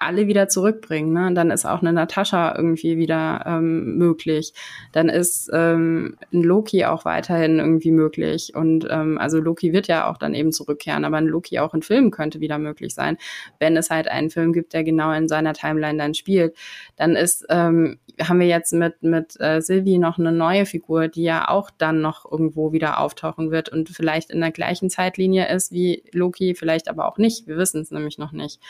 alle 0.00 0.26
wieder 0.26 0.48
zurückbringen. 0.48 1.12
Ne? 1.12 1.32
Dann 1.34 1.50
ist 1.50 1.66
auch 1.66 1.82
eine 1.82 1.92
Natascha 1.92 2.54
irgendwie 2.56 2.96
wieder 2.96 3.44
ähm, 3.46 3.96
möglich. 3.98 4.52
Dann 4.92 5.08
ist 5.08 5.50
ähm, 5.52 6.16
ein 6.32 6.42
Loki 6.42 6.84
auch 6.86 7.04
weiterhin 7.04 7.58
irgendwie 7.58 7.92
möglich. 7.92 8.52
Und 8.54 8.86
ähm, 8.90 9.18
also 9.18 9.38
Loki 9.38 9.72
wird 9.72 9.88
ja 9.88 10.10
auch 10.10 10.16
dann 10.16 10.34
eben 10.34 10.52
zurückkehren, 10.52 11.04
aber 11.04 11.18
ein 11.18 11.26
Loki 11.26 11.58
auch 11.58 11.74
in 11.74 11.82
Filmen 11.82 12.10
könnte 12.10 12.40
wieder 12.40 12.58
möglich 12.58 12.94
sein, 12.94 13.18
wenn 13.58 13.76
es 13.76 13.90
halt 13.90 14.08
einen 14.08 14.30
Film 14.30 14.52
gibt, 14.52 14.72
der 14.72 14.84
genau 14.84 15.12
in 15.12 15.28
seiner 15.28 15.52
Timeline 15.52 15.98
dann 15.98 16.14
spielt. 16.14 16.56
Dann 16.96 17.14
ist, 17.14 17.44
ähm, 17.50 17.98
haben 18.20 18.40
wir 18.40 18.46
jetzt 18.46 18.72
mit, 18.72 19.02
mit 19.02 19.38
äh, 19.38 19.60
Sylvie 19.60 19.98
noch 19.98 20.18
eine 20.18 20.32
neue 20.32 20.64
Figur, 20.64 21.08
die 21.08 21.24
ja 21.24 21.48
auch 21.48 21.70
dann 21.76 22.00
noch 22.00 22.30
irgendwo 22.30 22.72
wieder 22.72 23.00
auftauchen 23.00 23.50
wird 23.50 23.68
und 23.68 23.90
vielleicht 23.90 24.30
in 24.30 24.40
der 24.40 24.50
gleichen 24.50 24.88
Zeitlinie 24.88 25.48
ist 25.54 25.72
wie 25.72 26.04
Loki, 26.12 26.54
vielleicht 26.54 26.88
aber 26.88 27.06
auch 27.06 27.18
nicht. 27.18 27.46
Wir 27.46 27.56
wissen 27.56 27.82
es 27.82 27.90
nämlich 27.90 28.18
noch 28.18 28.32
nicht. 28.32 28.60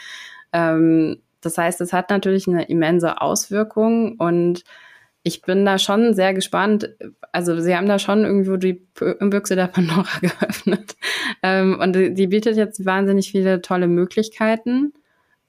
Ähm, 0.52 1.22
das 1.40 1.56
heißt, 1.56 1.80
es 1.80 1.92
hat 1.92 2.10
natürlich 2.10 2.48
eine 2.48 2.68
immense 2.68 3.20
Auswirkung 3.20 4.16
und 4.18 4.64
ich 5.22 5.42
bin 5.42 5.66
da 5.66 5.78
schon 5.78 6.14
sehr 6.14 6.32
gespannt. 6.32 6.88
Also 7.32 7.60
sie 7.60 7.76
haben 7.76 7.86
da 7.86 7.98
schon 7.98 8.24
irgendwo 8.24 8.56
die 8.56 8.86
Büchse 9.20 9.54
der 9.54 9.66
Pandora 9.66 10.06
geöffnet. 10.20 10.96
Ähm, 11.42 11.78
und 11.78 11.94
die 11.94 12.26
bietet 12.26 12.56
jetzt 12.56 12.84
wahnsinnig 12.86 13.30
viele 13.30 13.60
tolle 13.60 13.86
Möglichkeiten. 13.86 14.94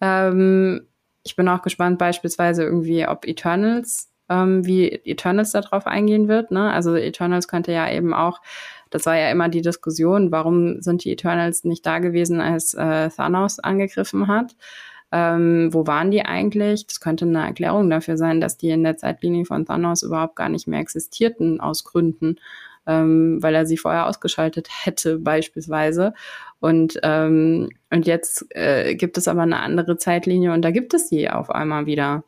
Ähm, 0.01 0.87
ich 1.23 1.35
bin 1.35 1.47
auch 1.47 1.61
gespannt 1.61 1.99
beispielsweise 1.99 2.63
irgendwie, 2.63 3.07
ob 3.07 3.25
Eternals, 3.25 4.11
ähm, 4.29 4.65
wie 4.65 4.89
Eternals 4.89 5.51
darauf 5.51 5.87
eingehen 5.87 6.27
wird. 6.27 6.51
Ne? 6.51 6.71
Also 6.71 6.95
Eternals 6.95 7.47
könnte 7.47 7.71
ja 7.71 7.89
eben 7.89 8.13
auch, 8.13 8.41
das 8.89 9.05
war 9.05 9.17
ja 9.17 9.31
immer 9.31 9.47
die 9.47 9.61
Diskussion, 9.61 10.31
warum 10.31 10.81
sind 10.81 11.05
die 11.05 11.11
Eternals 11.11 11.63
nicht 11.63 11.85
da 11.85 11.99
gewesen, 11.99 12.41
als 12.41 12.73
äh, 12.73 13.09
Thanos 13.09 13.59
angegriffen 13.59 14.27
hat. 14.27 14.55
Ähm, 15.11 15.73
wo 15.73 15.87
waren 15.87 16.11
die 16.11 16.23
eigentlich? 16.23 16.87
Das 16.87 17.01
könnte 17.01 17.25
eine 17.25 17.45
Erklärung 17.45 17.89
dafür 17.89 18.17
sein, 18.17 18.39
dass 18.39 18.57
die 18.57 18.69
in 18.69 18.83
der 18.83 18.97
Zeitlinie 18.97 19.45
von 19.45 19.65
Thanos 19.65 20.03
überhaupt 20.03 20.35
gar 20.35 20.49
nicht 20.49 20.67
mehr 20.67 20.79
existierten 20.79 21.59
aus 21.59 21.83
Gründen, 21.83 22.37
ähm, 22.87 23.41
weil 23.41 23.53
er 23.53 23.65
sie 23.65 23.77
vorher 23.77 24.07
ausgeschaltet 24.07 24.69
hätte 24.83 25.19
beispielsweise. 25.19 26.13
Und, 26.59 26.99
ähm, 27.03 27.69
und 27.89 28.07
jetzt 28.07 28.45
äh, 28.51 28.95
gibt 28.95 29.17
es 29.17 29.27
aber 29.27 29.41
eine 29.41 29.59
andere 29.59 29.97
Zeitlinie 29.97 30.53
und 30.53 30.61
da 30.61 30.71
gibt 30.71 30.93
es 30.93 31.09
sie 31.09 31.29
auf 31.29 31.49
einmal 31.49 31.85
wieder. 31.85 32.23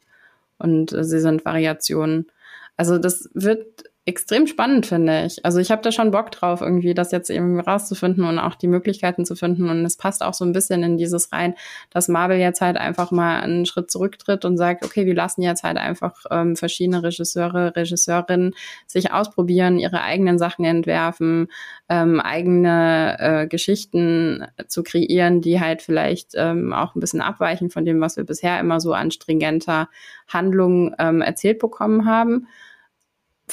Und 0.58 0.92
äh, 0.94 1.04
sie 1.04 1.20
sind 1.20 1.46
Variationen. 1.46 2.28
Also 2.76 2.98
das 2.98 3.30
wird 3.34 3.86
extrem 4.06 4.48
spannend, 4.48 4.86
finde 4.86 5.26
ich. 5.26 5.46
Also 5.46 5.60
ich 5.60 5.72
habe 5.72 5.82
da 5.82 5.92
schon 5.94 6.12
Bock 6.12 6.30
drauf, 6.30 6.60
irgendwie 6.60 6.94
das 6.94 7.12
jetzt 7.12 7.30
eben 7.30 7.60
rauszufinden 7.62 8.26
und 8.26 8.38
auch 8.38 8.56
die 8.56 8.68
Möglichkeiten 8.68 9.26
zu 9.26 9.36
finden. 9.36 9.70
Und 9.70 9.86
es 9.86 9.96
passt 9.96 10.24
auch 10.24 10.34
so 10.34 10.44
ein 10.44 10.52
bisschen 10.52 10.84
in 10.84 10.98
dieses 10.98 11.32
rein, 11.32 11.56
dass 11.90 12.10
Marvel 12.10 12.38
jetzt 12.38 12.60
halt 12.60 12.76
einfach 12.76 13.12
mal 13.12 13.40
einen 13.40 13.66
Schritt 13.66 13.90
zurücktritt 13.90 14.44
und 14.44 14.58
sagt, 14.58 14.84
okay, 14.84 15.06
wir 15.06 15.16
lassen 15.16 15.42
jetzt 15.42 15.64
halt 15.64 15.78
einfach 15.78 16.26
ähm, 16.32 16.58
verschiedene 16.58 17.02
Regisseure, 17.02 17.78
Regisseurinnen 17.78 18.54
sich 18.88 19.14
ausprobieren, 19.14 19.80
ihre 19.80 20.02
eigenen 20.02 20.38
Sachen 20.38 20.66
entwerfen, 20.66 21.48
ähm, 21.88 22.20
eigene 22.20 23.16
äh, 23.20 23.48
Geschichten 23.48 24.46
zu 24.68 24.84
kreieren, 24.84 25.40
die 25.40 25.62
halt 25.62 25.82
vielleicht 25.82 26.32
ähm, 26.36 26.74
auch 26.74 26.94
ein 26.96 27.00
bisschen 27.00 27.22
abweichen 27.22 27.70
von 27.70 27.86
dem, 27.86 28.02
was 28.02 28.18
wir 28.18 28.26
bisher 28.26 28.60
immer 28.60 28.82
so 28.82 28.92
an 28.92 29.12
stringenter 29.12 29.88
Handlung 30.28 30.94
ähm, 31.00 31.22
erzählt 31.22 31.60
bekommen 31.60 32.06
haben 32.06 32.48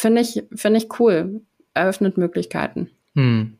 finde 0.00 0.22
ich, 0.22 0.42
finde 0.54 0.78
ich 0.78 0.88
cool. 0.98 1.42
Eröffnet 1.74 2.16
Möglichkeiten. 2.18 2.90
Hm. 3.14 3.58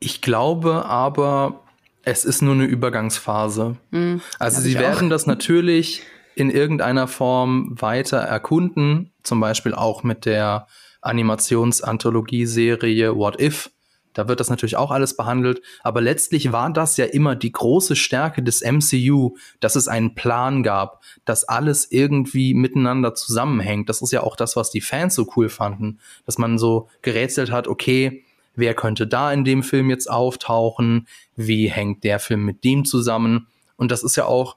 Ich 0.00 0.20
glaube 0.20 0.84
aber, 0.84 1.62
es 2.04 2.24
ist 2.24 2.42
nur 2.42 2.54
eine 2.54 2.64
Übergangsphase. 2.64 3.76
Hm, 3.90 4.20
also 4.38 4.60
sie 4.60 4.78
werden 4.78 5.10
das 5.10 5.26
natürlich 5.26 6.02
in 6.34 6.50
irgendeiner 6.50 7.06
Form 7.08 7.74
weiter 7.80 8.18
erkunden, 8.18 9.12
zum 9.22 9.40
Beispiel 9.40 9.74
auch 9.74 10.02
mit 10.02 10.24
der 10.24 10.66
Animationsanthologie-Serie 11.00 13.16
What 13.16 13.40
If, 13.40 13.70
da 14.18 14.26
wird 14.26 14.40
das 14.40 14.50
natürlich 14.50 14.76
auch 14.76 14.90
alles 14.90 15.16
behandelt. 15.16 15.62
Aber 15.84 16.00
letztlich 16.00 16.50
war 16.50 16.72
das 16.72 16.96
ja 16.96 17.04
immer 17.04 17.36
die 17.36 17.52
große 17.52 17.94
Stärke 17.94 18.42
des 18.42 18.64
MCU, 18.64 19.36
dass 19.60 19.76
es 19.76 19.86
einen 19.86 20.16
Plan 20.16 20.64
gab, 20.64 21.04
dass 21.24 21.44
alles 21.44 21.92
irgendwie 21.92 22.52
miteinander 22.52 23.14
zusammenhängt. 23.14 23.88
Das 23.88 24.02
ist 24.02 24.10
ja 24.10 24.24
auch 24.24 24.34
das, 24.34 24.56
was 24.56 24.72
die 24.72 24.80
Fans 24.80 25.14
so 25.14 25.28
cool 25.36 25.48
fanden, 25.48 26.00
dass 26.26 26.36
man 26.36 26.58
so 26.58 26.88
gerätselt 27.00 27.52
hat, 27.52 27.68
okay, 27.68 28.24
wer 28.56 28.74
könnte 28.74 29.06
da 29.06 29.32
in 29.32 29.44
dem 29.44 29.62
Film 29.62 29.88
jetzt 29.88 30.10
auftauchen? 30.10 31.06
Wie 31.36 31.70
hängt 31.70 32.02
der 32.02 32.18
Film 32.18 32.44
mit 32.44 32.64
dem 32.64 32.84
zusammen? 32.84 33.46
Und 33.76 33.92
das 33.92 34.02
ist 34.02 34.16
ja 34.16 34.24
auch, 34.24 34.56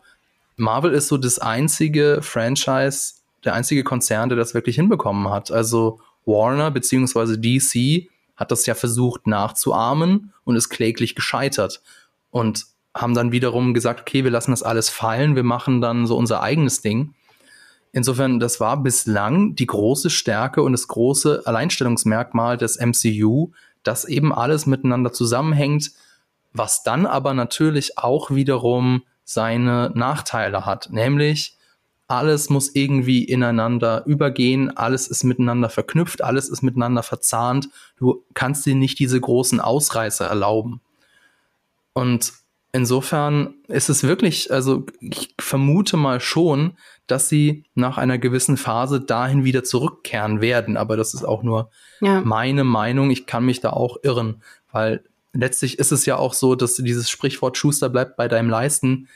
Marvel 0.58 0.92
ist 0.92 1.08
so 1.08 1.18
das 1.18 1.38
einzige 1.38 2.24
Franchise, 2.24 3.14
der 3.46 3.54
einzige 3.54 3.84
Konzern, 3.84 4.30
der 4.30 4.40
das 4.40 4.56
wirklich 4.56 4.78
hinbekommen 4.78 5.30
hat. 5.30 5.52
Also 5.52 6.00
Warner 6.26 6.72
beziehungsweise 6.72 7.38
DC 7.38 8.10
hat 8.42 8.52
das 8.52 8.66
ja 8.66 8.74
versucht 8.74 9.28
nachzuahmen 9.28 10.34
und 10.44 10.56
ist 10.56 10.70
kläglich 10.70 11.14
gescheitert. 11.14 11.82
Und 12.32 12.66
haben 12.94 13.14
dann 13.14 13.32
wiederum 13.32 13.74
gesagt, 13.74 14.02
okay, 14.02 14.24
wir 14.24 14.32
lassen 14.32 14.52
das 14.52 14.64
alles 14.64 14.90
fallen, 14.90 15.36
wir 15.36 15.44
machen 15.44 15.80
dann 15.80 16.08
so 16.08 16.18
unser 16.18 16.42
eigenes 16.42 16.82
Ding. 16.82 17.14
Insofern, 17.94 18.40
das 18.40 18.60
war 18.60 18.82
bislang 18.82 19.56
die 19.56 19.68
große 19.68 20.10
Stärke 20.10 20.64
und 20.64 20.72
das 20.72 20.88
große 20.88 21.44
Alleinstellungsmerkmal 21.46 22.58
des 22.58 22.80
MCU, 22.80 23.52
dass 23.84 24.06
eben 24.06 24.34
alles 24.34 24.66
miteinander 24.66 25.14
zusammenhängt, 25.14 25.92
was 26.52 26.84
dann 26.84 27.06
aber 27.06 27.34
natürlich 27.34 27.98
auch 28.00 28.32
wiederum 28.32 29.04
seine 29.24 29.92
Nachteile 29.94 30.66
hat, 30.66 30.90
nämlich 30.92 31.58
alles 32.12 32.50
muss 32.50 32.76
irgendwie 32.76 33.24
ineinander 33.24 34.04
übergehen, 34.06 34.76
alles 34.76 35.08
ist 35.08 35.24
miteinander 35.24 35.70
verknüpft, 35.70 36.22
alles 36.22 36.50
ist 36.50 36.62
miteinander 36.62 37.04
verzahnt. 37.04 37.70
Du 37.98 38.26
kannst 38.34 38.66
dir 38.66 38.76
nicht 38.76 39.00
diese 39.00 39.20
großen 39.20 39.62
Ausreißer 39.62 40.26
erlauben. 40.26 40.82
Und 41.94 42.34
insofern 42.74 43.54
ist 43.70 43.88
es 43.88 44.04
wirklich, 44.04 44.52
also 44.52 44.86
ich 45.00 45.34
vermute 45.40 45.96
mal 45.96 46.20
schon, 46.20 46.74
dass 47.08 47.30
sie 47.30 47.64
nach 47.76 47.98
einer 47.98 48.18
gewissen 48.18 48.58
Phase 48.58 49.00
dahin 49.00 49.46
wieder 49.46 49.64
zurückkehren 49.64 50.42
werden. 50.42 50.76
Aber 50.76 50.98
das 50.98 51.14
ist 51.14 51.24
auch 51.24 51.44
nur 51.44 51.70
ja. 52.02 52.20
meine 52.20 52.66
Meinung. 52.66 53.10
Ich 53.10 53.26
kann 53.26 53.46
mich 53.46 53.62
da 53.62 53.70
auch 53.70 53.96
irren, 54.04 54.44
weil 54.70 55.02
letztlich 55.32 55.80
ist 55.80 55.94
es 55.94 56.06
ja 56.06 56.18
auch 56.18 56.34
so, 56.34 56.56
dass 56.56 56.76
dieses 56.76 57.10
Sprichwort 57.10 57.58
Schuster 57.58 57.88
bleibt 57.88 58.18
bei 58.18 58.28
deinem 58.28 58.50
Leisten 58.50 59.08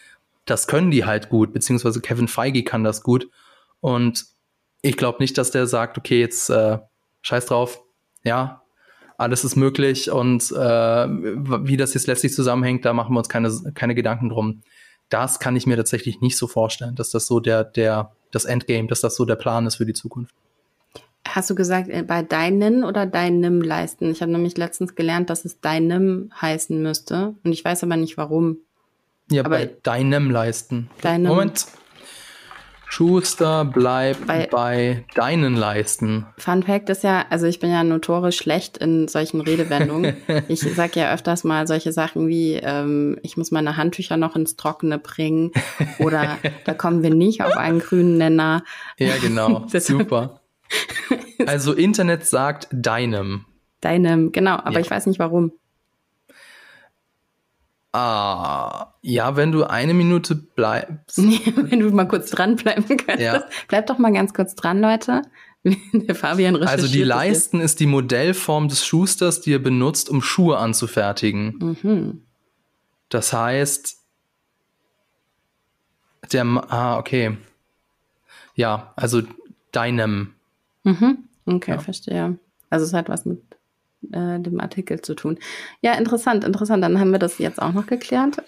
das 0.46 0.68
können 0.68 0.92
die 0.92 1.06
halt 1.06 1.30
gut, 1.30 1.54
beziehungsweise 1.54 2.02
Kevin 2.02 2.28
Feige 2.28 2.64
kann 2.64 2.84
das 2.84 3.04
gut. 3.04 3.30
Und 3.80 4.26
ich 4.82 4.98
glaube 4.98 5.18
nicht, 5.20 5.38
dass 5.38 5.52
der 5.52 5.68
sagt, 5.68 5.98
okay, 5.98 6.20
jetzt 6.20 6.50
äh, 6.50 6.80
scheiß 7.22 7.48
drauf, 7.48 7.82
ja, 8.24 8.62
alles 9.18 9.44
ist 9.44 9.56
möglich 9.56 10.12
und 10.12 10.52
äh, 10.52 10.56
wie 10.56 11.78
das 11.78 11.94
jetzt 11.94 12.08
letztlich 12.08 12.34
zusammenhängt, 12.34 12.86
da 12.86 12.94
machen 12.94 13.14
wir 13.14 13.20
uns 13.20 13.30
keine, 13.30 13.50
keine 13.74 13.96
Gedanken 13.96 14.30
drum. 14.30 14.62
Das 15.10 15.40
kann 15.40 15.56
ich 15.56 15.66
mir 15.68 15.78
tatsächlich 15.78 16.20
nicht 16.22 16.38
so 16.38 16.48
vorstellen, 16.48 16.96
dass 16.96 17.12
das 17.12 17.28
so 17.28 17.40
der, 17.40 17.64
der, 17.64 18.12
das 18.32 18.46
Endgame, 18.46 18.88
dass 18.88 19.02
das 19.02 19.16
so 19.16 19.26
der 19.26 19.36
Plan 19.36 19.66
ist 19.66 19.76
für 19.76 19.86
die 19.86 19.94
Zukunft. 19.94 20.36
Hast 21.28 21.50
du 21.50 21.56
gesagt, 21.56 21.90
äh, 21.90 22.04
bei 22.04 22.22
deinen 22.22 22.84
oder 22.84 23.06
deinem 23.06 23.62
leisten? 23.62 24.12
Ich 24.12 24.22
habe 24.22 24.32
nämlich 24.32 24.58
letztens 24.58 24.96
gelernt, 24.96 25.30
dass 25.30 25.46
es 25.46 25.60
deinem 25.60 26.32
heißen 26.40 26.82
müsste. 26.82 27.36
Und 27.44 27.52
ich 27.52 27.64
weiß 27.64 27.84
aber 27.84 27.98
nicht 27.98 28.18
warum. 28.18 28.60
Ja, 29.32 29.44
Aber 29.44 29.58
bei 29.58 29.76
deinem 29.84 30.30
Leisten. 30.30 30.90
Deinem 31.02 31.28
Moment. 31.28 31.66
Schuster, 32.88 33.66
bleib 33.66 34.26
bei, 34.26 34.48
bei, 34.50 35.06
deinen 35.16 35.56
Leisten. 35.56 36.28
Fun 36.38 36.64
Fact 36.64 36.90
ist 36.90 37.04
ja, 37.04 37.26
also 37.30 37.46
ich 37.46 37.60
bin 37.60 37.70
ja 37.70 37.84
notorisch 37.84 38.38
schlecht 38.38 38.78
in 38.78 39.10
solchen 39.10 39.42
Redewendungen. 39.42 40.16
ich 40.48 40.62
sag 40.62 40.96
ja 40.96 41.14
öfters 41.14 41.44
mal 41.44 41.68
solche 41.68 41.92
Sachen 41.92 42.30
wie, 42.30 42.54
ähm, 42.54 43.18
ich 43.22 43.36
muss 43.36 43.52
meine 43.52 43.76
Handtücher 43.76 44.16
noch 44.16 44.38
ins 44.38 44.56
Trockene 44.56 44.98
bringen 44.98 45.52
oder 46.00 46.38
da 46.64 46.74
kommen 46.74 47.04
wir 47.04 47.14
nicht 47.14 47.44
auf 47.44 47.58
einen 47.58 47.80
grünen 47.80 48.18
Nenner. 48.18 48.64
Ja, 48.98 49.18
genau. 49.22 49.66
Super. 49.74 50.40
Also 51.48 51.74
Internet 51.74 52.26
sagt 52.26 52.68
deinem. 52.72 53.46
Deinem, 53.82 54.32
genau, 54.32 54.56
aber 54.56 54.76
ja. 54.76 54.80
ich 54.80 54.90
weiß 54.90 55.08
nicht 55.08 55.20
warum. 55.20 55.52
Ah, 57.96 58.94
ja, 59.02 59.38
wenn 59.38 59.54
du 59.54 59.64
eine 59.64 59.94
Minute 59.94 60.36
bleibst. 60.36 61.18
wenn 61.18 61.80
du 61.80 61.90
mal 61.92 62.06
kurz 62.10 62.30
dranbleiben 62.30 62.84
könntest. 62.98 63.22
Ja. 63.22 63.46
Bleib 63.70 63.88
doch 63.88 63.98
mal 64.00 64.12
ganz 64.12 64.34
kurz 64.34 64.54
dran, 64.54 64.82
Leute. 64.82 65.22
Der 65.94 66.14
Fabian 66.14 66.62
Also 66.62 66.88
die 66.88 67.04
Leisten 67.04 67.62
ist 67.62 67.80
die 67.80 67.86
Modellform 67.86 68.68
des 68.68 68.86
Schusters, 68.86 69.40
die 69.40 69.54
er 69.54 69.60
benutzt, 69.60 70.10
um 70.10 70.22
Schuhe 70.22 70.58
anzufertigen. 70.58 71.78
Mhm. 71.82 72.22
Das 73.08 73.32
heißt, 73.32 73.98
der, 76.34 76.46
ah, 76.68 76.98
okay. 76.98 77.38
Ja, 78.56 78.92
also 78.98 79.22
deinem. 79.72 80.34
Mhm. 80.84 81.20
Okay, 81.46 81.72
ja. 81.72 81.80
verstehe. 81.80 82.38
Also 82.70 82.86
es 82.86 82.94
hat 82.94 83.08
was 83.08 83.26
mit 83.26 83.42
äh, 84.14 84.40
dem 84.40 84.60
Artikel 84.60 85.02
zu 85.02 85.16
tun. 85.16 85.38
Ja, 85.82 85.94
interessant, 85.94 86.44
interessant. 86.44 86.84
Dann 86.84 87.00
haben 87.00 87.12
wir 87.12 87.20
das 87.20 87.38
jetzt 87.38 87.62
auch 87.62 87.74
noch 87.74 87.88
geklärt. 87.88 88.38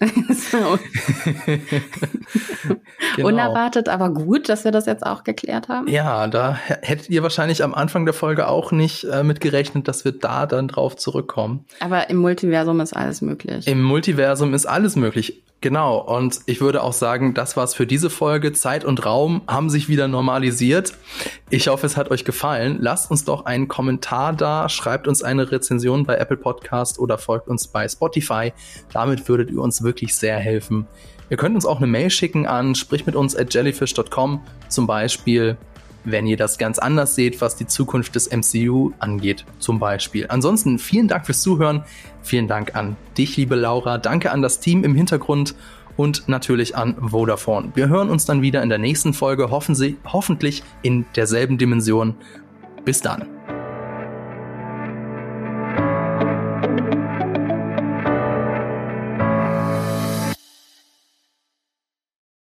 genau. 3.16 3.28
Unerwartet, 3.28 3.88
aber 3.88 4.10
gut, 4.10 4.48
dass 4.48 4.64
wir 4.64 4.72
das 4.72 4.86
jetzt 4.86 5.04
auch 5.04 5.24
geklärt 5.24 5.68
haben. 5.68 5.88
Ja, 5.88 6.26
da 6.26 6.54
hättet 6.54 7.10
ihr 7.10 7.22
wahrscheinlich 7.22 7.62
am 7.62 7.74
Anfang 7.74 8.04
der 8.04 8.14
Folge 8.14 8.48
auch 8.48 8.72
nicht 8.72 9.04
äh, 9.04 9.22
mit 9.22 9.40
gerechnet, 9.40 9.88
dass 9.88 10.04
wir 10.04 10.12
da 10.12 10.46
dann 10.46 10.68
drauf 10.68 10.96
zurückkommen. 10.96 11.64
Aber 11.80 12.10
im 12.10 12.16
Multiversum 12.18 12.80
ist 12.80 12.94
alles 12.94 13.20
möglich. 13.20 13.66
Im 13.66 13.82
Multiversum 13.82 14.54
ist 14.54 14.66
alles 14.66 14.96
möglich. 14.96 15.42
Genau, 15.60 15.98
und 15.98 16.38
ich 16.46 16.60
würde 16.60 16.84
auch 16.84 16.92
sagen, 16.92 17.34
das 17.34 17.56
war's 17.56 17.74
für 17.74 17.86
diese 17.86 18.10
Folge. 18.10 18.52
Zeit 18.52 18.84
und 18.84 19.04
Raum 19.04 19.42
haben 19.48 19.70
sich 19.70 19.88
wieder 19.88 20.06
normalisiert. 20.06 20.94
Ich 21.50 21.66
hoffe, 21.66 21.84
es 21.84 21.96
hat 21.96 22.12
euch 22.12 22.24
gefallen. 22.24 22.78
Lasst 22.80 23.10
uns 23.10 23.24
doch 23.24 23.44
einen 23.44 23.66
Kommentar 23.66 24.32
da, 24.32 24.68
schreibt 24.68 25.08
uns 25.08 25.20
eine 25.20 25.50
Rezension 25.50 26.04
bei 26.04 26.16
Apple 26.16 26.36
Podcast 26.36 27.00
oder 27.00 27.18
folgt 27.18 27.48
uns 27.48 27.66
bei 27.66 27.88
Spotify. 27.88 28.52
Damit 28.92 29.28
würdet 29.28 29.50
ihr 29.50 29.60
uns 29.60 29.82
wirklich 29.82 30.14
sehr 30.14 30.36
helfen. 30.38 30.86
Ihr 31.28 31.36
könnt 31.36 31.56
uns 31.56 31.66
auch 31.66 31.78
eine 31.78 31.88
Mail 31.88 32.10
schicken 32.10 32.46
an 32.46 32.76
sprich 32.76 33.04
mit 33.04 33.16
uns 33.16 33.34
at 33.34 33.52
jellyfish.com 33.52 34.40
zum 34.68 34.86
Beispiel 34.86 35.56
wenn 36.10 36.26
ihr 36.26 36.36
das 36.36 36.58
ganz 36.58 36.78
anders 36.78 37.14
seht, 37.14 37.40
was 37.40 37.56
die 37.56 37.66
Zukunft 37.66 38.14
des 38.14 38.30
MCU 38.30 38.92
angeht, 38.98 39.44
zum 39.58 39.78
Beispiel. 39.78 40.26
Ansonsten 40.28 40.78
vielen 40.78 41.08
Dank 41.08 41.26
fürs 41.26 41.42
Zuhören. 41.42 41.84
Vielen 42.22 42.48
Dank 42.48 42.74
an 42.74 42.96
dich, 43.16 43.36
liebe 43.36 43.54
Laura. 43.54 43.98
Danke 43.98 44.30
an 44.30 44.42
das 44.42 44.60
Team 44.60 44.84
im 44.84 44.94
Hintergrund 44.94 45.54
und 45.96 46.28
natürlich 46.28 46.76
an 46.76 46.96
Vodafone. 47.00 47.72
Wir 47.74 47.88
hören 47.88 48.10
uns 48.10 48.24
dann 48.24 48.42
wieder 48.42 48.62
in 48.62 48.68
der 48.68 48.78
nächsten 48.78 49.12
Folge, 49.12 49.50
hoffen 49.50 49.74
Sie, 49.74 49.96
hoffentlich 50.04 50.62
in 50.82 51.04
derselben 51.16 51.58
Dimension. 51.58 52.14
Bis 52.84 53.00
dann. 53.00 53.37